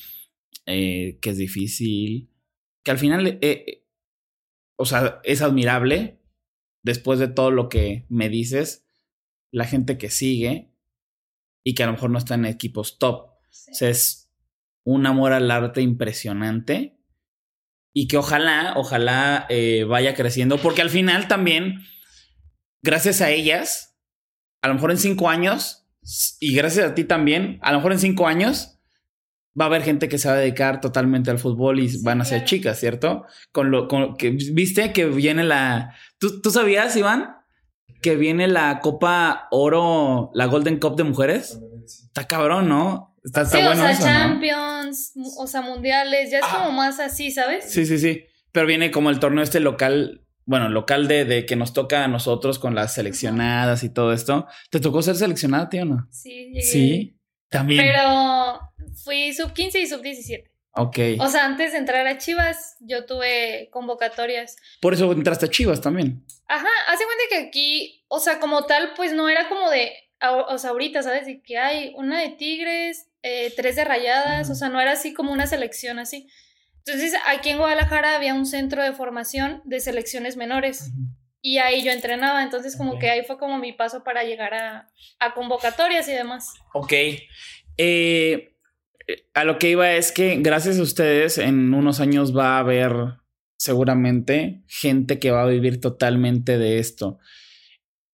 eh, 0.67 1.17
que 1.21 1.31
es 1.31 1.37
difícil, 1.37 2.29
que 2.81 2.91
al 2.91 2.97
final 2.97 3.39
o 4.75 4.85
sea, 4.85 5.19
es 5.23 5.41
admirable 5.41 6.21
después 6.83 7.19
de 7.19 7.27
todo 7.27 7.51
lo 7.51 7.69
que 7.69 8.05
me 8.09 8.29
dices, 8.29 8.85
la 9.51 9.65
gente 9.65 9.97
que 9.97 10.09
sigue 10.09 10.73
y 11.63 11.75
que 11.75 11.83
a 11.83 11.85
lo 11.85 11.93
mejor 11.93 12.09
no 12.09 12.17
está 12.17 12.35
en 12.35 12.45
equipos 12.45 12.97
top. 12.97 13.29
O 13.29 13.73
sea, 13.73 13.89
es 13.89 14.31
un 14.83 15.05
amor 15.05 15.31
al 15.31 15.49
arte 15.49 15.81
impresionante 15.81 16.99
y 17.93 18.07
que 18.07 18.17
ojalá, 18.17 18.73
ojalá 18.75 19.45
eh, 19.49 19.85
vaya 19.87 20.15
creciendo, 20.15 20.57
porque 20.57 20.81
al 20.81 20.89
final 20.89 21.27
también, 21.27 21.85
gracias 22.81 23.21
a 23.21 23.29
ellas, 23.29 23.95
a 24.61 24.67
lo 24.67 24.73
mejor 24.73 24.91
en 24.91 24.97
cinco 24.97 25.29
años, 25.29 25.85
y 26.39 26.55
gracias 26.55 26.85
a 26.89 26.95
ti 26.95 27.03
también, 27.03 27.59
a 27.61 27.71
lo 27.71 27.77
mejor 27.77 27.93
en 27.93 27.99
cinco 27.99 28.27
años, 28.27 28.79
va 29.59 29.65
a 29.65 29.67
haber 29.67 29.83
gente 29.83 30.09
que 30.09 30.17
se 30.17 30.27
va 30.27 30.35
a 30.35 30.39
dedicar 30.39 30.81
totalmente 30.81 31.31
al 31.31 31.39
fútbol 31.39 31.79
y 31.79 32.01
van 32.01 32.21
a 32.21 32.25
ser 32.25 32.45
chicas, 32.45 32.79
¿cierto? 32.79 33.25
Con 33.51 33.71
lo 33.71 33.87
con, 33.87 34.15
que 34.15 34.31
viste 34.31 34.91
que 34.93 35.05
viene 35.05 35.43
la 35.43 35.95
¿Tú, 36.17 36.41
¿Tú 36.41 36.51
sabías, 36.51 36.95
Iván? 36.95 37.35
Que 38.01 38.15
viene 38.15 38.47
la 38.47 38.79
Copa 38.79 39.47
Oro, 39.51 40.31
la 40.33 40.45
Golden 40.45 40.79
Cup 40.79 40.95
de 40.95 41.03
mujeres. 41.03 41.59
Está 41.85 42.27
cabrón, 42.27 42.69
¿no? 42.69 43.17
Está, 43.23 43.41
está 43.43 43.57
bueno. 43.65 43.83
O 43.83 43.87
sea, 43.87 43.97
Champions, 43.99 45.13
o 45.37 45.47
sea, 45.47 45.61
mundiales, 45.61 46.31
ya 46.31 46.39
es 46.39 46.45
como 46.45 46.71
más 46.71 46.99
así, 46.99 47.31
¿sabes? 47.31 47.71
Sí, 47.71 47.85
sí, 47.85 47.97
sí. 47.97 48.23
Pero 48.51 48.67
viene 48.67 48.91
como 48.91 49.09
el 49.09 49.19
torneo 49.19 49.43
este 49.43 49.59
local, 49.59 50.25
bueno, 50.45 50.69
local 50.69 51.07
de, 51.07 51.25
de 51.25 51.45
que 51.45 51.55
nos 51.55 51.73
toca 51.73 52.03
a 52.03 52.07
nosotros 52.07 52.59
con 52.59 52.75
las 52.75 52.93
seleccionadas 52.93 53.83
y 53.83 53.89
todo 53.89 54.13
esto. 54.13 54.47
¿Te 54.69 54.79
tocó 54.79 55.01
ser 55.01 55.15
seleccionada, 55.15 55.69
tío, 55.69 55.85
no? 55.85 56.07
Sí, 56.11 56.51
llegué. 56.53 56.61
Sí, 56.61 57.19
también. 57.49 57.85
Pero 57.85 58.72
fui 59.03 59.33
sub 59.33 59.53
15 59.53 59.79
y 59.79 59.87
sub 59.87 60.01
17. 60.01 60.51
Ok. 60.75 60.97
O 61.19 61.27
sea, 61.27 61.45
antes 61.45 61.73
de 61.73 61.77
entrar 61.77 62.07
a 62.07 62.17
Chivas, 62.17 62.77
yo 62.79 63.05
tuve 63.05 63.69
convocatorias. 63.71 64.55
Por 64.81 64.93
eso 64.93 65.11
entraste 65.11 65.45
a 65.45 65.49
Chivas 65.49 65.81
también. 65.81 66.25
Ajá, 66.47 66.69
hace 66.87 67.03
cuenta 67.05 67.23
que 67.29 67.47
aquí, 67.47 68.03
o 68.07 68.19
sea, 68.19 68.39
como 68.39 68.65
tal, 68.65 68.93
pues 68.95 69.13
no 69.13 69.29
era 69.29 69.47
como 69.49 69.69
de, 69.69 69.93
o 70.49 70.57
sea, 70.57 70.71
ahorita, 70.71 71.03
¿sabes? 71.03 71.27
De 71.27 71.41
que 71.43 71.59
hay 71.59 71.93
una 71.95 72.19
de 72.19 72.29
Tigres, 72.29 73.07
eh, 73.21 73.53
tres 73.55 73.75
de 73.75 73.85
Rayadas, 73.85 74.49
o 74.49 74.55
sea, 74.55 74.69
no 74.69 74.81
era 74.81 74.93
así 74.93 75.13
como 75.13 75.31
una 75.31 75.45
selección 75.45 75.99
así. 75.99 76.27
Entonces, 76.85 77.13
aquí 77.27 77.49
en 77.49 77.59
Guadalajara 77.59 78.15
había 78.15 78.33
un 78.33 78.45
centro 78.45 78.83
de 78.83 78.93
formación 78.93 79.61
de 79.65 79.79
selecciones 79.79 80.37
menores. 80.37 80.91
Y 81.39 81.59
ahí 81.59 81.83
yo 81.83 81.91
entrenaba, 81.91 82.41
entonces 82.41 82.75
como 82.77 82.97
que 82.99 83.09
ahí 83.09 83.23
fue 83.25 83.37
como 83.37 83.57
mi 83.57 83.73
paso 83.73 84.03
para 84.03 84.23
llegar 84.23 84.53
a, 84.53 84.87
a 85.19 85.33
convocatorias 85.33 86.07
y 86.07 86.13
demás. 86.13 86.53
Ok. 86.73 86.93
Eh, 87.77 88.52
a 89.33 89.43
lo 89.43 89.59
que 89.59 89.69
iba 89.69 89.93
es 89.93 90.11
que 90.11 90.37
gracias 90.41 90.79
a 90.79 90.83
ustedes 90.83 91.37
en 91.37 91.73
unos 91.73 91.99
años 91.99 92.35
va 92.35 92.55
a 92.55 92.59
haber 92.59 92.93
seguramente 93.57 94.63
gente 94.67 95.19
que 95.19 95.31
va 95.31 95.43
a 95.43 95.47
vivir 95.47 95.79
totalmente 95.79 96.57
de 96.57 96.79
esto. 96.79 97.19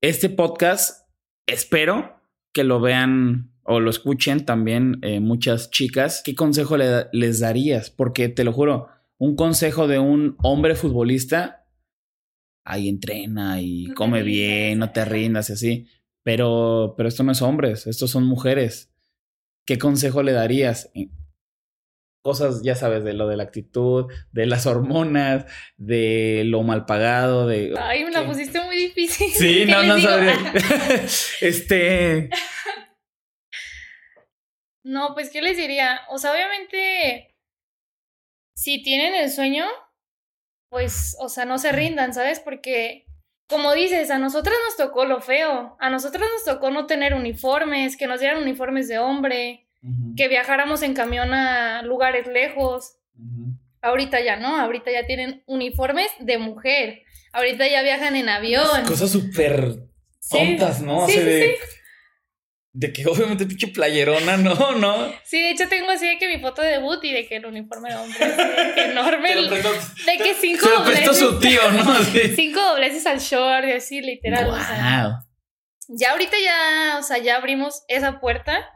Este 0.01 0.29
podcast, 0.29 1.07
espero 1.47 2.21
que 2.53 2.63
lo 2.63 2.79
vean 2.79 3.51
o 3.63 3.79
lo 3.79 3.89
escuchen 3.89 4.45
también 4.45 4.99
eh, 5.01 5.19
muchas 5.19 5.69
chicas. 5.71 6.21
¿Qué 6.23 6.35
consejo 6.35 6.77
les 6.77 7.39
darías? 7.39 7.89
Porque 7.89 8.29
te 8.29 8.43
lo 8.43 8.53
juro, 8.53 8.87
un 9.17 9.35
consejo 9.35 9.87
de 9.87 9.99
un 9.99 10.37
hombre 10.41 10.75
futbolista, 10.75 11.67
ahí 12.63 12.87
entrena 12.87 13.61
y 13.61 13.87
come 13.93 14.23
bien, 14.23 14.79
no 14.79 14.91
te 14.91 15.05
rindas 15.05 15.49
y 15.49 15.53
así. 15.53 15.87
Pero, 16.23 16.93
pero 16.97 17.09
esto 17.09 17.23
no 17.23 17.31
es 17.31 17.41
hombres, 17.41 17.87
estos 17.87 18.11
son 18.11 18.23
mujeres. 18.23 18.88
¿Qué 19.69 19.77
consejo 19.77 20.23
le 20.23 20.31
darías? 20.31 20.91
Cosas, 22.23 22.63
ya 22.63 22.73
sabes, 22.73 23.03
de 23.03 23.13
lo 23.13 23.27
de 23.27 23.37
la 23.37 23.43
actitud, 23.43 24.11
de 24.31 24.47
las 24.47 24.65
hormonas, 24.65 25.45
de 25.77 26.41
lo 26.47 26.63
mal 26.63 26.87
pagado, 26.87 27.45
de... 27.45 27.75
Ay, 27.77 28.03
me 28.03 28.09
la 28.09 28.25
pusiste 28.25 28.59
muy 28.61 28.75
difícil. 28.75 29.29
Sí, 29.29 29.65
no, 29.67 29.83
no 29.83 29.99
sabría. 29.99 30.53
este... 31.41 32.31
No, 34.83 35.13
pues, 35.13 35.29
¿qué 35.29 35.43
les 35.43 35.55
diría? 35.55 36.01
O 36.09 36.17
sea, 36.17 36.31
obviamente, 36.31 37.37
si 38.55 38.81
tienen 38.81 39.13
el 39.13 39.29
sueño, 39.29 39.67
pues, 40.71 41.15
o 41.19 41.29
sea, 41.29 41.45
no 41.45 41.59
se 41.59 41.71
rindan, 41.71 42.15
¿sabes? 42.15 42.39
Porque, 42.39 43.05
como 43.49 43.73
dices, 43.73 44.11
a 44.11 44.19
nosotras 44.19 44.55
nos 44.67 44.77
tocó 44.77 45.05
lo 45.05 45.21
feo. 45.21 45.75
A 45.79 45.89
nosotras 45.89 46.23
nos 46.31 46.45
tocó 46.45 46.69
no 46.69 46.85
tener 46.85 47.15
uniformes, 47.15 47.97
que 47.97 48.05
nos 48.05 48.19
dieran 48.19 48.43
uniformes 48.43 48.87
de 48.87 48.99
hombre, 48.99 49.65
que 50.15 50.27
viajáramos 50.27 50.83
en 50.83 50.93
camión 50.93 51.33
a 51.33 51.81
lugares 51.81 52.27
lejos. 52.27 52.97
Ahorita 53.81 54.21
ya 54.21 54.37
no, 54.37 54.55
ahorita 54.55 54.91
ya 54.91 55.07
tienen 55.07 55.43
uniformes 55.47 56.11
de 56.19 56.37
mujer. 56.37 57.01
Ahorita 57.33 57.67
ya 57.67 57.81
viajan 57.81 58.15
en 58.15 58.29
avión. 58.29 58.85
Cosas 58.85 59.09
súper 59.09 59.79
tontas, 60.29 60.81
¿no? 60.81 61.07
Sí, 61.07 61.17
de, 61.17 61.55
de 62.79 62.93
que 62.93 63.05
obviamente 63.07 63.45
pinche 63.45 63.67
playerona, 63.67 64.37
no, 64.37 64.71
no. 64.77 65.13
Sí, 65.23 65.41
de 65.41 65.51
hecho 65.51 65.67
tengo 65.67 65.89
así 65.89 66.07
de 66.07 66.17
que 66.17 66.27
mi 66.27 66.39
foto 66.39 66.61
de 66.61 66.69
debut 66.69 67.03
y 67.03 67.11
de 67.11 67.27
que 67.27 67.35
el 67.35 67.45
uniforme 67.45 67.89
de 67.89 67.95
hombre 67.97 68.17
es 68.25 68.77
enorme. 68.91 69.35
de 69.35 70.17
que 70.17 70.33
cinco 70.33 70.65
se 70.65 70.73
dobleces. 70.73 71.19
su 71.19 71.39
tío, 71.39 71.59
¿no? 71.71 71.95
Cinco 72.35 72.61
dobleces 72.61 73.05
al 73.05 73.19
short 73.19 73.67
y 73.67 73.71
así, 73.73 74.01
literal. 74.01 74.45
Wow. 74.45 74.57
ya 75.89 76.11
ahorita 76.11 76.37
ya, 76.43 76.97
o 76.99 77.03
sea, 77.03 77.17
ya 77.17 77.35
abrimos 77.35 77.83
esa 77.89 78.21
puerta 78.21 78.71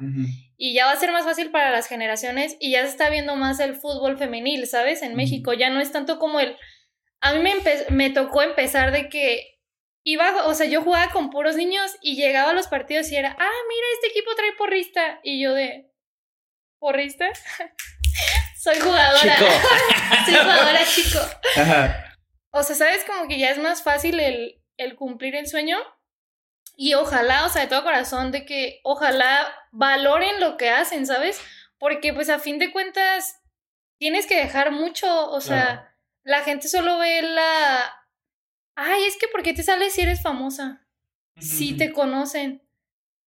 y 0.57 0.73
ya 0.73 0.85
va 0.85 0.91
a 0.91 0.99
ser 0.99 1.11
más 1.13 1.23
fácil 1.23 1.49
para 1.51 1.71
las 1.71 1.87
generaciones 1.87 2.57
y 2.59 2.71
ya 2.71 2.81
se 2.81 2.89
está 2.89 3.09
viendo 3.09 3.37
más 3.37 3.61
el 3.61 3.75
fútbol 3.75 4.17
femenil, 4.17 4.67
¿sabes? 4.67 5.01
En 5.01 5.15
México 5.15 5.53
ya 5.53 5.69
no 5.69 5.79
es 5.79 5.91
tanto 5.93 6.19
como 6.19 6.41
el... 6.41 6.57
A 7.21 7.33
mí 7.33 7.39
me, 7.41 7.53
me 7.89 8.09
tocó 8.09 8.41
empezar 8.41 8.91
de 8.91 9.07
que 9.07 9.52
iba, 10.03 10.45
o 10.45 10.53
sea, 10.53 10.67
yo 10.67 10.81
jugaba 10.81 11.11
con 11.11 11.29
puros 11.29 11.55
niños 11.55 11.95
y 12.01 12.15
llegaba 12.15 12.51
a 12.51 12.53
los 12.53 12.67
partidos 12.67 13.11
y 13.11 13.15
era, 13.15 13.35
ah, 13.39 13.61
mira, 13.69 13.87
este 13.95 14.07
equipo 14.07 14.35
trae 14.35 14.51
porrista. 14.53 15.19
Y 15.23 15.41
yo 15.41 15.53
de, 15.53 15.91
¿porrista? 16.79 17.27
Soy 18.59 18.79
jugadora. 18.79 19.37
Soy 20.25 20.35
jugadora, 20.35 20.79
chico. 20.85 21.19
O 22.55 22.61
sea, 22.61 22.75
¿sabes? 22.75 23.03
Como 23.03 23.27
que 23.27 23.39
ya 23.39 23.49
es 23.49 23.57
más 23.57 23.81
fácil 23.81 24.19
el, 24.19 24.61
el 24.77 24.95
cumplir 24.95 25.35
el 25.35 25.47
sueño 25.47 25.75
y 26.75 26.95
ojalá, 26.95 27.45
o 27.45 27.49
sea, 27.49 27.63
de 27.63 27.67
todo 27.67 27.83
corazón, 27.83 28.31
de 28.31 28.45
que 28.45 28.79
ojalá 28.83 29.53
valoren 29.71 30.39
lo 30.39 30.57
que 30.57 30.69
hacen, 30.69 31.05
¿sabes? 31.05 31.41
Porque 31.77 32.13
pues 32.13 32.29
a 32.29 32.39
fin 32.39 32.59
de 32.59 32.71
cuentas 32.71 33.41
tienes 33.99 34.25
que 34.25 34.37
dejar 34.37 34.71
mucho, 34.71 35.29
o 35.29 35.39
sea, 35.41 35.95
la 36.23 36.41
gente 36.41 36.67
solo 36.67 36.97
ve 36.97 37.21
la... 37.21 37.91
Ay, 38.75 39.03
es 39.05 39.17
que 39.17 39.27
¿por 39.27 39.43
qué 39.43 39.53
te 39.53 39.63
sales 39.63 39.93
si 39.93 40.01
eres 40.01 40.21
famosa? 40.21 40.85
Si 41.39 41.75
te 41.75 41.91
conocen. 41.91 42.61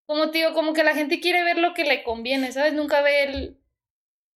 como 0.07 0.30
te 0.30 0.38
digo, 0.38 0.55
como 0.55 0.72
que 0.72 0.84
la 0.84 0.94
gente 0.94 1.20
quiere 1.20 1.42
ver 1.42 1.59
lo 1.59 1.74
que 1.74 1.84
le 1.84 2.05
conviene, 2.05 2.53
¿sabes? 2.53 2.72
Nunca 2.72 3.03
ve 3.03 3.24
el, 3.24 3.61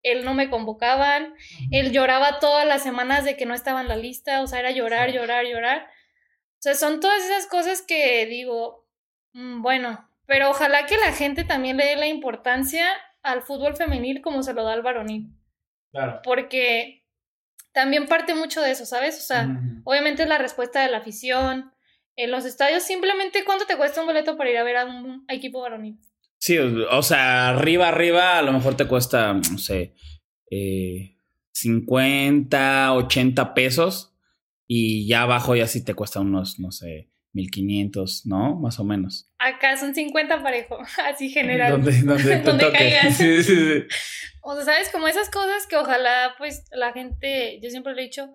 él 0.02 0.24
no 0.24 0.34
me 0.34 0.50
convocaban, 0.50 1.34
él 1.70 1.92
lloraba 1.92 2.38
todas 2.40 2.66
las 2.66 2.82
semanas 2.82 3.24
de 3.24 3.36
que 3.36 3.46
no 3.46 3.54
estaba 3.54 3.80
en 3.80 3.88
la 3.88 3.96
lista, 3.96 4.42
o 4.42 4.46
sea, 4.46 4.60
era 4.60 4.70
llorar, 4.70 5.12
llorar, 5.12 5.46
llorar. 5.46 5.86
O 5.86 6.62
sea, 6.62 6.74
son 6.74 7.00
todas 7.00 7.24
esas 7.24 7.46
cosas 7.46 7.82
que 7.82 8.26
digo, 8.26 8.86
mm, 9.32 9.62
bueno, 9.62 10.08
pero 10.26 10.50
ojalá 10.50 10.86
que 10.86 10.96
la 10.96 11.12
gente 11.12 11.44
también 11.44 11.76
le 11.76 11.86
dé 11.86 11.96
la 11.96 12.06
importancia 12.06 12.86
al 13.22 13.42
fútbol 13.42 13.76
femenil 13.76 14.22
como 14.22 14.42
se 14.42 14.54
lo 14.54 14.64
da 14.64 14.72
al 14.72 14.82
varonil. 14.82 15.28
Claro. 15.92 16.20
Porque 16.22 16.99
también 17.72 18.06
parte 18.06 18.34
mucho 18.34 18.60
de 18.60 18.72
eso, 18.72 18.86
¿sabes? 18.86 19.18
O 19.18 19.22
sea, 19.22 19.48
obviamente 19.84 20.22
es 20.22 20.28
la 20.28 20.38
respuesta 20.38 20.82
de 20.82 20.90
la 20.90 20.98
afición. 20.98 21.72
En 22.16 22.30
los 22.30 22.44
estadios, 22.44 22.82
simplemente 22.82 23.44
cuánto 23.44 23.66
te 23.66 23.76
cuesta 23.76 24.00
un 24.00 24.06
boleto 24.06 24.36
para 24.36 24.50
ir 24.50 24.58
a 24.58 24.64
ver 24.64 24.76
a 24.76 24.84
un 24.84 25.24
equipo 25.28 25.60
varonil. 25.60 25.98
Sí, 26.38 26.58
o 26.58 27.02
sea, 27.02 27.50
arriba, 27.50 27.88
arriba, 27.88 28.38
a 28.38 28.42
lo 28.42 28.52
mejor 28.52 28.76
te 28.76 28.86
cuesta, 28.86 29.32
no 29.32 29.58
sé, 29.58 29.94
eh, 30.50 31.16
50, 31.52 32.94
80 32.94 33.54
pesos. 33.54 34.14
Y 34.66 35.06
ya 35.06 35.22
abajo 35.22 35.56
ya 35.56 35.66
sí 35.66 35.84
te 35.84 35.94
cuesta 35.94 36.20
unos, 36.20 36.60
no 36.60 36.70
sé, 36.70 37.10
1500, 37.32 38.26
¿no? 38.26 38.56
Más 38.56 38.78
o 38.80 38.84
menos. 38.84 39.30
Acá 39.38 39.76
son 39.76 39.94
50 39.94 40.42
parejo, 40.42 40.78
así 41.04 41.30
general. 41.30 41.72
Donde, 41.72 42.02
donde 42.02 42.36
toque. 42.64 43.00
Sí, 43.12 43.42
sí, 43.42 43.54
sí. 43.54 43.84
O 44.42 44.56
sea, 44.56 44.64
¿sabes? 44.64 44.88
Como 44.88 45.06
esas 45.06 45.28
cosas 45.28 45.66
que 45.66 45.76
ojalá, 45.76 46.34
pues, 46.38 46.64
la 46.70 46.94
gente, 46.94 47.60
yo 47.62 47.68
siempre 47.68 47.92
lo 47.92 47.98
he 48.00 48.04
dicho, 48.04 48.32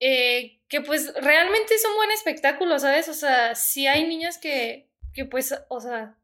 eh, 0.00 0.62
que 0.66 0.80
pues 0.80 1.12
realmente 1.20 1.74
es 1.74 1.84
un 1.84 1.94
buen 1.94 2.10
espectáculo, 2.10 2.78
¿sabes? 2.78 3.10
O 3.10 3.12
sea, 3.12 3.54
si 3.54 3.86
hay 3.86 4.08
niños 4.08 4.38
que, 4.38 4.88
que 5.12 5.26
pues, 5.26 5.54
o 5.68 5.78
sea, 5.78 6.16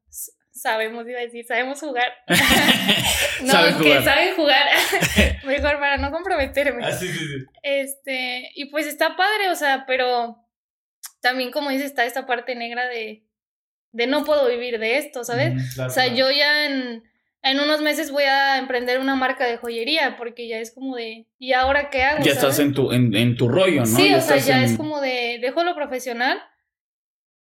sabemos, 0.51 1.07
iba 1.07 1.19
a 1.19 1.25
decir, 1.25 1.45
sabemos 1.45 1.79
jugar. 1.79 2.11
no, 3.43 3.83
que 3.83 4.03
saben 4.03 4.35
jugar. 4.35 4.67
Mejor 5.45 5.79
para 5.79 5.99
no 5.99 6.11
comprometerme. 6.11 6.87
Ah, 6.87 6.93
sí, 6.93 7.09
sí, 7.09 7.19
sí. 7.19 7.45
Este, 7.63 8.51
y 8.55 8.65
pues 8.71 8.87
está 8.87 9.15
padre, 9.15 9.51
o 9.51 9.55
sea, 9.55 9.85
pero 9.87 10.46
también 11.27 11.51
como 11.51 11.71
dices, 11.71 11.87
está 11.87 12.05
esta 12.05 12.25
parte 12.25 12.55
negra 12.55 12.87
de, 12.87 13.25
de 13.91 14.07
no 14.07 14.25
puedo 14.25 14.47
vivir 14.47 14.79
de 14.79 14.99
esto, 14.99 15.25
¿sabes? 15.25 15.77
o 15.77 15.91
sea, 15.91 16.07
yo 16.07 16.31
ya 16.31 16.67
en, 16.67 17.03
en 17.43 17.59
unos 17.59 17.81
meses 17.81 18.13
voy 18.13 18.23
a 18.23 18.59
emprender 18.59 19.01
una 19.01 19.17
marca 19.17 19.45
de 19.45 19.57
joyería 19.57 20.17
porque 20.17 20.47
ya 20.47 20.59
es 20.59 20.71
como 20.73 20.95
de, 20.95 21.27
¿y 21.41 21.53
ahora 21.53 21.91
qué 21.91 22.05
hago? 22.05 22.23
Ya 22.23 22.31
estás 22.31 22.61
en 22.61 22.75
tu, 22.75 22.93
en, 22.93 23.13
en, 23.17 23.37
tu 23.37 23.49
rollo, 23.49 23.81
¿no? 23.81 23.87
Sí, 23.87 24.15
o 24.15 24.21
sea, 24.21 24.37
ya 24.37 24.63
es 24.63 24.77
como 24.77 25.01
de, 25.01 25.39
dejo 25.41 25.65
lo 25.65 25.75
profesional, 25.75 26.41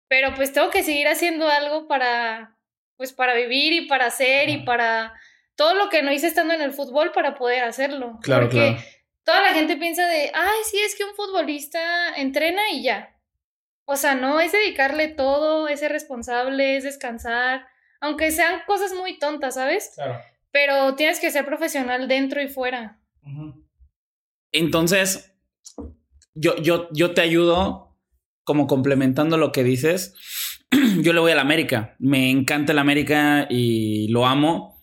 pero 0.07 0.33
pues 0.33 0.53
tengo 0.53 0.69
que 0.69 0.81
seguir 0.81 1.09
haciendo 1.09 1.49
algo 1.49 1.89
para, 1.89 2.55
pues 2.95 3.11
para 3.11 3.33
vivir 3.35 3.73
y 3.73 3.87
para 3.87 4.05
hacer 4.05 4.47
y 4.47 4.59
para 4.63 5.13
todo 5.55 5.73
lo 5.73 5.89
que 5.89 6.03
no 6.03 6.13
hice 6.13 6.27
estando 6.27 6.53
en 6.53 6.61
el 6.61 6.71
fútbol 6.71 7.11
para 7.11 7.35
poder 7.35 7.65
hacerlo. 7.65 8.17
Claro, 8.21 8.45
Porque 8.45 8.77
toda 9.25 9.41
la 9.41 9.53
gente 9.53 9.75
piensa 9.75 10.07
de, 10.07 10.31
ay, 10.33 10.59
sí, 10.71 10.77
es 10.85 10.95
que 10.95 11.03
un 11.03 11.15
futbolista 11.15 12.15
entrena 12.15 12.61
y 12.71 12.83
ya. 12.83 13.12
O 13.85 13.95
sea, 13.95 14.15
no, 14.15 14.39
es 14.39 14.51
dedicarle 14.51 15.09
todo, 15.09 15.67
es 15.67 15.79
ser 15.79 15.91
responsable, 15.91 16.77
es 16.77 16.83
descansar, 16.83 17.65
aunque 17.99 18.31
sean 18.31 18.61
cosas 18.65 18.93
muy 18.93 19.19
tontas, 19.19 19.55
¿sabes? 19.55 19.91
Claro. 19.95 20.19
Pero 20.51 20.95
tienes 20.95 21.19
que 21.19 21.31
ser 21.31 21.45
profesional 21.45 22.07
dentro 22.07 22.41
y 22.41 22.47
fuera. 22.47 22.99
Entonces, 24.51 25.35
yo, 26.33 26.55
yo, 26.57 26.89
yo 26.91 27.13
te 27.13 27.21
ayudo 27.21 27.97
como 28.43 28.67
complementando 28.67 29.37
lo 29.37 29.51
que 29.51 29.63
dices 29.63 30.15
yo 31.01 31.13
le 31.13 31.19
voy 31.19 31.31
a 31.31 31.35
la 31.35 31.41
América. 31.41 31.95
Me 31.99 32.29
encanta 32.29 32.73
la 32.73 32.81
América 32.81 33.47
y 33.49 34.07
lo 34.09 34.25
amo. 34.25 34.81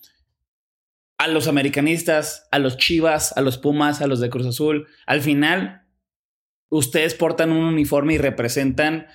A 1.18 1.28
los 1.28 1.48
americanistas, 1.48 2.48
a 2.50 2.58
los 2.58 2.78
Chivas, 2.78 3.36
a 3.36 3.42
los 3.42 3.58
Pumas, 3.58 4.00
a 4.00 4.06
los 4.06 4.20
de 4.20 4.30
Cruz 4.30 4.46
Azul. 4.46 4.86
Al 5.06 5.20
final, 5.20 5.82
ustedes 6.70 7.14
portan 7.14 7.52
un 7.52 7.64
uniforme 7.64 8.14
y 8.14 8.18
representan 8.18 9.06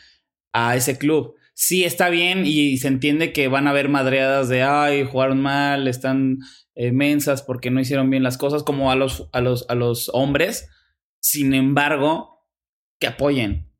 a 0.53 0.75
ese 0.75 0.97
club. 0.97 1.35
Sí, 1.53 1.83
está 1.83 2.09
bien 2.09 2.43
y 2.45 2.77
se 2.77 2.89
entiende 2.89 3.33
que 3.33 3.47
van 3.47 3.67
a 3.67 3.71
haber 3.71 3.89
madreadas 3.89 4.49
de, 4.49 4.61
ay, 4.61 5.05
jugaron 5.09 5.41
mal, 5.41 5.87
están 5.87 6.39
eh, 6.75 6.91
mensas 6.91 7.41
porque 7.41 7.71
no 7.71 7.79
hicieron 7.79 8.09
bien 8.09 8.23
las 8.23 8.37
cosas, 8.37 8.63
como 8.63 8.91
a 8.91 8.95
los, 8.95 9.29
a 9.31 9.41
los, 9.41 9.65
a 9.69 9.75
los 9.75 10.11
hombres. 10.13 10.69
Sin 11.19 11.53
embargo, 11.53 12.45
que 12.99 13.07
apoyen. 13.07 13.71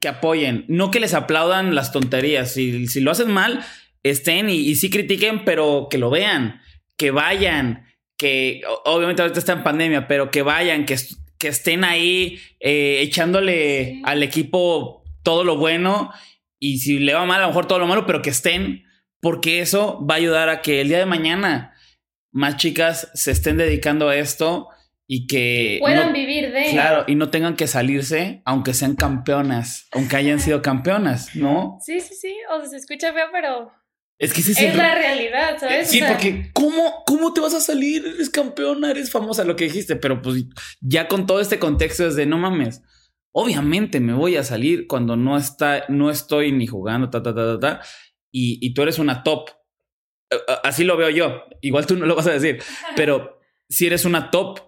Que 0.00 0.08
apoyen, 0.08 0.64
no 0.68 0.92
que 0.92 1.00
les 1.00 1.14
aplaudan 1.14 1.74
las 1.74 1.90
tonterías. 1.90 2.52
Si, 2.52 2.86
si 2.86 3.00
lo 3.00 3.10
hacen 3.10 3.32
mal, 3.32 3.64
estén 4.04 4.48
y, 4.48 4.74
sí 4.76 4.88
critiquen, 4.88 5.44
pero 5.44 5.88
que 5.90 5.98
lo 5.98 6.10
vean, 6.10 6.60
que 6.96 7.10
vayan, 7.10 7.86
que 8.16 8.62
obviamente 8.84 9.22
ahorita 9.22 9.40
está 9.40 9.54
en 9.54 9.64
pandemia, 9.64 10.06
pero 10.06 10.30
que 10.30 10.42
vayan, 10.42 10.86
que, 10.86 10.96
que 11.38 11.48
estén 11.48 11.84
ahí 11.84 12.40
eh, 12.60 13.00
echándole 13.02 14.00
al 14.04 14.22
equipo 14.22 15.04
todo 15.22 15.44
lo 15.44 15.56
bueno 15.56 16.10
y 16.58 16.78
si 16.78 16.98
le 16.98 17.14
va 17.14 17.24
mal, 17.24 17.38
a 17.38 17.42
lo 17.42 17.48
mejor 17.48 17.66
todo 17.66 17.78
lo 17.78 17.86
malo, 17.86 18.04
pero 18.04 18.22
que 18.22 18.30
estén, 18.30 18.84
porque 19.20 19.60
eso 19.60 20.04
va 20.04 20.14
a 20.14 20.18
ayudar 20.18 20.48
a 20.48 20.62
que 20.62 20.80
el 20.80 20.88
día 20.88 20.98
de 20.98 21.06
mañana 21.06 21.74
más 22.32 22.56
chicas 22.56 23.10
se 23.14 23.30
estén 23.30 23.56
dedicando 23.56 24.08
a 24.08 24.16
esto 24.16 24.68
y 25.06 25.26
que 25.26 25.78
puedan 25.80 26.12
vivir 26.12 26.52
de 26.52 26.70
claro 26.70 27.04
y 27.06 27.14
no 27.14 27.30
tengan 27.30 27.56
que 27.56 27.66
salirse 27.66 28.42
aunque 28.44 28.74
sean 28.74 28.94
campeonas 28.94 29.88
aunque 29.92 30.16
hayan 30.16 30.38
sido 30.38 30.60
campeonas 30.60 31.34
no 31.34 31.78
sí 31.80 32.00
sí 32.00 32.14
sí 32.14 32.36
o 32.50 32.60
sea 32.60 32.68
se 32.68 32.76
escucha 32.76 33.14
feo 33.14 33.28
pero 33.32 33.72
es 34.18 34.32
que 34.32 34.42
sí, 34.42 34.52
es 34.52 34.76
la 34.76 34.94
realidad 34.94 35.58
sabes 35.58 35.90
sí 35.90 36.00
porque 36.06 36.50
cómo 36.52 37.04
cómo 37.06 37.32
te 37.32 37.40
vas 37.40 37.54
a 37.54 37.60
salir 37.60 38.04
eres 38.04 38.30
campeona 38.30 38.90
eres 38.90 39.10
famosa 39.10 39.44
lo 39.44 39.56
que 39.56 39.64
dijiste 39.64 39.96
pero 39.96 40.20
pues 40.22 40.44
ya 40.80 41.08
con 41.08 41.26
todo 41.26 41.40
este 41.40 41.58
contexto 41.58 42.06
es 42.06 42.16
de 42.16 42.26
no 42.26 42.38
mames 42.38 42.82
obviamente 43.32 44.00
me 44.00 44.14
voy 44.14 44.36
a 44.36 44.44
salir 44.44 44.86
cuando 44.86 45.16
no 45.16 45.36
está 45.36 45.84
no 45.88 46.10
estoy 46.10 46.52
ni 46.52 46.66
jugando 46.66 47.10
ta 47.10 47.22
ta 47.22 47.34
ta 47.34 47.58
ta, 47.58 47.60
ta 47.60 47.80
y, 48.32 48.58
y 48.60 48.74
tú 48.74 48.82
eres 48.82 48.98
una 48.98 49.22
top 49.22 49.50
así 50.62 50.84
lo 50.84 50.96
veo 50.96 51.10
yo 51.10 51.44
igual 51.60 51.86
tú 51.86 51.96
no 51.96 52.06
lo 52.06 52.16
vas 52.16 52.26
a 52.26 52.32
decir 52.32 52.62
pero 52.96 53.40
si 53.68 53.86
eres 53.86 54.04
una 54.04 54.30
top 54.30 54.60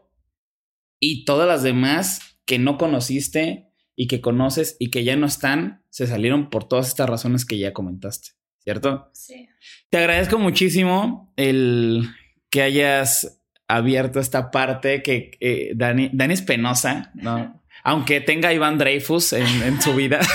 y 1.01 1.25
todas 1.25 1.49
las 1.49 1.63
demás 1.63 2.39
que 2.45 2.59
no 2.59 2.77
conociste 2.79 3.71
y 3.97 4.07
que 4.07 4.21
conoces 4.21 4.77
y 4.79 4.91
que 4.91 5.05
ya 5.05 5.17
no 5.17 5.27
están, 5.27 5.85
se 5.91 6.07
salieron 6.07 6.51
por 6.51 6.69
todas 6.69 6.89
estas 6.89 7.09
razones 7.09 7.45
que 7.45 7.59
ya 7.59 7.73
comentaste, 7.73 8.31
¿cierto? 8.63 9.11
Sí. 9.13 9.49
Te 9.91 9.99
agradezco 9.99 10.39
muchísimo 10.39 11.33
el 11.37 12.09
que 12.51 12.63
hayas 12.63 13.41
abierto 13.69 14.21
esta 14.21 14.51
parte 14.51 15.03
que 15.03 15.33
eh, 15.41 15.73
Dani, 15.75 16.11
Dani 16.13 16.35
es 16.35 16.43
penosa, 16.43 17.11
¿no? 17.15 17.63
Aunque 17.83 18.21
tenga 18.21 18.53
Iván 18.53 18.77
Dreyfus 18.77 19.33
en, 19.33 19.81
su 19.81 19.95
vida. 19.95 20.21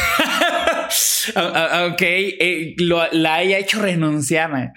aunque 1.36 2.38
eh, 2.40 2.76
la 3.12 3.36
haya 3.36 3.60
hecho 3.60 3.82
renunciar. 3.82 4.74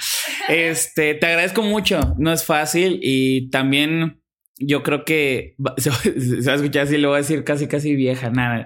Este, 0.49 1.15
te 1.15 1.27
agradezco 1.27 1.63
mucho. 1.63 2.15
No 2.19 2.33
es 2.33 2.45
fácil 2.45 3.01
y 3.03 3.51
también 3.51 4.23
yo 4.59 4.83
creo 4.83 5.05
que 5.05 5.57
se, 5.77 5.91
va 5.91 6.53
a 6.53 6.57
escuchar 6.57 6.83
así, 6.85 6.99
le 6.99 7.07
voy 7.07 7.17
a 7.17 7.19
decir 7.19 7.45
casi, 7.45 7.69
casi 7.69 7.95
vieja, 7.95 8.31
nada. 8.31 8.65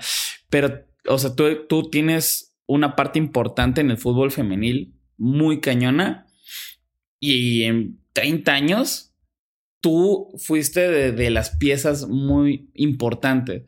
Pero, 0.48 0.84
o 1.06 1.18
sea, 1.18 1.34
tú, 1.34 1.66
tú 1.68 1.90
tienes 1.90 2.51
una 2.72 2.96
parte 2.96 3.18
importante 3.18 3.80
en 3.80 3.90
el 3.90 3.98
fútbol 3.98 4.30
femenil 4.30 4.94
muy 5.16 5.60
cañona 5.60 6.26
y 7.20 7.64
en 7.64 8.00
30 8.14 8.52
años 8.52 9.14
tú 9.80 10.32
fuiste 10.38 11.12
de, 11.12 11.30
las 11.30 11.56
piezas 11.56 12.08
muy 12.08 12.70
importantes. 12.74 13.64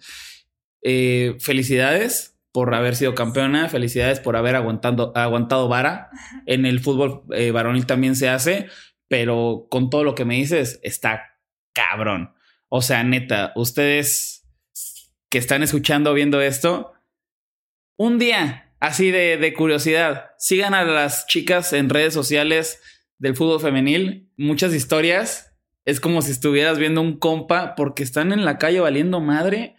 Eh, 0.83 1.37
felicidades 1.41 2.39
por 2.53 2.75
haber 2.75 2.95
sido 2.95 3.15
campeona, 3.15 3.69
felicidades 3.69 4.21
por 4.21 4.37
haber 4.37 4.57
aguantado, 4.57 5.13
aguantado 5.17 5.69
vara. 5.69 6.11
En 6.47 6.67
el 6.67 6.81
fútbol 6.81 7.25
eh, 7.33 7.51
varonil 7.51 7.87
también 7.87 8.17
se 8.17 8.29
hace, 8.29 8.69
pero 9.09 9.67
con 9.71 9.91
todo 9.91 10.05
lo 10.05 10.15
que 10.15 10.25
me 10.25 10.37
dices, 10.37 10.81
está 10.83 11.39
cabrón. 11.73 12.33
O 12.69 12.81
sea, 12.81 13.03
neta, 13.03 13.53
ustedes 13.57 14.47
que 15.29 15.39
están 15.39 15.63
escuchando, 15.63 16.15
viendo 16.15 16.41
esto, 16.41 16.93
un 17.97 18.19
día, 18.19 18.74
así 18.81 19.11
de, 19.11 19.37
de, 19.37 19.55
curiosidad, 19.55 20.31
sigan 20.39 20.75
a 20.75 20.85
las 20.85 21.27
chicas 21.27 21.73
en 21.73 21.91
redes 21.91 22.15
sociales 22.15 22.81
del 23.19 23.37
fútbol 23.37 23.61
femenil, 23.61 24.31
muchas 24.37 24.75
historias. 24.75 25.53
Es 25.85 26.01
como 26.01 26.23
si 26.23 26.31
estuvieras 26.31 26.79
viendo 26.79 27.01
un 27.01 27.19
compa 27.19 27.75
porque 27.75 28.03
están 28.03 28.33
en 28.33 28.45
la 28.45 28.59
calle 28.59 28.81
valiendo 28.81 29.21
madre, 29.21 29.77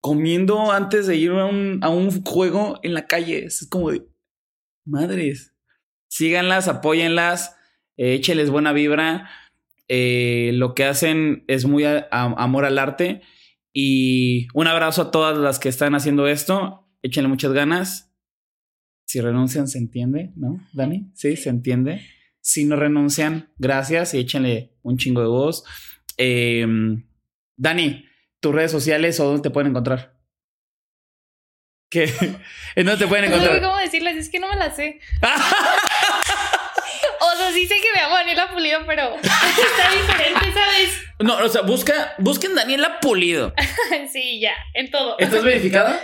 comiendo 0.00 0.72
antes 0.72 1.06
de 1.06 1.16
ir 1.16 1.30
a 1.32 1.44
un, 1.46 1.80
a 1.82 1.88
un 1.88 2.24
juego 2.24 2.80
en 2.82 2.94
la 2.94 3.06
calle. 3.06 3.44
Es 3.44 3.66
como 3.68 3.90
de 3.90 4.06
madres. 4.84 5.54
Síganlas, 6.08 6.68
apóyenlas, 6.68 7.56
eh, 7.96 8.14
écheles 8.14 8.50
buena 8.50 8.72
vibra 8.72 9.28
eh, 9.88 10.50
lo 10.54 10.74
que 10.74 10.84
hacen 10.84 11.44
es 11.46 11.64
muy 11.64 11.84
amor 12.10 12.64
al 12.64 12.78
arte. 12.78 13.22
Y 13.72 14.48
un 14.54 14.66
abrazo 14.66 15.02
a 15.02 15.10
todas 15.10 15.36
las 15.36 15.58
que 15.58 15.68
están 15.68 15.94
haciendo 15.94 16.26
esto. 16.26 16.88
Échenle 17.02 17.28
muchas 17.28 17.52
ganas. 17.52 18.05
Si 19.06 19.20
renuncian, 19.20 19.68
se 19.68 19.78
entiende, 19.78 20.32
¿no, 20.36 20.60
Dani? 20.72 21.10
Sí, 21.14 21.36
se 21.36 21.48
entiende. 21.48 22.04
Si 22.40 22.64
no 22.64 22.74
renuncian, 22.76 23.52
gracias 23.56 24.14
y 24.14 24.18
échenle 24.18 24.72
un 24.82 24.98
chingo 24.98 25.20
de 25.20 25.28
voz. 25.28 25.64
Em, 26.16 27.06
Dani, 27.56 28.04
tus 28.40 28.54
redes 28.54 28.72
sociales 28.72 29.18
o 29.20 29.24
dónde 29.26 29.42
te 29.42 29.50
pueden 29.50 29.70
encontrar. 29.70 30.16
¿Qué? 31.88 32.04
¿En 32.76 32.86
dónde 32.86 33.04
te 33.04 33.06
pueden 33.08 33.30
No 33.30 33.36
sé 33.36 33.42
encontrar? 33.44 33.62
cómo 33.62 33.78
decirles, 33.80 34.16
es 34.16 34.28
que 34.28 34.40
no 34.40 34.48
me 34.48 34.56
la 34.56 34.74
sé. 34.74 35.00
O 37.18 37.38
sea, 37.38 37.50
sí 37.52 37.66
sé 37.66 37.76
que 37.76 37.88
me 37.94 38.00
llamo 38.02 38.14
Daniela 38.14 38.50
Pulido, 38.52 38.80
pero 38.86 39.16
está 39.22 39.90
diferente, 39.90 40.52
¿sabes? 40.52 41.00
No, 41.18 41.36
o 41.38 41.48
sea, 41.48 41.62
busca, 41.62 42.14
busquen 42.18 42.54
Daniela 42.54 43.00
Pulido. 43.00 43.52
Sí, 44.12 44.38
ya, 44.40 44.52
en 44.74 44.90
todo. 44.90 45.18
¿Estás 45.18 45.42
verificada? 45.42 45.98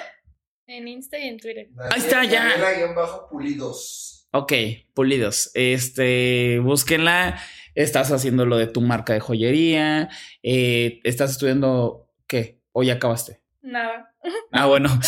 En 0.67 0.89
Insta 0.89 1.19
y 1.19 1.29
en 1.29 1.39
Twitter. 1.39 1.69
Ahí 1.91 2.01
está, 2.01 2.25
ya. 2.25 2.55
bajo 2.95 3.29
pulidos. 3.29 4.29
Ok, 4.33 4.53
pulidos. 4.95 5.51
Este, 5.55 6.59
búsquenla. 6.61 7.39
Estás 7.75 8.11
haciendo 8.13 8.47
lo 8.47 8.57
de 8.59 8.67
tu 8.67 8.81
marca 8.81 9.13
de 9.13 9.21
joyería. 9.21 10.09
eh, 10.43 11.01
estás 11.05 11.33
estudiando 11.33 12.09
qué? 12.27 12.61
O 12.73 12.83
ya 12.83 12.95
acabaste. 12.95 13.41
Nada. 13.63 14.09
Ah, 14.55 14.67
bueno, 14.67 14.89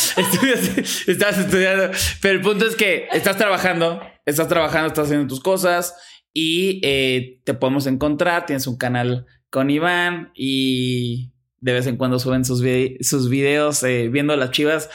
estás 1.07 1.37
estudiando. 1.39 1.91
Pero 2.21 2.33
el 2.35 2.41
punto 2.41 2.65
es 2.65 2.75
que 2.75 3.07
estás 3.13 3.37
trabajando, 3.37 4.01
estás 4.25 4.47
trabajando, 4.49 4.87
estás 4.87 5.05
haciendo 5.05 5.27
tus 5.27 5.39
cosas 5.39 5.95
y 6.33 6.81
eh, 6.83 7.39
te 7.45 7.53
podemos 7.53 7.87
encontrar. 7.87 8.45
Tienes 8.45 8.67
un 8.67 8.77
canal 8.77 9.25
con 9.49 9.69
Iván 9.69 10.31
y 10.35 11.31
de 11.61 11.73
vez 11.73 11.87
en 11.87 11.95
cuando 11.97 12.19
suben 12.19 12.43
sus, 12.43 12.61
vide- 12.61 12.97
sus 13.01 13.29
videos 13.29 13.83
eh, 13.83 14.09
viendo 14.09 14.35
las 14.35 14.51
chivas. 14.51 14.89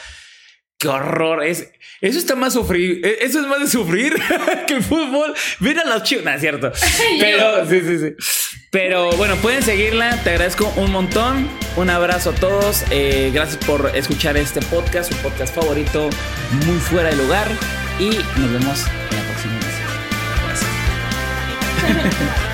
Qué 0.81 0.89
horror. 0.89 1.45
Es, 1.45 1.69
eso 2.01 2.19
está 2.19 2.35
más 2.37 2.55
sufrir. 2.55 3.03
eh, 3.05 3.19
Eso 3.21 3.39
es 3.41 3.47
más 3.47 3.61
de 3.61 3.67
sufrir 3.69 4.15
que 4.67 4.75
el 4.77 4.83
fútbol. 4.83 5.35
Ver 5.59 5.79
a 5.79 5.85
las 5.85 6.05
chivas. 6.05 6.25
No, 6.25 6.31
es 6.33 6.41
cierto. 6.41 6.73
Pero, 7.21 7.69
sí, 7.69 7.81
sí, 7.83 7.99
sí. 7.99 8.15
Pero 8.71 9.11
bueno, 9.13 9.37
pueden 9.37 9.63
seguirla. 9.63 10.17
Te 10.25 10.31
agradezco 10.31 10.73
un 10.77 10.91
montón. 10.91 11.49
Un 11.77 11.91
abrazo 11.91 12.31
a 12.31 12.35
todos. 12.35 12.85
Eh, 12.91 13.31
gracias 13.35 13.63
por 13.67 13.93
escuchar 13.95 14.39
este 14.39 14.63
podcast, 14.63 15.13
su 15.13 15.19
podcast 15.19 15.55
favorito, 15.55 16.09
muy 16.67 16.79
fuera 16.79 17.11
de 17.11 17.17
lugar. 17.17 17.47
Y 17.99 18.09
nos 18.39 18.51
vemos 18.51 18.87
en 19.11 19.17
la 19.17 19.23
próxima. 19.29 19.59
Gracias. 20.47 22.41